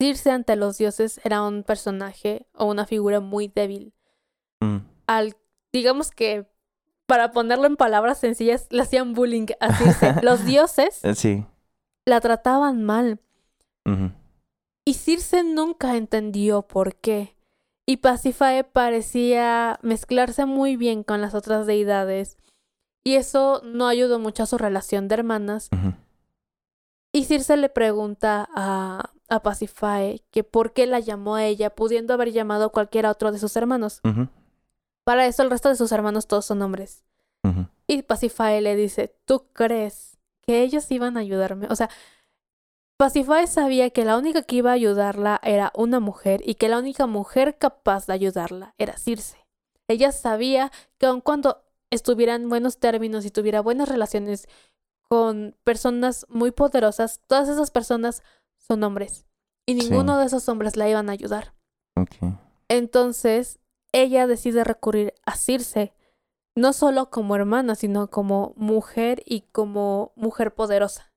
Circe 0.00 0.32
ante 0.32 0.56
los 0.56 0.76
dioses 0.76 1.20
era 1.22 1.42
un 1.42 1.62
personaje 1.62 2.48
o 2.54 2.64
una 2.64 2.84
figura 2.84 3.20
muy 3.20 3.46
débil. 3.46 3.94
mm, 4.60 4.78
Al, 5.06 5.36
digamos 5.72 6.10
que, 6.10 6.50
para 7.06 7.30
ponerlo 7.30 7.66
en 7.66 7.76
palabras 7.76 8.18
sencillas, 8.18 8.66
le 8.70 8.82
hacían 8.82 9.12
bullying 9.12 9.46
a 9.60 9.72
Circe. 9.76 10.14
Los 10.22 10.44
dioses 10.44 11.00
Sí. 11.14 11.46
la 12.06 12.20
trataban 12.20 12.82
mal. 12.82 13.20
ujú, 13.86 14.10
Y 14.84 14.94
Circe 14.94 15.44
nunca 15.44 15.96
entendió 15.96 16.62
por 16.62 16.96
qué. 16.96 17.36
Y 17.86 17.98
Pasifae 17.98 18.64
parecía 18.64 19.78
mezclarse 19.82 20.46
muy 20.46 20.76
bien 20.76 21.02
con 21.02 21.20
las 21.20 21.34
otras 21.34 21.66
deidades. 21.66 22.36
Y 23.04 23.14
eso 23.14 23.60
no 23.64 23.88
ayudó 23.88 24.18
mucho 24.18 24.44
a 24.44 24.46
su 24.46 24.58
relación 24.58 25.08
de 25.08 25.14
hermanas. 25.14 25.68
Y 27.12 27.24
Circe 27.24 27.56
le 27.56 27.68
pregunta 27.68 28.48
a, 28.54 29.10
a 29.28 29.42
Pasiphae 29.42 30.22
que 30.30 30.44
por 30.44 30.72
qué 30.72 30.86
la 30.86 31.00
llamó 31.00 31.36
a 31.36 31.44
ella, 31.44 31.70
pudiendo 31.70 32.14
haber 32.14 32.32
llamado 32.32 32.66
a 32.66 32.68
cualquier 32.68 33.06
otro 33.06 33.32
de 33.32 33.38
sus 33.38 33.56
hermanos. 33.56 34.00
Para 35.04 35.26
eso 35.26 35.42
el 35.42 35.50
resto 35.50 35.68
de 35.68 35.76
sus 35.76 35.90
hermanos 35.92 36.26
todos 36.26 36.44
son 36.46 36.62
hombres. 36.62 37.04
Y 37.86 38.02
Pasiphae 38.02 38.60
le 38.60 38.76
dice, 38.76 39.14
¿tú 39.24 39.46
crees 39.52 40.18
que 40.42 40.62
ellos 40.62 40.90
iban 40.90 41.16
a 41.16 41.20
ayudarme? 41.20 41.66
O 41.68 41.76
sea, 41.76 41.90
Pasiphae 43.02 43.48
sabía 43.48 43.90
que 43.90 44.04
la 44.04 44.16
única 44.16 44.42
que 44.42 44.54
iba 44.54 44.70
a 44.70 44.74
ayudarla 44.74 45.40
era 45.42 45.72
una 45.74 45.98
mujer 45.98 46.40
y 46.46 46.54
que 46.54 46.68
la 46.68 46.78
única 46.78 47.08
mujer 47.08 47.58
capaz 47.58 48.06
de 48.06 48.12
ayudarla 48.12 48.76
era 48.78 48.96
Circe. 48.96 49.38
Ella 49.88 50.12
sabía 50.12 50.70
que 50.98 51.06
aun 51.06 51.20
cuando 51.20 51.64
estuviera 51.90 52.36
en 52.36 52.48
buenos 52.48 52.78
términos 52.78 53.24
y 53.24 53.32
tuviera 53.32 53.60
buenas 53.60 53.88
relaciones 53.88 54.46
con 55.08 55.56
personas 55.64 56.26
muy 56.28 56.52
poderosas, 56.52 57.20
todas 57.26 57.48
esas 57.48 57.72
personas 57.72 58.22
son 58.56 58.84
hombres. 58.84 59.24
Y 59.66 59.72
Sí. 59.72 59.88
ninguno 59.88 60.16
de 60.18 60.26
esos 60.26 60.48
hombres 60.48 60.76
la 60.76 60.88
iban 60.88 61.08
a 61.08 61.12
ayudar. 61.14 61.54
Entonces, 62.68 63.58
ella 63.90 64.28
decide 64.28 64.62
recurrir 64.62 65.12
a 65.26 65.34
Circe, 65.34 65.92
no 66.54 66.72
solo 66.72 67.10
como 67.10 67.34
hermana, 67.34 67.74
sino 67.74 68.12
como 68.12 68.52
mujer 68.56 69.24
y 69.26 69.40
como 69.50 70.12
mujer 70.14 70.54
poderosa. 70.54 71.11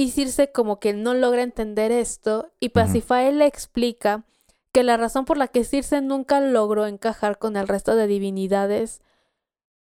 Y 0.00 0.12
Circe 0.12 0.50
como 0.50 0.80
que 0.80 0.94
no 0.94 1.12
logra 1.12 1.42
entender 1.42 1.92
esto 1.92 2.50
y 2.58 2.70
Pasiphae 2.70 3.32
le 3.32 3.44
explica 3.44 4.24
que 4.72 4.82
la 4.82 4.96
razón 4.96 5.26
por 5.26 5.36
la 5.36 5.46
que 5.46 5.62
Circe 5.62 6.00
nunca 6.00 6.40
logró 6.40 6.86
encajar 6.86 7.36
con 7.36 7.54
el 7.54 7.68
resto 7.68 7.94
de 7.94 8.06
divinidades 8.06 9.02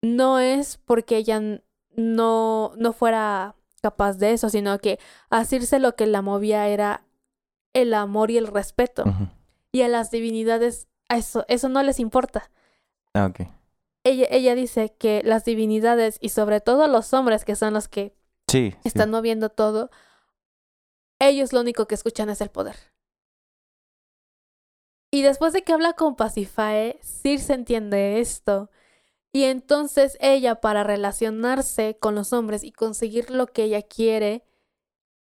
no 0.01 0.39
es 0.39 0.77
porque 0.77 1.17
ella 1.17 1.39
no, 1.95 2.71
no 2.77 2.93
fuera 2.93 3.53
capaz 3.83 4.17
de 4.17 4.31
eso, 4.33 4.49
sino 4.49 4.79
que 4.79 4.97
a 5.29 5.45
Circe 5.45 5.77
lo 5.77 5.95
que 5.95 6.07
la 6.07 6.23
movía 6.23 6.67
era 6.67 7.03
el 7.73 7.93
amor 7.93 8.31
y 8.31 8.37
el 8.39 8.47
respeto. 8.47 9.03
Y 9.71 9.83
a 9.83 9.87
las 9.87 10.09
divinidades 10.09 10.87
a 11.09 11.17
eso, 11.17 11.45
eso 11.47 11.69
no 11.69 11.83
les 11.83 11.99
importa. 11.99 12.49
Ah. 13.13 13.31
Ella, 14.03 14.25
ella 14.31 14.55
dice 14.55 14.95
que 14.97 15.21
las 15.23 15.45
divinidades 15.45 16.17
y 16.21 16.29
sobre 16.29 16.59
todo 16.59 16.87
los 16.87 17.13
hombres 17.13 17.45
que 17.45 17.55
son 17.55 17.75
los 17.75 17.87
que 17.87 18.15
Sí. 18.49 18.71
sí. 18.71 18.77
están 18.83 19.11
moviendo 19.11 19.49
todo, 19.49 19.91
ellos 21.19 21.53
lo 21.53 21.61
único 21.61 21.87
que 21.87 21.95
escuchan 21.95 22.29
es 22.29 22.41
el 22.41 22.49
poder. 22.49 22.75
Y 25.11 25.21
después 25.21 25.53
de 25.53 25.63
que 25.63 25.73
habla 25.73 25.93
con 25.93 26.15
Pasiphae, 26.15 26.99
Circe 27.01 27.53
entiende 27.53 28.19
esto. 28.19 28.69
Y 29.31 29.43
entonces 29.43 30.17
ella, 30.19 30.61
para 30.61 30.83
relacionarse 30.83 31.97
con 31.99 32.15
los 32.15 32.33
hombres 32.33 32.63
y 32.63 32.71
conseguir 32.71 33.29
lo 33.29 33.47
que 33.47 33.63
ella 33.63 33.81
quiere, 33.81 34.43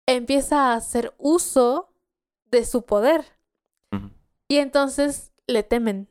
empieza 0.06 0.72
a 0.72 0.76
hacer 0.76 1.14
uso 1.18 1.94
de 2.46 2.66
su 2.66 2.84
poder. 2.84 3.26
Y 4.48 4.58
entonces 4.58 5.32
le 5.48 5.64
temen. 5.64 6.08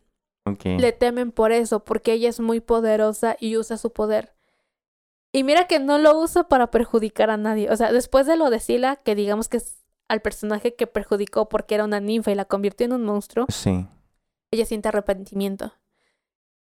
Le 0.79 0.93
temen 0.93 1.33
por 1.33 1.53
eso, 1.53 1.85
porque 1.85 2.13
ella 2.13 2.29
es 2.29 2.41
muy 2.41 2.61
poderosa 2.61 3.37
y 3.41 3.57
usa 3.57 3.79
su 3.79 3.93
poder. 3.93 4.34
Y 5.35 5.43
mira 5.43 5.67
que 5.67 5.81
no 5.81 5.99
lo 5.99 6.17
usa 6.17 6.45
para 6.49 6.71
perjudicar 6.71 7.29
a 7.29 7.37
nadie. 7.37 7.69
O 7.69 7.77
sea, 7.77 7.91
después 7.93 8.25
de 8.27 8.37
lo 8.37 8.51
de 8.51 8.61
Sila, 8.61 8.97
que 8.97 9.17
digamos 9.17 9.49
que 9.49 9.57
es 9.57 9.85
al 10.09 10.23
personaje 10.23 10.77
que 10.77 10.87
perjudicó 10.87 11.49
porque 11.49 11.75
era 11.75 11.85
una 11.85 11.99
ninfa 11.99 12.31
y 12.31 12.37
la 12.37 12.45
convirtió 12.45 12.87
en 12.87 12.93
un 12.93 13.05
monstruo, 13.05 13.47
Sí. 13.49 13.85
ella 14.53 14.65
siente 14.65 14.87
arrepentimiento. 14.89 15.73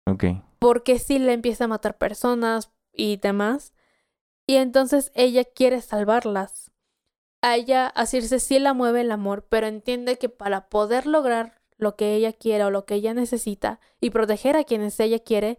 Ok. 0.04 0.24
Porque 0.58 0.98
Sila 0.98 1.32
empieza 1.32 1.64
a 1.64 1.68
matar 1.68 1.96
personas 1.96 2.72
y 2.92 3.18
demás. 3.18 3.72
Y 4.48 4.56
entonces 4.56 5.12
ella 5.14 5.44
quiere 5.44 5.80
salvarlas. 5.80 6.72
A 7.42 7.54
ella, 7.54 7.86
a 7.86 8.06
Circe 8.06 8.40
sí 8.40 8.58
la 8.58 8.74
mueve 8.74 9.02
el 9.02 9.12
amor, 9.12 9.46
pero 9.48 9.68
entiende 9.68 10.18
que 10.18 10.28
para 10.28 10.68
poder 10.68 11.06
lograr 11.06 11.60
lo 11.76 11.94
que 11.94 12.14
ella 12.16 12.32
quiere 12.32 12.64
o 12.64 12.70
lo 12.70 12.84
que 12.84 12.94
ella 12.94 13.14
necesita 13.14 13.78
y 14.00 14.10
proteger 14.10 14.56
a 14.56 14.64
quienes 14.64 14.98
ella 14.98 15.20
quiere. 15.20 15.56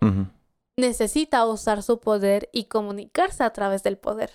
Necesita 0.78 1.46
usar 1.46 1.82
su 1.84 2.00
poder 2.00 2.50
y 2.54 2.66
comunicarse 2.66 3.44
a 3.44 3.52
través 3.52 3.84
del 3.84 3.98
poder. 3.98 4.32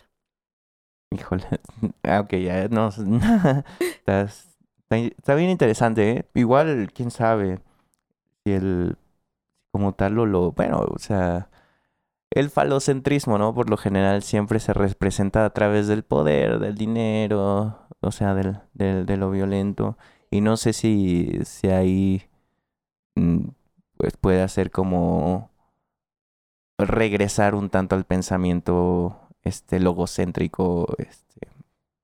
Híjole. 1.11 1.45
Ah, 2.05 2.21
ok, 2.21 2.35
ya 2.35 2.69
no. 2.69 2.89
está, 3.81 4.23
está, 4.23 4.97
está 4.97 5.35
bien 5.35 5.51
interesante, 5.51 6.11
¿eh? 6.11 6.27
Igual, 6.35 6.91
quién 6.93 7.11
sabe 7.11 7.61
si 8.45 8.53
el. 8.53 8.97
Como 9.71 9.95
tal, 9.95 10.15
lo, 10.15 10.27
lo. 10.27 10.53
Bueno, 10.53 10.81
o 10.81 10.99
sea. 10.99 11.49
El 12.31 12.51
falocentrismo, 12.51 13.37
¿no? 13.39 13.55
Por 13.55 13.69
lo 13.69 13.77
general 13.77 14.23
siempre 14.23 14.59
se 14.59 14.73
representa 14.73 15.45
a 15.45 15.51
través 15.51 15.87
del 15.87 16.03
poder, 16.03 16.61
del 16.61 16.77
dinero, 16.77 17.79
o 18.01 18.11
sea, 18.11 18.35
del, 18.35 18.59
del, 18.73 19.05
de 19.05 19.17
lo 19.19 19.31
violento. 19.31 19.99
Y 20.31 20.41
no 20.41 20.57
sé 20.57 20.73
si, 20.73 21.41
si 21.45 21.69
ahí 21.69 22.23
mm, 23.17 23.49
pues 23.99 24.17
puede 24.17 24.43
hacer 24.43 24.71
como 24.71 25.52
regresar 26.85 27.55
un 27.55 27.71
tanto 27.71 27.95
al 27.97 28.05
pensamiento 28.05 29.19
este 29.43 29.81
logocéntrico, 29.81 30.87
este 30.99 31.49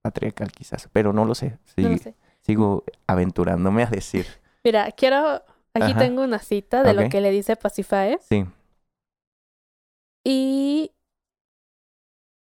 patriarcal 0.03 0.51
quizás, 0.53 0.89
pero 0.93 1.12
no 1.12 1.24
lo 1.24 1.35
sé. 1.35 1.59
Sí, 1.76 1.83
No 1.83 1.91
lo 1.91 1.99
sé. 1.99 2.14
Sigo 2.41 2.85
aventurándome 3.07 3.83
a 3.83 3.87
decir. 3.87 4.26
Mira, 4.64 4.91
quiero. 4.93 5.43
Aquí 5.74 5.91
Ajá. 5.93 5.99
tengo 5.99 6.22
una 6.22 6.39
cita 6.39 6.83
de 6.83 6.95
lo 6.95 7.09
que 7.09 7.20
le 7.20 7.31
dice 7.31 7.57
Pasiphae. 7.57 8.18
Sí. 8.20 8.47
Y. 10.24 10.93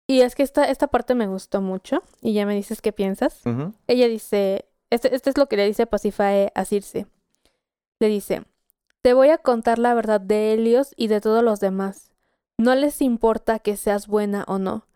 Y 0.08 0.22
es 0.22 0.36
que 0.36 0.44
esta, 0.44 0.66
esta 0.66 0.88
parte 0.88 1.16
me 1.16 1.26
gustó 1.28 1.62
mucho. 1.62 2.04
Y 2.22 2.34
ya 2.34 2.46
me 2.46 2.54
dices 2.56 2.82
qué 2.82 2.92
piensas. 2.94 3.42
Ella 3.88 4.08
dice. 4.08 4.66
Este, 4.92 5.14
este 5.16 5.32
es 5.32 5.38
lo 5.38 5.48
que 5.48 5.58
le 5.58 5.66
dice 5.66 5.88
Pasiphae 5.88 6.52
a 6.54 6.66
Circe. 6.66 7.08
Le 8.00 8.08
dice: 8.08 8.44
Te 9.02 9.14
voy 9.14 9.30
a 9.30 9.40
contar 9.40 9.80
la 9.80 9.94
verdad 9.96 10.22
de 10.22 10.54
Helios 10.54 10.94
y 10.96 11.08
de 11.08 11.22
todos 11.22 11.44
los 11.44 11.60
demás. 11.60 12.12
No 12.58 12.74
les 12.76 13.02
importa 13.02 13.60
que 13.60 13.76
seas 13.76 14.08
buena 14.08 14.46
o 14.48 14.60
no. 14.60 14.88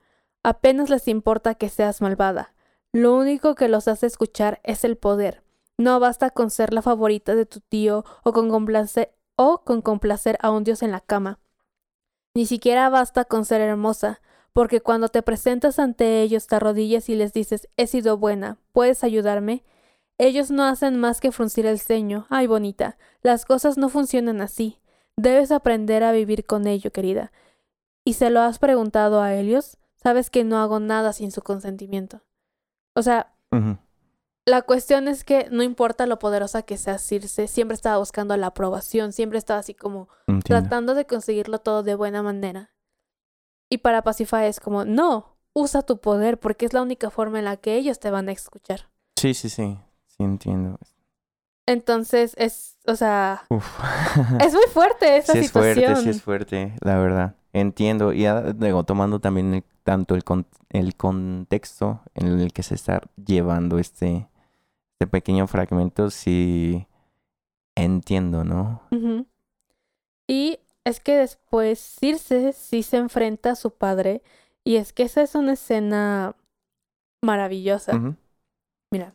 Apenas 0.43 0.89
les 0.89 1.07
importa 1.07 1.55
que 1.55 1.69
seas 1.69 2.01
malvada. 2.01 2.53
Lo 2.93 3.15
único 3.15 3.55
que 3.55 3.67
los 3.67 3.87
hace 3.87 4.07
escuchar 4.07 4.61
es 4.63 4.83
el 4.83 4.97
poder. 4.97 5.43
No 5.77 5.99
basta 5.99 6.29
con 6.29 6.49
ser 6.49 6.73
la 6.73 6.81
favorita 6.81 7.35
de 7.35 7.45
tu 7.45 7.59
tío 7.59 8.05
o 8.23 8.33
con 8.33 8.49
complacer, 8.49 9.13
o 9.35 9.63
con 9.63 9.81
complacer 9.81 10.37
a 10.41 10.51
un 10.51 10.63
dios 10.63 10.83
en 10.83 10.91
la 10.91 11.01
cama. 11.01 11.39
Ni 12.33 12.45
siquiera 12.45 12.89
basta 12.89 13.25
con 13.25 13.45
ser 13.45 13.61
hermosa, 13.61 14.21
porque 14.53 14.81
cuando 14.81 15.09
te 15.09 15.21
presentas 15.21 15.79
ante 15.79 16.21
ellos 16.21 16.47
te 16.47 16.55
arrodillas 16.55 17.09
y 17.09 17.15
les 17.15 17.33
dices 17.33 17.67
he 17.77 17.87
sido 17.87 18.17
buena, 18.17 18.57
¿puedes 18.71 19.03
ayudarme? 19.03 19.63
Ellos 20.17 20.51
no 20.51 20.63
hacen 20.63 20.97
más 20.97 21.21
que 21.21 21.31
fruncir 21.31 21.65
el 21.65 21.79
ceño. 21.79 22.25
Ay, 22.29 22.47
bonita, 22.47 22.97
las 23.21 23.45
cosas 23.45 23.77
no 23.77 23.89
funcionan 23.89 24.41
así. 24.41 24.79
Debes 25.15 25.51
aprender 25.51 26.03
a 26.03 26.11
vivir 26.11 26.45
con 26.45 26.67
ello, 26.67 26.91
querida. 26.91 27.31
¿Y 28.09 28.13
se 28.13 28.31
lo 28.31 28.41
has 28.41 28.57
preguntado 28.57 29.21
a 29.21 29.35
Helios? 29.35 29.77
Sabes 29.95 30.31
que 30.31 30.43
no 30.43 30.57
hago 30.57 30.79
nada 30.79 31.13
sin 31.13 31.29
su 31.31 31.43
consentimiento. 31.43 32.23
O 32.95 33.03
sea, 33.03 33.35
la 34.45 34.63
cuestión 34.63 35.07
es 35.07 35.23
que 35.23 35.47
no 35.51 35.61
importa 35.61 36.07
lo 36.07 36.17
poderosa 36.17 36.63
que 36.63 36.77
sea 36.77 36.97
Circe, 36.97 37.47
siempre 37.47 37.75
estaba 37.75 37.99
buscando 37.99 38.35
la 38.35 38.47
aprobación, 38.47 39.13
siempre 39.13 39.37
estaba 39.37 39.59
así 39.59 39.75
como 39.75 40.09
Entiendo. 40.25 40.63
tratando 40.63 40.95
de 40.95 41.05
conseguirlo 41.05 41.59
todo 41.59 41.83
de 41.83 41.93
buena 41.93 42.23
manera. 42.23 42.71
Y 43.69 43.77
para 43.77 44.01
Pasiphae 44.01 44.47
es 44.47 44.59
como, 44.59 44.85
no, 44.85 45.37
usa 45.53 45.83
tu 45.83 46.01
poder 46.01 46.39
porque 46.39 46.65
es 46.65 46.73
la 46.73 46.81
única 46.81 47.11
forma 47.11 47.37
en 47.37 47.45
la 47.45 47.57
que 47.57 47.75
ellos 47.75 47.99
te 47.99 48.09
van 48.09 48.27
a 48.27 48.31
escuchar. 48.31 48.89
Sí, 49.17 49.35
sí, 49.35 49.49
sí. 49.49 49.77
Sí, 50.07 50.23
entiendo. 50.23 50.79
Entonces 51.67 52.33
es, 52.37 52.75
o 52.87 52.95
sea, 52.95 53.43
Uf. 53.49 53.67
es 54.41 54.51
muy 54.51 54.65
fuerte 54.73 55.17
esa 55.17 55.33
sí 55.33 55.39
es 55.39 55.45
situación. 55.45 55.85
fuerte, 55.85 56.01
sí 56.01 56.09
es 56.09 56.23
fuerte, 56.23 56.73
la 56.81 56.97
verdad. 56.97 57.35
Entiendo. 57.53 58.13
Y 58.13 58.25
digo, 58.55 58.83
tomando 58.83 59.19
también 59.19 59.53
el- 59.55 59.63
tanto 59.83 60.15
el, 60.15 60.23
con- 60.23 60.45
el 60.69 60.95
contexto 60.95 62.01
en 62.13 62.39
el 62.39 62.53
que 62.53 62.61
se 62.63 62.75
está 62.75 63.01
llevando 63.25 63.79
este, 63.79 64.27
este 64.93 65.07
pequeño 65.07 65.47
fragmento, 65.47 66.09
sí 66.11 66.85
entiendo, 67.75 68.43
¿no? 68.43 68.81
Y 70.27 70.59
es 70.83 70.99
que 70.99 71.15
después 71.17 71.79
Circe 71.79 72.53
sí 72.53 72.83
se 72.83 72.97
enfrenta 72.97 73.51
a 73.51 73.55
su 73.55 73.71
padre 73.71 74.21
y 74.63 74.75
es 74.75 74.93
que 74.93 75.03
esa 75.03 75.21
es 75.23 75.33
una 75.35 75.53
escena 75.53 76.35
maravillosa. 77.21 77.93
Mira, 78.91 79.13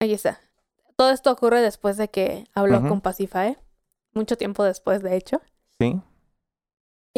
ahí 0.00 0.12
está. 0.14 0.40
Todo 0.96 1.10
esto 1.10 1.30
ocurre 1.30 1.60
después 1.60 1.96
de 1.96 2.08
que 2.08 2.44
habló 2.54 2.78
con 2.88 3.00
Pasiphae, 3.00 3.56
mucho 4.14 4.36
tiempo 4.36 4.64
después, 4.64 5.02
de 5.02 5.16
hecho. 5.16 5.40
Sí. 5.80 6.00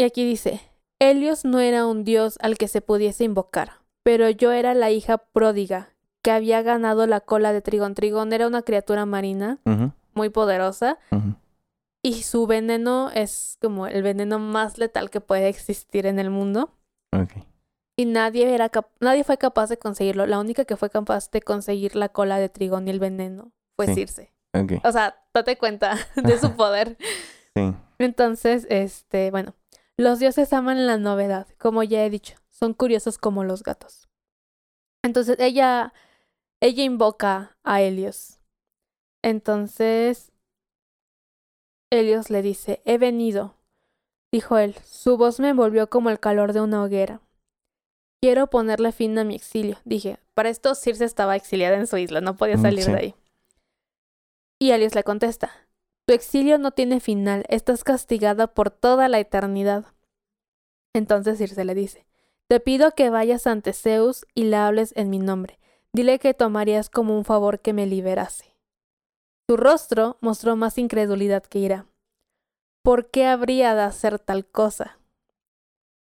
Y 0.01 0.03
aquí 0.03 0.25
dice, 0.25 0.63
Helios 0.99 1.45
no 1.45 1.61
era 1.61 1.87
un 1.87 2.05
dios 2.05 2.39
al 2.41 2.57
que 2.57 2.69
se 2.69 2.81
pudiese 2.81 3.23
invocar, 3.25 3.83
pero 4.03 4.31
yo 4.31 4.51
era 4.51 4.73
la 4.73 4.91
hija 4.91 5.19
pródiga 5.19 5.91
que 6.23 6.31
había 6.31 6.63
ganado 6.63 7.07
la 7.07 7.21
cola 7.21 7.53
de 7.53 7.61
Trigón. 7.61 7.95
Trigón 7.95 8.33
era 8.33 8.47
una 8.47 8.63
criatura 8.63 9.05
marina 9.05 9.59
muy 10.15 10.31
poderosa 10.31 10.99
y 12.03 12.23
su 12.23 12.47
veneno 12.47 13.11
es 13.11 13.59
como 13.61 13.89
el 13.89 14.03
veneno 14.03 14.39
más 14.39 14.79
letal 14.79 15.11
que 15.11 15.21
puede 15.21 15.49
existir 15.51 16.07
en 16.07 16.19
el 16.19 16.31
mundo. 16.31 16.71
Y 17.95 18.07
nadie, 18.07 18.55
era 18.55 18.71
nadie 19.01 19.23
fue 19.23 19.37
capaz 19.37 19.69
de 19.69 19.77
conseguirlo. 19.77 20.27
La 20.27 20.41
única 20.41 20.65
que 20.65 20.79
fue 20.79 20.89
capaz 20.89 21.31
de 21.31 21.43
conseguir 21.43 21.95
la 21.95 22.09
cola 22.09 22.39
de 22.39 22.49
Trigón 22.49 22.89
y 22.89 22.91
el 22.91 23.01
veneno 23.01 23.53
fue 23.77 23.89
Sí. 23.89 23.97
Circe. 23.97 24.33
O 24.83 24.93
sea, 24.93 25.23
date 25.35 25.59
cuenta 25.59 25.99
de 26.17 26.39
su 26.39 26.53
poder. 26.57 26.97
sí. 27.55 27.75
Entonces, 27.99 28.67
este, 28.71 29.31
bueno, 29.31 29.53
los 30.01 30.19
dioses 30.19 30.53
aman 30.53 30.87
la 30.87 30.97
novedad, 30.99 31.47
como 31.59 31.83
ya 31.83 32.05
he 32.05 32.11
dicho, 32.11 32.37
son 32.49 32.75
curiosos 32.75 33.19
como 33.19 33.45
los 33.45 33.63
gatos. 33.63 34.09
Entonces, 35.03 35.39
ella, 35.41 35.93
ella 36.61 36.83
invoca 36.85 37.57
a 37.63 37.83
Helios. 37.83 38.41
Entonces, 39.23 40.33
Helios 41.91 42.31
le 42.31 42.43
dice, 42.43 42.83
he 42.85 42.99
venido, 42.99 43.57
dijo 44.33 44.59
él, 44.59 44.75
su 44.85 45.17
voz 45.17 45.41
me 45.41 45.51
envolvió 45.51 45.91
como 45.91 46.11
el 46.11 46.21
calor 46.21 46.53
de 46.53 46.61
una 46.61 46.83
hoguera. 46.83 47.21
Quiero 48.23 48.49
ponerle 48.49 48.93
fin 48.93 49.19
a 49.19 49.25
mi 49.25 49.35
exilio, 49.35 49.79
dije. 49.85 50.19
Para 50.35 50.51
esto 50.51 50.75
Circe 50.75 51.05
estaba 51.05 51.37
exiliada 51.37 51.77
en 51.77 51.87
su 51.87 51.97
isla, 51.97 52.21
no 52.21 52.37
podía 52.37 52.57
Mm, 52.57 52.63
salir 52.63 52.85
sí. 52.85 52.91
de 52.93 52.97
ahí. 52.97 53.15
Y 54.59 54.71
Helios 54.73 54.95
le 54.95 55.05
contesta, 55.05 55.51
tu 56.11 56.15
exilio 56.15 56.59
no 56.59 56.73
tiene 56.73 56.99
final, 56.99 57.45
estás 57.49 57.85
castigada 57.85 58.49
por 58.49 58.73
toda 58.73 59.09
la 59.09 59.21
eternidad. 59.21 59.85
Entonces 60.93 61.39
Circe 61.39 61.65
le 61.65 61.77
dice, 61.77 62.05
te 62.49 62.59
pido 62.59 62.97
que 62.97 63.11
vayas 63.11 63.47
ante 63.47 63.73
Zeus 63.73 64.27
y 64.35 64.43
le 64.43 64.57
hables 64.57 64.93
en 64.97 65.09
mi 65.09 65.21
nombre. 65.21 65.61
Dile 65.93 66.19
que 66.19 66.35
tomarías 66.35 66.91
como 66.91 67.17
un 67.17 67.25
favor 67.25 67.61
que 67.61 67.73
me 67.73 67.87
liberase. 67.87 68.57
Su 69.49 69.57
rostro 69.57 70.19
mostró 70.21 70.57
más 70.57 70.79
incredulidad 70.79 71.45
que 71.45 71.61
ira. 71.61 71.87
¿Por 72.83 73.13
qué 73.13 73.27
habría 73.27 73.77
de 73.77 73.83
hacer 73.83 74.19
tal 74.19 74.45
cosa? 74.45 74.99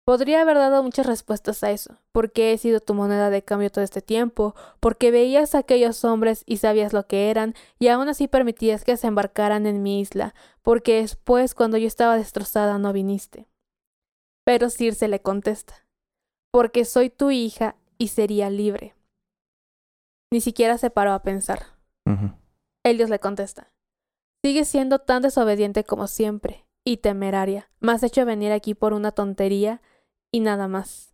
Podría 0.07 0.39
haber 0.39 0.55
dado 0.55 0.83
muchas 0.83 1.05
respuestas 1.05 1.65
a 1.65 1.71
eso. 1.71 1.97
¿Por 2.13 2.31
qué 2.31 2.53
he 2.53 2.57
sido 2.57 2.79
tu 2.79 2.93
moneda 2.93 3.29
de 3.29 3.43
cambio 3.43 3.69
todo 3.69 3.83
este 3.83 4.01
tiempo? 4.01 4.55
Porque 4.79 5.11
veías 5.11 5.53
a 5.53 5.57
aquellos 5.57 6.05
hombres 6.05 6.43
y 6.45 6.57
sabías 6.57 6.93
lo 6.93 7.07
que 7.07 7.29
eran, 7.29 7.55
y 7.77 7.89
aún 7.89 8.07
así 8.07 8.29
permitías 8.29 8.85
que 8.85 8.95
se 8.95 9.07
embarcaran 9.07 9.65
en 9.65 9.83
mi 9.83 9.99
isla, 9.99 10.33
porque 10.61 11.01
después, 11.01 11.53
cuando 11.53 11.75
yo 11.75 11.87
estaba 11.87 12.15
destrozada, 12.15 12.77
no 12.77 12.93
viniste. 12.93 13.49
Pero 14.45 14.69
Circe 14.69 15.09
le 15.09 15.21
contesta, 15.21 15.85
porque 16.53 16.85
soy 16.85 17.09
tu 17.09 17.29
hija 17.29 17.75
y 17.97 18.07
sería 18.07 18.49
libre. 18.49 18.95
Ni 20.31 20.39
siquiera 20.39 20.77
se 20.77 20.89
paró 20.89 21.11
a 21.11 21.21
pensar. 21.21 21.65
Ujú. 22.05 22.31
Helios 22.85 23.09
le 23.09 23.19
contesta, 23.19 23.73
sigues 24.41 24.69
siendo 24.69 24.99
tan 24.99 25.21
desobediente 25.21 25.83
como 25.83 26.07
siempre, 26.07 26.65
y 26.85 26.95
temeraria. 26.95 27.69
Me 27.81 27.91
has 27.91 28.03
hecho 28.03 28.25
venir 28.25 28.53
aquí 28.53 28.73
por 28.73 28.93
una 28.93 29.11
tontería 29.11 29.81
y 30.32 30.39
nada 30.39 30.67
más. 30.67 31.13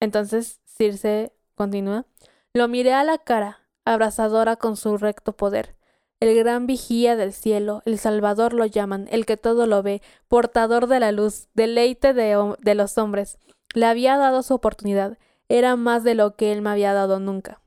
Entonces 0.00 0.60
Circe 0.66 1.32
continúa, 1.54 2.06
lo 2.52 2.68
miré 2.68 2.92
a 2.92 3.04
la 3.04 3.18
cara, 3.18 3.60
abrasadora 3.84 4.56
con 4.56 4.76
su 4.76 4.96
recto 4.96 5.36
poder. 5.36 5.76
El 6.20 6.34
gran 6.34 6.66
vigía 6.66 7.16
del 7.16 7.32
cielo, 7.32 7.82
el 7.84 7.98
Salvador 7.98 8.54
lo 8.54 8.64
llaman, 8.66 9.08
el 9.10 9.26
que 9.26 9.36
todo 9.36 9.66
lo 9.66 9.82
ve, 9.82 10.00
portador 10.28 10.86
de 10.86 11.00
la 11.00 11.12
luz, 11.12 11.48
deleite 11.54 12.14
de, 12.14 12.54
de 12.60 12.74
los 12.74 12.96
hombres. 12.98 13.38
Le 13.74 13.86
había 13.86 14.16
dado 14.16 14.42
su 14.42 14.54
oportunidad, 14.54 15.18
era 15.48 15.76
más 15.76 16.04
de 16.04 16.14
lo 16.14 16.36
que 16.36 16.52
él 16.52 16.62
me 16.62 16.70
había 16.70 16.94
dado 16.94 17.18
nunca. 17.18 17.60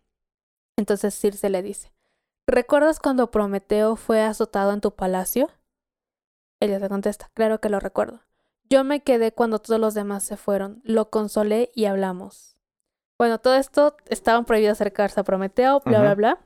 Entonces 0.78 1.14
Circe 1.14 1.50
le 1.50 1.62
dice, 1.62 1.92
¿recuerdas 2.48 3.00
cuando 3.00 3.30
Prometeo 3.30 3.96
fue 3.96 4.22
azotado 4.22 4.74
en 4.74 4.82
tu 4.82 4.96
palacio? 4.96 5.50
Ella 6.60 6.80
le 6.80 6.90
contesta, 6.90 7.30
claro 7.34 7.60
que 7.60 7.70
lo 7.70 7.80
recuerdo. 7.80 8.22
Yo 8.70 8.84
me 8.84 9.02
quedé 9.02 9.32
cuando 9.32 9.60
todos 9.60 9.80
los 9.80 9.94
demás 9.94 10.24
se 10.24 10.38
fueron, 10.38 10.82
lo 10.84 11.10
consolé 11.10 11.72
y 11.74 11.86
hablamos. 11.86 12.56
Bueno, 13.18 13.40
todo 13.40 13.56
esto 13.56 13.96
estaban 14.08 14.46
prohibido 14.46 14.72
acercarse 14.74 15.20
a 15.20 15.24
Prometeo, 15.24 15.82
bla, 15.86 16.00
bla, 16.02 16.16
bla. 16.16 16.40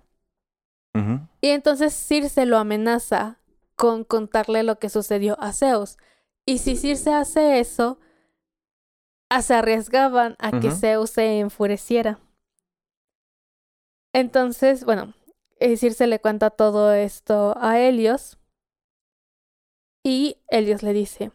Y 1.41 1.49
entonces 1.49 1.93
Circe 1.93 2.45
lo 2.45 2.57
amenaza 2.57 3.39
con 3.75 4.03
contarle 4.03 4.63
lo 4.63 4.77
que 4.77 4.89
sucedió 4.89 5.35
a 5.41 5.51
Zeus. 5.53 5.97
Y 6.45 6.59
si 6.59 6.75
Circe 6.77 7.13
hace 7.13 7.59
eso, 7.59 7.99
a- 9.29 9.41
se 9.41 9.53
arriesgaban 9.55 10.35
a 10.39 10.51
que. 10.59 10.71
Zeus 10.71 11.09
se 11.11 11.39
enfureciera. 11.39 12.19
Entonces, 14.13 14.83
bueno, 14.85 15.13
eh, 15.59 15.77
Circe 15.77 16.07
le 16.07 16.19
cuenta 16.19 16.49
todo 16.49 16.93
esto 16.93 17.55
a 17.59 17.79
Helios. 17.79 18.37
Y 20.03 20.37
Helios 20.49 20.83
le 20.83 20.93
dice, 20.93 21.31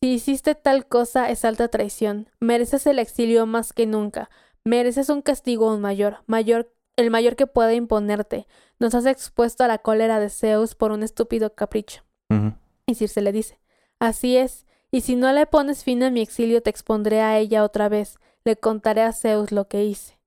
si 0.00 0.12
hiciste 0.12 0.54
tal 0.54 0.86
cosa 0.86 1.30
es 1.30 1.44
alta 1.44 1.68
traición, 1.68 2.28
mereces 2.40 2.86
el 2.86 2.98
exilio 2.98 3.46
más 3.46 3.72
que 3.72 3.86
nunca, 3.86 4.30
mereces 4.64 5.08
un 5.08 5.22
castigo 5.22 5.70
aún 5.70 5.80
mayor, 5.80 6.18
mayor, 6.26 6.72
el 6.96 7.10
mayor 7.10 7.34
que 7.34 7.46
pueda 7.46 7.74
imponerte. 7.74 8.46
Nos 8.78 8.94
has 8.94 9.06
expuesto 9.06 9.64
a 9.64 9.68
la 9.68 9.78
cólera 9.78 10.20
de 10.20 10.30
Zeus 10.30 10.74
por 10.74 10.92
un 10.92 11.02
estúpido 11.02 11.54
capricho. 11.54 12.04
Ujú. 12.30 12.54
Y 12.86 12.94
Circe 12.94 13.22
le 13.22 13.32
dice, 13.32 13.60
así 13.98 14.36
es, 14.36 14.66
y 14.90 15.00
si 15.00 15.16
no 15.16 15.32
le 15.32 15.46
pones 15.46 15.84
fin 15.84 16.02
a 16.02 16.10
mi 16.10 16.20
exilio 16.20 16.62
te 16.62 16.70
expondré 16.70 17.20
a 17.20 17.38
ella 17.38 17.64
otra 17.64 17.88
vez, 17.88 18.18
le 18.44 18.56
contaré 18.56 19.02
a 19.02 19.12
Zeus 19.12 19.50
lo 19.50 19.68
que 19.68 19.84
hice. 19.84 20.18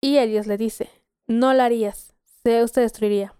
Y 0.00 0.18
Helios 0.18 0.46
le 0.46 0.56
dice, 0.56 0.90
no 1.26 1.54
lo 1.54 1.62
harías, 1.62 2.14
Zeus 2.42 2.72
te 2.72 2.82
destruiría. 2.82 3.34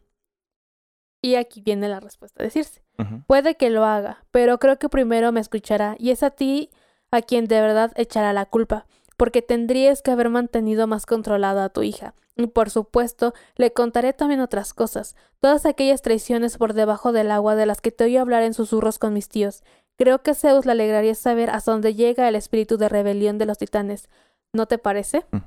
Y 1.23 1.37
aquí 1.37 1.61
viene 1.63 1.89
la 1.89 2.01
respuesta 2.01 2.43
de 2.43 2.51
Circe. 2.51 2.84
Puede 3.27 3.57
que 3.57 3.71
lo 3.71 3.85
haga, 3.85 4.25
pero 4.31 4.59
creo 4.59 4.79
que 4.79 4.89
primero 4.89 5.33
me 5.33 5.41
escuchará 5.41 5.97
y 5.99 6.11
es 6.11 6.23
a 6.23 6.31
ti 6.31 6.71
a 7.11 7.23
quien 7.23 7.47
de 7.47 7.61
verdad 7.61 7.93
echará 7.97 8.33
la 8.33 8.47
culpa, 8.47 8.87
porque 9.17 9.43
tendrías 9.43 10.01
que 10.03 10.11
haber 10.11 10.31
mantenido 10.31 10.87
más 10.87 11.07
controlada 11.07 11.65
a 11.65 11.69
tu 11.71 11.83
hija. 11.83 12.15
Y 12.37 12.47
por 12.49 12.71
supuesto, 12.71 13.33
le 13.57 13.73
contaré 13.73 14.13
también 14.13 14.41
otras 14.41 14.75
cosas, 14.75 15.15
todas 15.41 15.67
aquellas 15.67 16.03
traiciones 16.03 16.57
por 16.59 16.73
debajo 16.73 17.13
del 17.13 17.31
agua 17.31 17.55
de 17.55 17.67
las 17.67 17.81
que 17.81 17.93
te 17.93 18.05
oí 18.05 18.17
hablar 18.17 18.43
en 18.43 18.55
susurros 18.55 18.99
con 18.99 19.13
mis 19.13 19.29
tíos. 19.29 19.63
Creo 19.97 20.23
que 20.23 20.33
a 20.33 20.35
Zeus 20.35 20.67
le 20.67 20.73
alegraría 20.73 21.15
saber 21.15 21.51
hasta 21.51 21.71
dónde 21.71 21.95
llega 21.95 22.29
el 22.29 22.35
espíritu 22.35 22.77
de 22.77 22.89
rebelión 22.89 23.39
de 23.39 23.47
los 23.47 23.59
titanes. 23.59 24.09
¿No 24.53 24.67
te 24.67 24.79
parece? 24.79 25.25
Mm. 25.31 25.39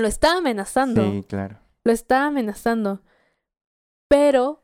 Lo 0.00 0.06
está 0.08 0.36
amenazando 0.36 1.02
Sí, 1.08 1.24
claro. 1.28 1.58
lo 1.84 1.92
está 1.92 2.26
amenazando. 2.26 3.00
Pero 4.08 4.62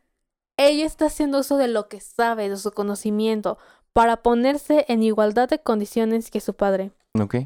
ella 0.57 0.87
está 0.87 1.07
haciendo 1.07 1.41
uso 1.41 1.57
de 1.57 1.69
lo 1.69 1.89
que 1.89 2.01
sabe, 2.01 2.49
de 2.49 2.57
su 2.57 2.73
conocimiento, 2.73 3.59
para 3.93 4.23
ponerse 4.23 4.85
en 4.89 5.03
igualdad 5.03 5.49
de 5.49 5.61
condiciones 5.61 6.31
que 6.31 6.41
su 6.41 6.55
padre. 6.55 6.93
Ok. 7.19 7.37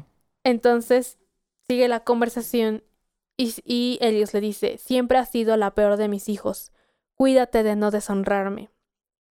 Entonces 0.43 1.17
sigue 1.67 1.87
la 1.87 2.03
conversación 2.03 2.83
y, 3.37 3.53
y 3.65 3.97
Helios 4.01 4.33
le 4.33 4.41
dice, 4.41 4.77
siempre 4.77 5.17
has 5.17 5.29
sido 5.29 5.55
la 5.57 5.75
peor 5.75 5.97
de 5.97 6.07
mis 6.07 6.27
hijos, 6.29 6.71
cuídate 7.15 7.63
de 7.63 7.75
no 7.75 7.91
deshonrarme. 7.91 8.69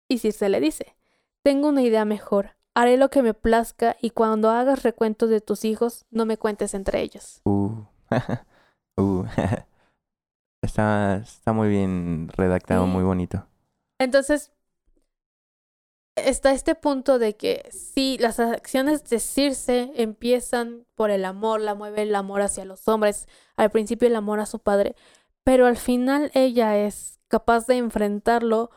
Y 0.08 0.18
Circe 0.18 0.48
le 0.48 0.60
dice, 0.60 0.96
tengo 1.42 1.68
una 1.68 1.82
idea 1.82 2.04
mejor, 2.04 2.56
haré 2.74 2.96
lo 2.96 3.10
que 3.10 3.22
me 3.22 3.34
plazca 3.34 3.96
y 4.00 4.10
cuando 4.10 4.50
hagas 4.50 4.82
recuento 4.82 5.26
de 5.26 5.40
tus 5.40 5.64
hijos, 5.64 6.04
no 6.10 6.26
me 6.26 6.36
cuentes 6.38 6.74
entre 6.74 7.00
ellos. 7.02 7.40
Uh. 7.44 7.84
uh. 8.96 9.24
está, 10.62 11.16
está 11.16 11.52
muy 11.52 11.68
bien 11.68 12.28
redactado, 12.36 12.84
Sí. 12.84 12.90
muy 12.90 13.02
bonito. 13.04 13.46
Entonces, 14.02 14.50
está 16.16 16.52
este 16.52 16.74
punto 16.74 17.18
de 17.18 17.36
que 17.36 17.68
sí, 17.70 18.16
las 18.20 18.40
acciones 18.40 19.04
de 19.08 19.20
Circe 19.20 19.92
empiezan 19.94 20.86
por 20.94 21.10
el 21.10 21.24
amor, 21.24 21.60
la 21.60 21.74
mueve 21.74 22.02
el 22.02 22.14
amor 22.14 22.42
hacia 22.42 22.64
los 22.64 22.86
hombres, 22.88 23.28
al 23.56 23.70
principio 23.70 24.08
el 24.08 24.16
amor 24.16 24.40
a 24.40 24.46
su 24.46 24.58
padre, 24.58 24.96
pero 25.44 25.66
al 25.66 25.76
final 25.76 26.30
ella 26.34 26.76
es 26.76 27.20
capaz 27.28 27.66
de 27.66 27.76
enfrentarlo 27.76 28.70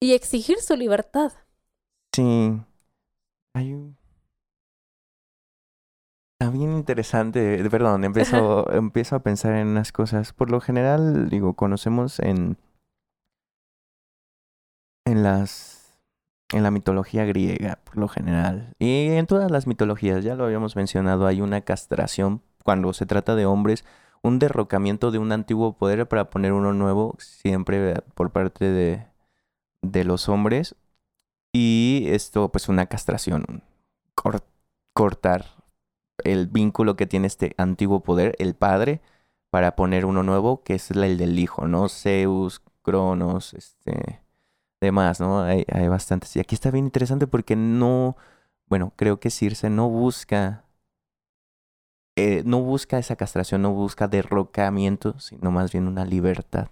y 0.00 0.14
exigir 0.14 0.58
su 0.58 0.76
libertad. 0.76 1.32
Sí. 2.12 2.60
Hay 3.54 3.74
un... 3.74 3.96
Está 6.40 6.52
bien 6.52 6.72
interesante. 6.72 7.68
Perdón, 7.68 8.04
empiezo, 8.04 8.70
empiezo 8.72 9.16
a 9.16 9.20
pensar 9.20 9.54
en 9.54 9.68
unas 9.68 9.90
cosas. 9.90 10.32
Por 10.32 10.50
lo 10.50 10.60
general, 10.60 11.28
digo, 11.28 11.54
conocemos 11.54 12.20
en. 12.20 12.58
En 15.08 15.22
las. 15.22 15.94
En 16.52 16.62
la 16.62 16.70
mitología 16.70 17.24
griega, 17.26 17.78
por 17.84 17.98
lo 17.98 18.08
general. 18.08 18.74
Y 18.78 19.08
en 19.08 19.26
todas 19.26 19.50
las 19.50 19.66
mitologías, 19.66 20.24
ya 20.24 20.34
lo 20.34 20.44
habíamos 20.44 20.76
mencionado, 20.76 21.26
hay 21.26 21.42
una 21.42 21.60
castración 21.60 22.42
cuando 22.64 22.92
se 22.94 23.04
trata 23.04 23.34
de 23.34 23.44
hombres, 23.44 23.84
un 24.22 24.38
derrocamiento 24.38 25.10
de 25.10 25.18
un 25.18 25.32
antiguo 25.32 25.76
poder 25.76 26.08
para 26.08 26.30
poner 26.30 26.52
uno 26.54 26.72
nuevo, 26.72 27.16
siempre 27.18 28.00
por 28.14 28.30
parte 28.30 28.64
de, 28.64 29.06
de 29.82 30.04
los 30.04 30.30
hombres. 30.30 30.74
Y 31.52 32.04
esto, 32.08 32.50
pues 32.50 32.68
una 32.70 32.86
castración, 32.86 33.62
cor- 34.14 34.44
cortar 34.94 35.44
el 36.24 36.46
vínculo 36.46 36.96
que 36.96 37.06
tiene 37.06 37.26
este 37.26 37.54
antiguo 37.58 38.00
poder, 38.00 38.36
el 38.38 38.54
padre, 38.54 39.02
para 39.50 39.76
poner 39.76 40.06
uno 40.06 40.22
nuevo, 40.22 40.62
que 40.62 40.76
es 40.76 40.90
el 40.90 41.18
del 41.18 41.38
hijo, 41.38 41.68
¿no? 41.68 41.88
Zeus, 41.90 42.62
Cronos, 42.82 43.52
este, 43.54 44.20
demás, 44.80 45.20
¿no? 45.20 45.42
Hay, 45.42 45.64
hay 45.72 45.88
bastantes. 45.88 46.34
Y 46.36 46.40
aquí 46.40 46.54
está 46.54 46.70
bien 46.70 46.86
interesante 46.86 47.26
porque 47.26 47.56
no, 47.56 48.16
bueno, 48.66 48.92
creo 48.96 49.20
que 49.20 49.30
Circe 49.30 49.70
no 49.70 49.88
busca 49.88 50.64
eh, 52.18 52.42
no 52.44 52.60
busca 52.62 52.98
esa 52.98 53.14
castración, 53.14 53.62
no 53.62 53.70
busca 53.72 54.08
derrocamiento, 54.08 55.20
sino 55.20 55.52
más 55.52 55.70
bien 55.70 55.86
una 55.86 56.04
libertad. 56.04 56.66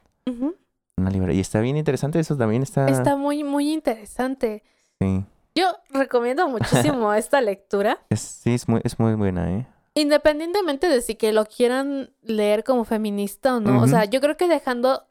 Una 0.97 1.11
libertad. 1.11 1.35
Y 1.37 1.41
está 1.41 1.61
bien 1.61 1.77
interesante, 1.77 2.19
eso 2.19 2.37
también 2.37 2.65
está... 2.65 2.89
Está 2.89 3.15
muy, 3.15 3.45
muy 3.45 3.73
interesante. 3.73 4.65
Sí, 5.01 5.25
Yo 5.55 5.77
recomiendo 5.91 6.49
muchísimo 6.49 7.13
esta 7.15 7.41
lectura, 7.41 8.01
es, 8.11 8.21
sí, 8.21 8.55
es 8.55 8.67
muy, 8.67 8.81
es 8.83 8.99
muy 8.99 9.15
buena, 9.15 9.53
¿eh? 9.53 9.67
independientemente 9.95 10.89
de 10.89 11.01
si 11.01 11.15
que 11.15 11.33
lo 11.33 11.45
quieran 11.45 12.11
leer 12.23 12.65
como 12.65 12.85
feminista 12.85 13.55
o 13.55 13.61
no. 13.61 13.83
O 13.83 13.87
sea, 13.87 14.05
yo 14.05 14.21
creo 14.21 14.37
que 14.37 14.49
dejando 14.49 15.07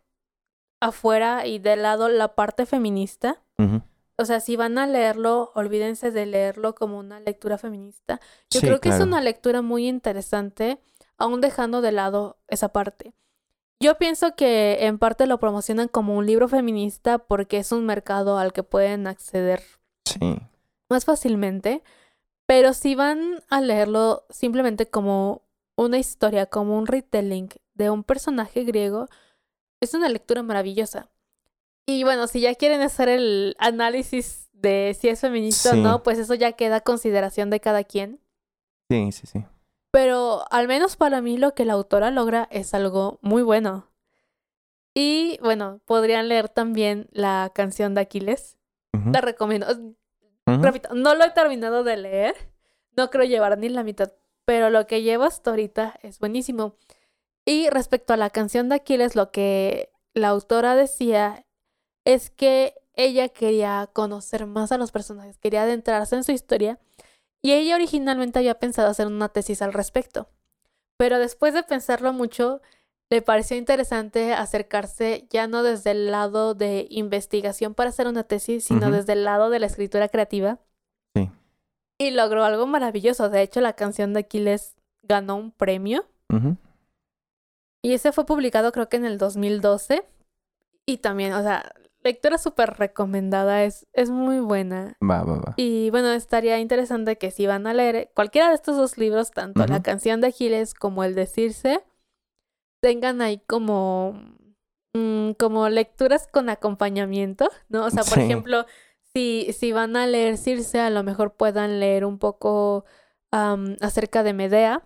afuera 0.79 1.45
y 1.45 1.59
de 1.59 1.75
lado 1.75 2.09
la 2.09 2.35
parte 2.35 2.65
feminista, 2.65 3.41
o 4.17 4.23
sea, 4.25 4.39
si 4.39 4.55
van 4.55 4.77
a 4.77 4.87
leerlo, 4.87 5.51
olvídense 5.55 6.11
de 6.11 6.25
leerlo 6.25 6.73
como 6.75 6.97
una 6.99 7.19
lectura 7.19 7.57
feminista. 7.57 8.19
Yo 8.49 8.59
Sí, 8.61 8.65
creo 8.67 8.79
que 8.79 8.89
claro. 8.89 9.03
es 9.03 9.07
una 9.07 9.21
lectura 9.21 9.61
muy 9.61 9.87
interesante, 9.87 10.79
aún 11.17 11.41
dejando 11.41 11.81
de 11.81 11.91
lado 11.91 12.37
esa 12.47 12.69
parte. 12.69 13.13
Yo 13.81 13.97
pienso 13.97 14.35
que 14.35 14.85
en 14.85 14.99
parte 14.99 15.27
lo 15.27 15.37
promocionan 15.39 15.89
como 15.89 16.15
un 16.15 16.25
libro 16.25 16.47
feminista 16.47 17.17
porque 17.17 17.57
es 17.57 17.73
un 17.73 17.85
mercado 17.85 18.37
al 18.37 18.53
que 18.53 18.63
pueden 18.63 19.05
acceder 19.07 19.61
Sí, 20.05 20.37
más 20.89 21.03
fácilmente, 21.03 21.83
pero 22.45 22.73
si 22.73 22.95
van 22.95 23.43
a 23.49 23.59
leerlo 23.59 24.25
simplemente 24.29 24.89
como 24.89 25.41
una 25.75 25.97
historia, 25.97 26.45
como 26.45 26.77
un 26.77 26.87
retelling 26.87 27.49
de 27.73 27.89
un 27.89 28.03
personaje 28.05 28.63
griego, 28.63 29.07
es 29.85 29.93
una 29.93 30.09
lectura 30.09 30.43
maravillosa. 30.43 31.09
Y 31.87 32.03
bueno, 32.03 32.27
si 32.27 32.41
ya 32.41 32.53
quieren 32.55 32.81
hacer 32.81 33.09
el 33.09 33.55
análisis 33.59 34.49
de 34.53 34.95
si 34.99 35.07
es 35.09 35.21
feminista 35.21 35.71
Sí. 35.71 35.79
o 35.79 35.81
no, 35.83 36.03
pues 36.03 36.17
eso 36.19 36.33
ya 36.33 36.51
queda 36.53 36.77
a 36.77 36.81
consideración 36.81 37.49
de 37.49 37.59
cada 37.59 37.83
quien. 37.83 38.19
sí, 38.89 39.11
sí, 39.11 39.25
sí. 39.27 39.43
Pero 39.91 40.43
al 40.51 40.67
menos 40.67 40.97
para 40.97 41.21
mí 41.21 41.37
lo 41.37 41.53
que 41.55 41.63
la 41.63 41.73
autora 41.73 42.11
logra 42.11 42.49
es 42.51 42.73
algo 42.73 43.17
muy 43.21 43.43
bueno. 43.43 43.87
Y 44.93 45.37
bueno, 45.41 45.79
podrían 45.85 46.27
leer 46.27 46.49
también 46.49 47.07
la 47.11 47.51
canción 47.55 47.93
de 47.95 48.01
Aquiles. 48.01 48.57
Ujú. 48.93 49.11
La 49.11 49.21
recomiendo. 49.21 49.67
Repito, 50.45 50.93
no 50.93 51.15
lo 51.15 51.23
he 51.25 51.31
terminado 51.31 51.83
de 51.83 51.97
leer. 51.97 52.35
No 52.97 53.09
creo 53.09 53.23
llevar 53.25 53.57
ni 53.57 53.69
la 53.69 53.83
mitad. 53.83 54.11
Pero 54.45 54.69
lo 54.69 54.85
que 54.85 55.01
llevo 55.01 55.23
hasta 55.23 55.49
ahorita 55.49 55.95
es 56.01 56.19
buenísimo. 56.19 56.75
Y 57.45 57.69
respecto 57.69 58.13
a 58.13 58.17
la 58.17 58.31
canción 58.31 58.69
de 58.69 58.75
Aquiles, 58.75 59.15
lo 59.15 59.31
que 59.31 59.91
la 60.13 60.29
autora 60.29 60.75
decía 60.75 61.45
es 62.03 62.31
que 62.31 62.73
ella 62.95 63.29
quería 63.29 63.89
conocer 63.93 64.45
más 64.47 64.71
a 64.71 64.77
los 64.77 64.91
personajes, 64.91 65.37
quería 65.37 65.63
adentrarse 65.63 66.15
en 66.15 66.23
su 66.23 66.31
historia. 66.31 66.79
Y 67.41 67.51
ella 67.53 67.75
originalmente 67.75 68.39
había 68.39 68.57
pensado 68.57 68.89
hacer 68.89 69.05
una 69.05 69.29
tesis 69.29 69.61
al 69.61 69.73
respecto. 69.73 70.29
Pero 70.97 71.19
después 71.19 71.53
de 71.53 71.61
pensarlo 71.61 72.11
mucho, 72.13 72.61
le 73.11 73.21
pareció 73.21 73.55
interesante 73.57 74.33
acercarse 74.33 75.27
ya 75.29 75.45
no 75.45 75.61
desde 75.61 75.91
el 75.91 76.09
lado 76.09 76.55
de 76.55 76.87
investigación 76.89 77.75
para 77.75 77.89
hacer 77.89 78.07
una 78.07 78.23
tesis, 78.23 78.65
sino 78.65 78.89
desde 78.89 79.13
el 79.13 79.25
lado 79.25 79.51
de 79.51 79.59
la 79.59 79.67
escritura 79.67 80.09
creativa. 80.09 80.57
Sí. 81.15 81.29
Y 81.99 82.11
logró 82.11 82.43
algo 82.43 82.65
maravilloso. 82.65 83.29
De 83.29 83.43
hecho, 83.43 83.61
la 83.61 83.73
canción 83.73 84.13
de 84.13 84.21
Aquiles 84.21 84.75
ganó 85.03 85.35
un 85.35 85.51
premio. 85.51 86.05
Ujú. 86.33 86.57
Y 87.85 87.93
ese 87.93 88.11
fue 88.11 88.25
publicado 88.25 88.71
creo 88.71 88.89
que 88.89 88.97
en 88.97 89.05
el 89.05 89.17
2012. 89.19 90.03
Y 90.87 90.97
también, 90.97 91.33
o 91.33 91.41
sea, 91.43 91.71
lectura 92.03 92.37
súper 92.39 92.71
recomendada. 92.77 93.63
Es, 93.63 93.85
es 93.93 94.09
muy 94.09 94.39
buena. 94.39 94.97
Va, 95.01 95.23
va, 95.23 95.35
va. 95.37 95.53
Y 95.57 95.89
bueno, 95.91 96.11
estaría 96.11 96.57
interesante 96.59 97.17
que 97.17 97.29
si 97.29 97.45
van 97.45 97.67
a 97.67 97.73
leer 97.73 98.09
cualquiera 98.15 98.49
de 98.49 98.55
estos 98.55 98.75
dos 98.75 98.97
libros, 98.97 99.29
tanto 99.31 99.65
la 99.67 99.83
canción 99.83 100.19
de 100.21 100.27
Aquiles 100.27 100.73
como 100.73 101.03
el 101.03 101.13
de 101.13 101.27
Circe, 101.27 101.83
tengan 102.81 103.21
ahí 103.21 103.39
como, 103.47 104.13
mm, 104.93 105.31
como 105.37 105.69
lecturas 105.69 106.27
con 106.27 106.49
acompañamiento, 106.49 107.49
¿no? 107.69 107.85
O 107.85 107.89
sea, 107.91 108.03
por 108.03 108.13
Sí. 108.15 108.21
ejemplo, 108.21 108.65
si, 109.13 109.53
si 109.53 109.71
van 109.71 109.95
a 109.95 110.07
leer 110.07 110.37
Circe, 110.37 110.79
a 110.79 110.89
lo 110.89 111.03
mejor 111.03 111.35
puedan 111.35 111.79
leer 111.79 112.03
un 112.05 112.17
poco 112.17 112.85
acerca 113.81 114.23
de 114.23 114.33
Medea, 114.33 114.81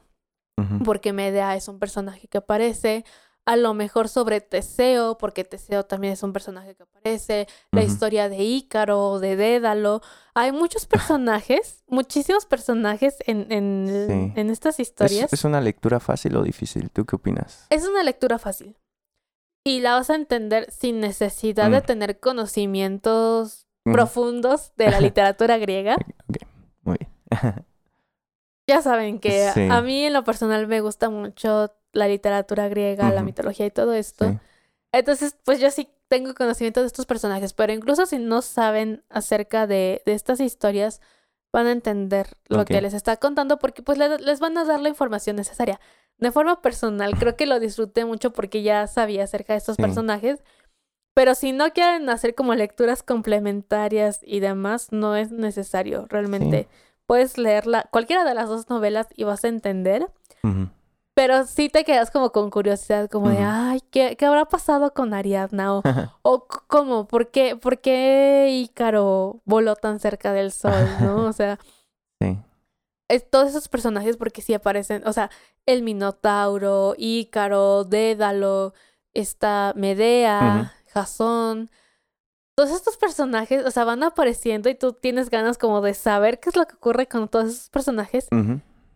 Porque 0.83 1.13
Medea 1.13 1.55
es 1.55 1.67
un 1.67 1.79
personaje 1.79 2.27
que 2.27 2.37
aparece. 2.39 3.05
A 3.45 3.55
lo 3.55 3.73
mejor 3.73 4.09
sobre 4.09 4.41
Teseo, 4.41 5.17
porque 5.17 5.43
Teseo 5.43 5.83
también 5.83 6.13
es 6.13 6.21
un 6.21 6.33
personaje 6.33 6.75
que 6.75 6.83
aparece. 6.83 7.47
La 7.71 7.81
historia 7.83 8.29
de 8.29 8.43
Ícaro, 8.43 9.17
de 9.19 9.35
Dédalo. 9.35 10.01
Hay 10.35 10.51
muchos 10.51 10.85
personajes, 10.85 11.83
muchísimos 11.87 12.45
personajes 12.45 13.17
en, 13.25 13.51
en, 13.51 13.87
Sí. 14.35 14.39
en 14.39 14.49
estas 14.51 14.75
¿Es, 14.79 14.89
historias. 14.89 15.33
es 15.33 15.43
una 15.45 15.61
lectura 15.61 15.99
fácil 15.99 16.35
o 16.35 16.43
difícil? 16.43 16.91
¿Tú 16.91 17.05
qué 17.05 17.15
opinas? 17.15 17.65
Es 17.71 17.87
una 17.87 18.03
lectura 18.03 18.37
fácil. 18.37 18.77
Y 19.65 19.79
la 19.79 19.93
vas 19.95 20.09
a 20.11 20.15
entender 20.15 20.71
sin 20.71 20.99
necesidad 20.99 21.71
de 21.71 21.79
Mm. 21.79 21.85
tener 21.85 22.19
conocimientos 22.19 23.65
profundos 23.83 24.73
de 24.77 24.91
la 24.91 24.99
literatura 25.13 25.57
griega. 25.57 25.95
Muy 26.83 26.97
bien. 26.99 27.09
Ya 28.69 28.81
saben 28.81 29.19
que 29.19 29.47
a- 29.47 29.53
Sí. 29.53 29.67
a 29.69 29.81
mí 29.81 30.05
en 30.05 30.13
lo 30.13 30.23
personal 30.23 30.67
me 30.67 30.81
gusta 30.81 31.09
mucho 31.09 31.73
la 31.91 32.07
literatura 32.07 32.69
griega, 32.69 33.09
la 33.11 33.23
mitología 33.23 33.65
y 33.65 33.71
todo 33.71 33.93
esto. 33.93 34.29
Sí. 34.29 34.37
Entonces, 34.91 35.35
pues 35.43 35.59
yo 35.59 35.69
sí 35.71 35.89
tengo 36.07 36.33
conocimiento 36.33 36.81
de 36.81 36.87
estos 36.87 37.05
personajes, 37.05 37.53
pero 37.53 37.73
incluso 37.73 38.05
si 38.05 38.17
no 38.19 38.41
saben 38.41 39.03
acerca 39.09 39.67
de, 39.67 40.01
de 40.05 40.13
estas 40.13 40.39
historias, 40.39 41.01
van 41.51 41.65
a 41.67 41.71
entender 41.71 42.27
lo 42.47 42.63
que 42.65 42.79
les 42.81 42.93
está 42.93 43.17
contando 43.17 43.57
porque 43.59 43.81
pues 43.81 43.97
le- 43.97 44.19
les 44.19 44.39
van 44.39 44.57
a 44.57 44.65
dar 44.65 44.79
la 44.79 44.89
información 44.89 45.35
necesaria. 45.35 45.79
De 46.19 46.31
forma 46.31 46.61
personal, 46.61 47.15
creo 47.17 47.35
que 47.35 47.45
lo 47.47 47.59
disfruté 47.59 48.05
mucho 48.05 48.31
porque 48.33 48.61
ya 48.61 48.85
sabía 48.87 49.23
acerca 49.23 49.53
de 49.53 49.57
estos 49.57 49.75
Sí. 49.77 49.81
personajes. 49.81 50.43
Pero 51.15 51.33
si 51.35 51.51
no 51.53 51.71
quieren 51.73 52.07
hacer 52.09 52.35
como 52.35 52.53
lecturas 52.55 53.01
complementarias 53.03 54.19
y 54.23 54.39
demás, 54.41 54.91
no 54.91 55.15
es 55.15 55.31
necesario 55.31 56.05
realmente. 56.09 56.67
Puedes 57.09 57.39
leerla, 57.39 57.89
cualquiera 57.91 58.23
de 58.23 58.35
las 58.35 58.49
dos 58.49 58.69
novelas 58.69 59.07
y 59.15 59.23
vas 59.23 59.43
a 59.43 59.47
entender. 59.47 60.11
Pero 61.15 61.43
sí 61.47 61.67
te 61.67 61.83
quedas 61.83 62.11
como 62.11 62.31
con 62.31 62.51
curiosidad, 62.51 63.09
como 63.09 63.29
de, 63.29 63.39
ay, 63.39 63.81
¿qué, 63.89 64.15
qué 64.15 64.27
habrá 64.27 64.45
pasado 64.45 64.93
con 64.93 65.15
Ariadna? 65.15 65.73
O, 65.73 65.81
o 66.21 66.47
cómo, 66.67 67.07
¿por 67.07 67.31
qué, 67.31 67.55
¿por 67.55 67.79
qué 67.81 68.49
Ícaro 68.51 69.41
voló 69.43 69.75
tan 69.75 69.99
cerca 69.99 70.33
del 70.33 70.51
sol, 70.51 70.85
no? 71.01 71.25
O 71.25 71.33
sea, 71.33 71.57
Sí. 72.21 72.37
es, 73.07 73.27
todos 73.27 73.49
esos 73.49 73.69
personajes 73.69 74.15
porque 74.15 74.43
sí 74.43 74.53
aparecen, 74.53 75.01
o 75.07 75.11
sea, 75.11 75.31
el 75.65 75.81
Minotauro, 75.81 76.93
Ícaro, 76.95 77.85
Dédalo, 77.85 78.73
está 79.15 79.73
Medea, 79.75 80.75
Jasón. 80.93 81.71
Todos 82.59 82.71
estos 82.71 82.97
personajes, 82.97 83.65
o 83.65 83.71
sea, 83.71 83.85
van 83.85 84.03
apareciendo 84.03 84.67
y 84.67 84.75
tú 84.75 84.91
tienes 84.91 85.29
ganas 85.29 85.57
como 85.57 85.79
de 85.79 85.93
saber 85.93 86.41
qué 86.41 86.49
es 86.49 86.57
lo 86.57 86.67
que 86.67 86.75
ocurre 86.75 87.07
con 87.07 87.29
todos 87.29 87.45
esos 87.53 87.69
personajes. 87.69 88.27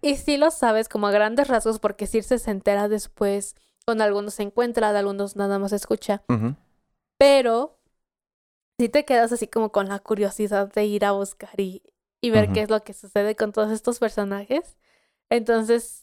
Y 0.01 0.17
sí 0.17 0.35
lo 0.35 0.51
sabes 0.51 0.89
como 0.89 1.07
a 1.07 1.11
grandes 1.11 1.47
rasgos 1.47 1.79
porque 1.79 2.05
Circe 2.05 2.39
se 2.39 2.51
entera 2.51 2.89
después, 2.89 3.55
con 3.85 4.01
algunos 4.01 4.33
se 4.33 4.43
encuentra, 4.43 4.91
de 4.91 4.99
algunos 4.99 5.37
nada 5.37 5.59
más 5.59 5.71
escucha. 5.71 6.23
Pero 7.17 7.79
sí 8.77 8.89
te 8.89 9.05
quedas 9.05 9.31
así 9.31 9.47
como 9.47 9.71
con 9.71 9.87
la 9.87 9.99
curiosidad 9.99 10.69
de 10.73 10.83
ir 10.83 11.05
a 11.05 11.13
buscar 11.13 11.57
y, 11.57 11.83
y 12.19 12.31
ver 12.31 12.51
qué 12.51 12.63
es 12.63 12.69
lo 12.69 12.81
que 12.81 12.91
sucede 12.91 13.37
con 13.37 13.53
todos 13.53 13.71
estos 13.71 13.97
personajes. 13.97 14.75
Entonces, 15.29 16.02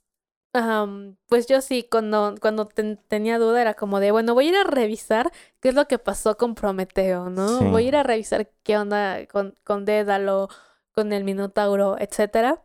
am, 0.52 1.16
pues 1.26 1.46
yo 1.46 1.60
sí, 1.60 1.86
cuando, 1.90 2.34
cuando 2.40 2.66
ten- 2.66 3.00
tenía 3.08 3.38
duda 3.38 3.60
era 3.60 3.74
como 3.74 4.00
de, 4.00 4.10
bueno, 4.10 4.34
voy 4.34 4.46
a 4.46 4.48
ir 4.50 4.56
a 4.56 4.64
revisar 4.64 5.30
qué 5.60 5.68
es 5.70 5.74
lo 5.74 5.86
que 5.88 5.98
pasó 5.98 6.36
con 6.36 6.54
Prometeo, 6.54 7.30
¿no? 7.30 7.46
Sí. 7.60 7.66
Voy 7.66 7.84
a 7.84 7.88
ir 7.88 7.96
a 7.96 8.02
revisar 8.02 8.50
qué 8.62 8.76
onda 8.78 9.26
con, 9.26 9.54
con 9.64 9.84
Dédalo, 9.84 10.48
con 10.92 11.12
el 11.12 11.24
Minotauro, 11.24 11.96
etcétera. 11.98 12.62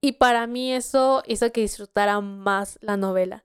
Y 0.00 0.12
para 0.12 0.46
mí 0.46 0.72
eso 0.72 1.22
hizo 1.26 1.50
que 1.50 1.60
disfrutara 1.62 2.20
más 2.20 2.78
la 2.82 2.96
novela. 2.96 3.44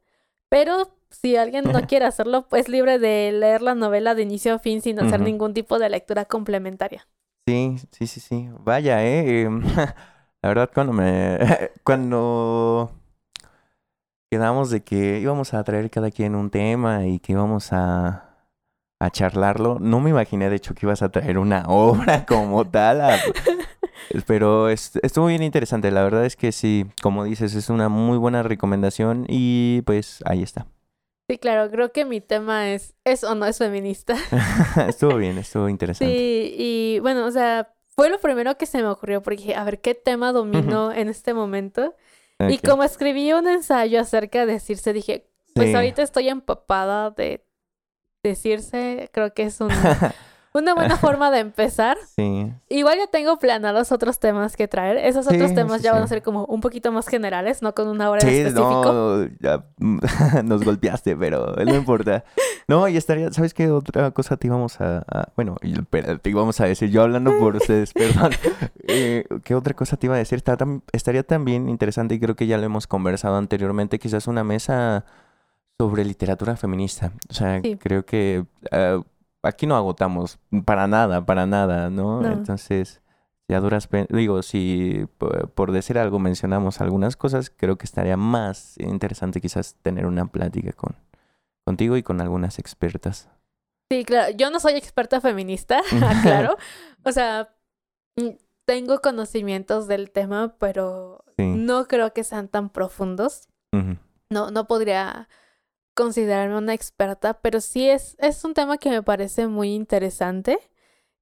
Pero 0.49 0.95
si 1.09 1.36
alguien 1.36 1.65
no 1.65 1.82
quiere 1.88 2.05
hacerlo, 2.05 2.47
pues 2.47 2.69
libre 2.69 2.99
de 2.99 3.32
leer 3.32 3.61
la 3.63 3.74
novela 3.74 4.13
de 4.13 4.21
inicio 4.21 4.53
a 4.53 4.59
fin 4.59 4.82
sin 4.82 4.99
hacer 4.99 5.19
ningún 5.26 5.53
tipo 5.55 5.80
de 5.80 5.89
lectura 5.89 6.26
complementaria. 6.26 7.07
Sí, 7.47 7.76
sí, 7.91 8.05
sí, 8.07 8.19
sí. 8.19 8.49
Vaya, 8.59 9.03
eh. 9.03 9.49
La 10.43 10.49
verdad, 10.49 10.69
cuando 10.74 10.93
me. 10.93 11.39
Cuando 11.84 12.91
quedamos 14.34 14.72
de 14.72 14.82
que 14.84 15.20
íbamos 15.20 15.54
a 15.54 15.64
traer 15.64 15.92
cada 15.92 16.10
quien 16.10 16.34
un 16.34 16.50
tema 16.50 17.06
y 17.06 17.20
que 17.20 17.34
íbamos 17.34 17.72
a, 17.72 18.36
a 19.00 19.10
charlarlo, 19.12 19.78
no 19.80 20.00
me 20.00 20.10
imaginé, 20.10 20.50
de 20.50 20.56
hecho, 20.56 20.74
que 20.74 20.88
ibas 20.88 21.04
a 21.04 21.10
traer 21.10 21.38
una 21.38 21.66
obra 21.68 22.26
como 22.26 22.66
tal. 22.68 23.02
a- 23.02 23.20
Pero 24.28 24.70
es- 24.70 24.96
estuvo 25.04 25.28
bien 25.28 25.44
interesante. 25.44 25.92
La 25.92 26.04
verdad 26.04 26.26
es 26.26 26.36
que 26.36 26.52
sí, 26.52 26.86
como 27.04 27.24
dices, 27.26 27.54
es 27.54 27.70
una 27.70 27.90
muy 27.90 28.18
buena 28.18 28.42
recomendación 28.42 29.26
y 29.30 29.82
pues 29.84 30.24
ahí 30.26 30.42
está. 30.42 30.66
Sí, 31.30 31.38
claro, 31.38 31.70
creo 31.72 31.92
que 31.92 32.04
mi 32.06 32.20
tema 32.20 32.72
es, 32.72 32.96
¿es 33.06 33.24
o 33.24 33.36
no 33.36 33.46
es 33.46 33.60
feminista? 33.60 34.16
estuvo 34.88 35.16
bien, 35.16 35.38
estuvo 35.38 35.70
interesante. 35.70 36.14
Sí, 36.16 36.56
y 36.58 37.00
bueno, 37.02 37.26
o 37.26 37.32
sea, 37.32 37.72
fue 37.96 38.10
lo 38.10 38.18
primero 38.20 38.58
que 38.58 38.66
se 38.66 38.80
me 38.82 38.88
ocurrió 38.88 39.22
porque 39.22 39.38
dije, 39.38 39.56
a 39.56 39.64
ver, 39.64 39.80
¿qué 39.80 39.94
tema 39.96 40.32
domino 40.32 40.92
en 40.92 41.08
este 41.10 41.34
momento? 41.36 41.94
Y 42.50 42.58
como 42.58 42.84
escribí 42.84 43.32
un 43.34 43.48
ensayo 43.48 44.02
acerca 44.02 44.46
de 44.46 44.60
Circe, 44.60 44.92
dije, 44.94 45.30
pues 45.54 45.70
Sí. 45.70 45.76
ahorita 45.76 46.02
estoy 46.02 46.30
empapada 46.30 47.12
de, 47.12 47.46
de 48.24 48.36
Circe. 48.36 49.10
Creo 49.14 49.34
que 49.34 49.44
es 49.44 49.62
una, 49.62 49.74
una 50.54 50.74
buena 50.76 50.97
forma 50.97 51.32
de 51.32 51.39
empezar. 51.39 51.97
sí. 52.16 52.51
Igual 52.70 52.97
ya 52.99 53.08
tengo 53.08 53.38
planeados 53.38 53.91
otros 53.91 54.20
temas 54.20 54.56
que 54.56 54.68
traer. 54.68 54.97
Esos 54.97 55.28
otros 55.28 55.54
temas 55.54 55.78
sí, 55.78 55.84
ya 55.84 55.93
van 55.93 56.04
a 56.04 56.08
ser 56.08 56.22
como 56.24 56.45
un 56.45 56.62
poquito 56.62 56.91
más 56.91 57.08
generales, 57.08 57.62
no 57.62 57.74
con 57.76 57.88
una 57.88 58.10
hora 58.10 58.22
Sí, 58.22 58.28
específico. 58.30 58.84
no, 58.93 59.30
ya, 59.39 59.64
nos 60.43 60.64
golpeaste, 60.64 61.16
pero 61.16 61.54
no 61.56 61.76
importa. 61.76 62.24
No, 62.68 62.88
y 62.88 62.97
estaría, 62.97 63.32
¿sabes 63.34 63.54
qué 63.54 63.70
otra 63.72 64.12
cosa 64.12 64.38
te 64.38 64.47
íbamos 64.47 64.80
a, 64.82 64.99
a- 65.08 65.28
bueno, 65.36 65.58
te 66.22 66.30
íbamos 66.30 66.60
a 66.62 66.66
decir, 66.66 66.89
yo 66.89 67.01
hablando 67.04 67.38
por 67.39 67.56
ustedes, 67.56 67.93
perdón. 67.93 68.32
Eh, 68.88 69.26
¿Qué 69.43 69.56
otra 69.56 69.74
cosa 69.74 69.97
te 69.97 70.08
iba 70.08 70.16
a 70.16 70.20
decir? 70.20 70.38
Está 70.38 70.58
estaría 70.91 71.24
también 71.24 71.68
interesante 71.70 72.16
y 72.16 72.20
creo 72.20 72.36
que 72.36 72.47
ya 72.47 72.58
lo 72.58 72.64
hemos 72.66 72.88
conversado 72.88 73.36
anteriormente, 73.38 73.99
quizás 73.99 74.28
una 74.28 74.43
mesa 74.43 75.06
sobre 75.80 76.06
literatura 76.06 76.56
feminista. 76.56 77.12
O 77.30 77.34
sea, 77.34 77.60
Sí. 77.62 77.76
creo 77.78 78.06
que 78.06 78.45
eh, 78.72 79.01
aquí 79.44 79.68
no 79.68 79.76
agotamos 79.76 80.39
para 80.66 80.88
nada, 80.88 81.26
para 81.26 81.46
nada, 81.46 81.89
¿no? 81.89 82.22
No. 82.22 82.32
Entonces, 82.32 83.02
ya 83.48 83.60
duras 83.60 83.88
digo, 84.10 84.41
si 84.41 85.06
por, 85.18 85.52
por 85.52 85.72
decir 85.72 85.98
algo 86.00 86.18
mencionamos 86.20 86.82
algunas 86.82 87.16
cosas, 87.16 87.52
creo 87.56 87.78
que 87.78 87.86
estaría 87.86 88.18
más 88.18 88.78
interesante 88.80 89.41
quizás 89.41 89.76
tener 89.82 90.06
una 90.06 90.26
plática 90.28 90.72
con 90.74 90.96
contigo 91.66 91.96
y 91.98 92.04
con 92.04 92.20
algunas 92.20 92.60
expertas. 92.60 93.30
Sí, 93.91 94.04
claro. 94.06 94.34
Yo 94.36 94.50
no 94.50 94.60
soy 94.60 94.74
experta 94.74 95.22
feminista, 95.22 95.82
claro. 96.24 96.58
O 97.04 97.12
sea, 97.12 97.54
mm, 98.18 98.30
tengo 98.66 99.00
conocimientos 99.02 99.88
del 99.88 100.12
tema, 100.12 100.56
pero 100.60 101.24
Sí. 101.38 101.46
no 101.46 101.86
creo 101.88 102.14
que 102.14 102.24
sean 102.24 102.48
tan 102.48 102.70
profundos. 102.70 103.48
No, 104.30 104.52
no 104.52 104.68
podría 104.68 105.28
considerarme 105.94 106.58
una 106.58 106.74
experta, 106.74 107.36
pero 107.36 107.62
sí 107.62 107.89
es, 107.89 108.16
es 108.20 108.44
un 108.44 108.54
tema 108.54 108.78
que 108.78 108.89
me 108.89 109.04
parece 109.04 109.48
muy 109.48 109.74
interesante. 109.74 110.60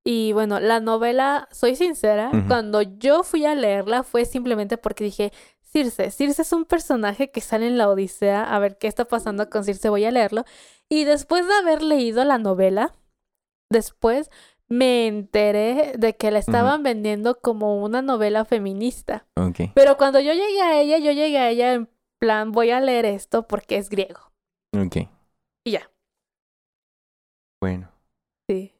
Y 0.03 0.33
bueno, 0.33 0.59
la 0.59 0.79
novela, 0.79 1.47
soy 1.51 1.75
sincera, 1.75 2.31
cuando 2.47 2.81
yo 2.81 3.23
fui 3.23 3.45
a 3.45 3.53
leerla 3.53 4.01
fue 4.01 4.25
simplemente 4.25 4.77
porque 4.77 5.03
dije, 5.03 5.31
Circe, 5.61 6.09
Circe 6.09 6.41
es 6.41 6.51
un 6.53 6.65
personaje 6.65 7.29
que 7.29 7.39
sale 7.39 7.67
en 7.67 7.77
la 7.77 7.87
Odisea, 7.87 8.43
a 8.43 8.57
ver 8.57 8.77
qué 8.79 8.87
está 8.87 9.05
pasando 9.05 9.49
con 9.49 9.63
Circe, 9.63 9.89
voy 9.89 10.05
a 10.05 10.11
leerlo. 10.11 10.43
Y 10.89 11.03
después 11.03 11.47
de 11.47 11.53
haber 11.53 11.83
leído 11.83 12.23
la 12.23 12.39
novela, 12.39 12.95
después 13.69 14.31
me 14.67 15.07
enteré 15.07 15.93
de 15.97 16.15
que 16.15 16.31
la 16.31 16.39
estaban 16.39 16.81
vendiendo 16.81 17.39
como 17.39 17.83
una 17.83 18.01
novela 18.01 18.43
feminista. 18.45 19.27
Ok, 19.35 19.71
Pero 19.75 19.97
cuando 19.97 20.19
yo 20.19 20.33
llegué 20.33 20.61
a 20.61 20.81
ella, 20.81 20.97
yo 20.97 21.11
llegué 21.11 21.37
a 21.37 21.49
ella 21.49 21.73
en 21.73 21.89
plan, 22.19 22.51
voy 22.51 22.71
a 22.71 22.79
leer 22.79 23.05
esto 23.05 23.47
porque 23.47 23.77
es 23.77 23.89
griego. 23.89 24.30
Ok. 24.73 24.95
Y 25.65 25.71
ya. 25.71 25.89
Bueno, 27.61 27.89
Sí. 28.49 28.73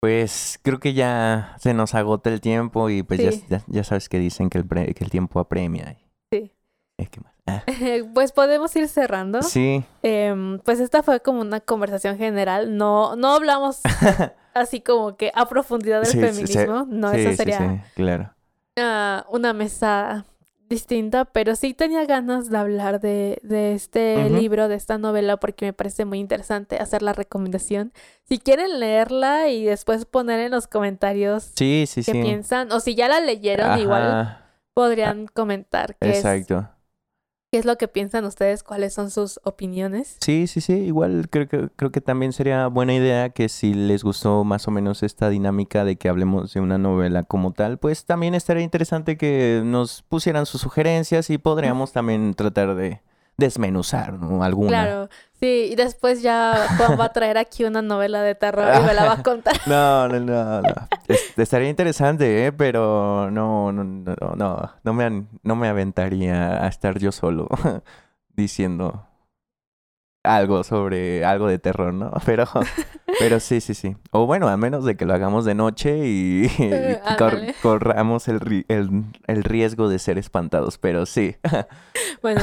pues 0.00 0.58
creo 0.62 0.80
que 0.80 0.94
ya 0.94 1.54
se 1.58 1.74
nos 1.74 1.94
agota 1.94 2.30
el 2.30 2.40
tiempo 2.40 2.88
y 2.90 3.02
pues 3.02 3.20
ya, 3.20 3.32
Sí. 3.32 3.44
ya, 3.48 3.62
ya 3.66 3.84
sabes 3.84 4.08
que 4.08 4.18
dicen 4.18 4.48
que 4.50 4.58
el, 4.58 4.66
pre- 4.66 4.94
que 4.94 5.04
el 5.04 5.10
tiempo 5.10 5.38
apremia. 5.40 5.96
Sí. 6.32 6.50
Eh, 6.98 7.06
¿qué 7.10 7.20
más? 7.20 7.34
Ah, 7.46 7.62
pues 8.14 8.32
podemos 8.32 8.74
ir 8.76 8.88
cerrando. 8.88 9.42
Sí. 9.42 9.84
Em, 10.02 10.58
pues 10.60 10.80
esta 10.80 11.02
fue 11.02 11.20
como 11.20 11.40
una 11.42 11.60
conversación 11.60 12.16
general. 12.16 12.76
No, 12.78 13.16
no 13.16 13.34
hablamos 13.34 13.80
así 14.54 14.80
como 14.80 15.16
que 15.18 15.30
a 15.34 15.46
profundidad 15.46 15.98
del 16.02 16.06
Sí, 16.06 16.18
sí, 16.20 16.46
sí. 16.46 16.52
feminismo. 16.54 16.86
No, 16.88 17.10
sí, 17.12 17.18
eso 17.20 17.30
sí, 17.30 17.36
sería 17.36 17.58
sí, 17.58 17.90
claro. 17.94 18.34
una 19.30 19.52
mesa 19.52 20.24
distinta, 20.68 21.24
pero 21.24 21.56
sí 21.56 21.74
tenía 21.74 22.04
ganas 22.06 22.50
de 22.50 22.56
hablar 22.58 23.00
de, 23.00 23.38
de 23.42 23.74
este 23.74 24.28
libro, 24.30 24.68
de 24.68 24.74
esta 24.76 24.98
novela, 24.98 25.36
porque 25.36 25.66
me 25.66 25.72
parece 25.72 26.04
muy 26.04 26.18
interesante 26.18 26.78
hacer 26.78 27.02
la 27.02 27.12
recomendación. 27.12 27.92
Si 28.24 28.38
quieren 28.38 28.80
leerla 28.80 29.48
y 29.48 29.64
después 29.64 30.04
poner 30.06 30.40
en 30.40 30.52
los 30.52 30.66
comentarios 30.66 31.52
Sí, 31.54 31.84
sí, 31.86 32.02
qué 32.02 32.12
sí. 32.12 32.22
piensan, 32.22 32.72
o 32.72 32.80
si 32.80 32.94
ya 32.94 33.08
la 33.08 33.20
leyeron, 33.20 33.78
igual 33.78 34.38
podrían 34.72 35.26
comentar 35.26 35.96
qué 35.96 36.10
es, 36.10 36.16
Exacto. 36.18 36.68
Qué 37.54 37.58
es 37.58 37.66
lo 37.66 37.78
que 37.78 37.86
piensan 37.86 38.24
ustedes, 38.24 38.64
cuáles 38.64 38.94
son 38.94 39.12
sus 39.12 39.38
opiniones. 39.44 40.16
Sí, 40.20 40.48
sí, 40.48 40.60
sí. 40.60 40.72
Igual 40.72 41.28
creo 41.30 41.46
que, 41.46 41.68
creo 41.76 41.92
que 41.92 42.00
también 42.00 42.32
sería 42.32 42.66
buena 42.66 42.94
idea 42.94 43.30
que 43.30 43.48
si 43.48 43.74
les 43.74 44.02
gustó 44.02 44.42
más 44.42 44.66
o 44.66 44.72
menos 44.72 45.04
esta 45.04 45.28
dinámica 45.28 45.84
de 45.84 45.94
que 45.94 46.08
hablemos 46.08 46.52
de 46.52 46.58
una 46.58 46.78
novela 46.78 47.22
como 47.22 47.52
tal, 47.52 47.78
pues 47.78 48.06
también 48.06 48.34
estaría 48.34 48.64
interesante 48.64 49.16
que 49.16 49.62
nos 49.64 50.02
pusieran 50.02 50.46
sus 50.46 50.62
sugerencias 50.62 51.30
y 51.30 51.38
podríamos 51.38 51.92
también 51.92 52.34
tratar 52.34 52.74
de 52.74 53.02
desmenuzar, 53.36 54.14
¿no? 54.14 54.42
Alguna. 54.44 54.68
Claro, 54.68 55.08
sí, 55.40 55.68
y 55.72 55.74
después 55.74 56.22
ya 56.22 56.66
Juan 56.76 56.98
va 56.98 57.06
a 57.06 57.12
traer 57.12 57.36
aquí 57.38 57.64
una 57.64 57.82
novela 57.82 58.22
de 58.22 58.34
terror 58.34 58.72
y 58.80 58.84
me 58.86 58.94
la 58.94 59.04
va 59.04 59.12
a 59.14 59.22
contar. 59.22 59.54
No, 59.66 60.08
no, 60.08 60.20
no, 60.20 60.62
no. 60.62 60.74
Es- 61.08 61.32
estaría 61.38 61.68
interesante, 61.68 62.46
¿eh? 62.46 62.52
Pero 62.52 63.30
no, 63.30 63.72
no, 63.72 63.82
no, 63.84 64.14
no, 64.36 64.70
no 64.82 64.92
me, 64.92 65.24
no 65.42 65.56
me 65.56 65.68
aventaría 65.68 66.64
a 66.64 66.68
estar 66.68 66.98
yo 66.98 67.12
solo 67.12 67.48
diciendo 68.34 69.06
algo 70.22 70.64
sobre 70.64 71.24
algo 71.24 71.48
de 71.48 71.58
terror, 71.58 71.92
¿no? 71.92 72.10
Pero, 72.26 72.46
pero 73.18 73.40
sí, 73.40 73.60
sí, 73.60 73.74
sí. 73.74 73.96
O 74.10 74.26
bueno, 74.26 74.48
a 74.48 74.56
menos 74.56 74.84
de 74.84 74.96
que 74.96 75.04
lo 75.04 75.12
hagamos 75.14 75.44
de 75.44 75.54
noche 75.54 75.98
y, 76.06 76.46
y 76.58 76.96
cor- 77.18 77.34
ándale. 77.34 77.54
corramos 77.62 78.26
el, 78.28 78.64
el, 78.68 79.04
el 79.26 79.44
riesgo 79.44 79.88
de 79.88 79.98
ser 79.98 80.16
espantados, 80.18 80.78
pero 80.78 81.04
sí. 81.06 81.36
Bueno, 82.22 82.40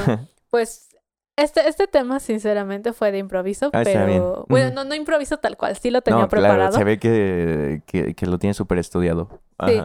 pues 0.51 0.89
este, 1.35 1.67
este 1.67 1.87
tema 1.87 2.19
sinceramente 2.19 2.93
fue 2.93 3.11
de 3.11 3.17
improviso, 3.17 3.71
Ah, 3.73 3.81
pero 3.83 4.45
bueno, 4.49 4.71
no, 4.75 4.83
no 4.83 4.93
improviso 4.93 5.37
tal 5.37 5.57
cual, 5.57 5.75
sí 5.77 5.89
lo 5.89 6.01
tenía 6.03 6.19
no, 6.21 6.27
claro, 6.27 6.43
preparado. 6.43 6.77
se 6.77 6.83
ve 6.83 6.99
que, 6.99 7.81
que, 7.87 8.13
que 8.13 8.25
lo 8.27 8.37
tiene 8.37 8.53
súper 8.53 8.77
estudiado. 8.77 9.41
Sí. 9.65 9.81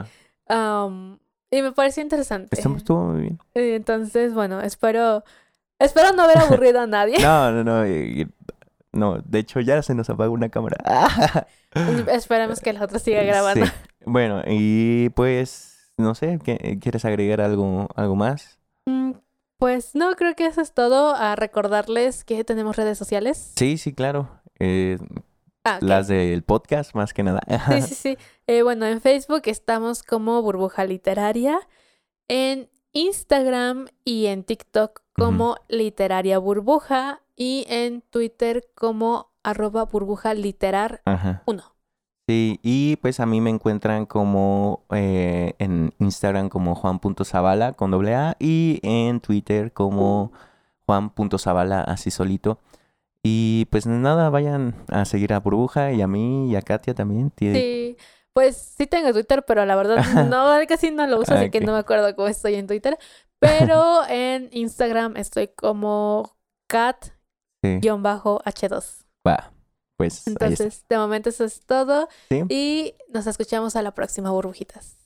Am, 0.49 1.19
y 1.51 1.62
me 1.62 1.73
pareció 1.73 2.03
interesante. 2.03 2.55
Estuvo, 2.57 2.77
estuvo 2.77 3.05
muy 3.07 3.21
bien. 3.23 3.39
Eh, 3.55 3.77
Entonces, 3.77 4.35
bueno, 4.35 4.61
espero 4.61 5.25
espero 5.79 6.12
no 6.12 6.25
haber 6.25 6.39
aburrido 6.39 6.81
a 6.81 6.87
nadie. 6.87 7.17
No, 7.23 7.51
no, 7.53 7.64
no. 7.64 7.87
y- 7.87 8.29
no, 8.93 9.19
de 9.25 9.39
hecho 9.41 9.61
ya 9.61 9.83
se 9.83 9.95
nos 9.95 10.09
apagó 10.11 10.33
una 10.33 10.49
cámara. 10.49 10.77
Esperemos 12.12 12.61
que 12.61 12.73
la 12.73 12.83
otra 12.85 12.99
siga 12.99 13.23
grabando. 13.23 13.67
Sí. 13.67 13.73
Bueno, 14.07 14.43
y 14.47 15.11
pues, 15.11 15.93
no 15.99 16.14
sé, 16.14 16.39
¿qué- 16.43 16.79
¿quieres 16.81 17.05
agregar 17.05 17.41
algo, 17.41 17.89
algo 17.95 18.17
más? 18.17 18.59
Mm, 18.87 19.12
Pues 19.59 19.95
no, 19.95 20.15
creo 20.17 20.35
que 20.35 20.47
eso 20.47 20.61
es 20.61 20.73
todo. 20.73 21.15
A 21.15 21.37
recordarles 21.37 22.25
que 22.25 22.45
tenemos 22.45 22.77
redes 22.77 22.99
sociales. 22.99 23.53
Sí, 23.57 23.79
sí, 23.79 23.95
claro. 23.95 24.41
Eh, 24.59 24.99
Ah, 25.67 25.79
ok. 25.79 25.83
Las 25.83 26.07
del 26.07 26.45
podcast, 26.45 26.95
más 26.95 27.13
que 27.13 27.25
nada. 27.25 27.41
Sí, 27.73 27.83
sí, 27.83 27.95
sí. 27.95 28.19
Eh, 28.47 28.63
bueno, 28.63 28.87
en 28.87 29.01
Facebook 29.01 29.43
estamos 29.47 30.05
como 30.05 30.41
Burbuja 30.41 30.85
Literaria. 30.85 31.59
En 32.29 32.71
Instagram 32.93 33.89
y 34.05 34.27
en 34.27 34.45
TikTok 34.45 35.03
como 35.13 35.57
Literaria 35.69 36.39
Burbuja. 36.39 37.21
Y 37.35 37.67
en 37.69 38.03
Twitter 38.03 38.69
como 38.77 39.33
arroba 39.43 39.85
burbuja 39.85 40.35
literar 40.35 41.03
Ajá. 41.05 41.43
1. 41.47 41.76
Sí, 42.29 42.59
y 42.62 42.97
pues 42.97 43.20
a 43.20 43.27
mí 43.27 43.41
me 43.41 43.51
encuentran 43.51 44.05
como 44.05 44.85
eh, 44.91 45.55
en 45.59 45.95
Instagram 46.01 46.49
como 46.49 46.74
juan.zavala 46.74 47.74
con 47.74 47.93
doble 47.93 48.16
A 48.16 48.37
y 48.41 48.81
en 48.83 49.20
Twitter 49.20 49.72
como 49.72 50.33
juan.zavala 50.87 51.83
así 51.83 52.11
solito. 52.11 52.59
Y 53.22 53.66
pues 53.70 53.87
nada, 53.87 54.29
vayan 54.31 54.74
a 54.89 55.05
seguir 55.05 55.33
a 55.33 55.41
Burbuja 55.41 55.93
y 55.93 56.03
a 56.03 56.07
mí 56.09 56.51
y 56.51 56.57
a 56.57 56.62
Katia 56.62 56.95
también. 56.95 57.33
Sí, 57.39 57.97
pues 58.33 58.57
sí 58.57 58.87
tengo 58.87 59.12
Twitter, 59.12 59.45
pero 59.47 59.64
la 59.64 59.77
verdad 59.77 59.97
no, 60.29 60.47
casi 60.68 60.91
no 60.91 61.07
lo 61.07 61.20
uso, 61.20 61.35
así 61.35 61.51
que 61.51 61.61
no 61.61 61.72
me 61.72 61.79
acuerdo 61.79 62.14
cómo 62.16 62.29
estoy 62.29 62.55
en 62.57 62.66
Twitter. 62.66 62.99
Pero 63.39 64.05
en 64.09 64.49
Instagram 64.53 65.16
estoy 65.16 65.49
como 65.49 66.37
Sí. 67.62 67.81
cat-h2. 67.81 69.05
Va, 69.27 69.53
pues. 69.97 70.26
Entonces, 70.26 70.84
de 70.88 70.99
momento 70.99 71.30
eso 71.30 71.44
es 71.44 71.61
todo. 71.61 72.09
Sí. 72.28 72.42
Y 72.49 72.94
nos 73.12 73.26
escuchamos 73.26 73.76
a 73.76 73.82
la 73.82 73.94
próxima, 73.94 74.30
burbujitas. 74.30 74.97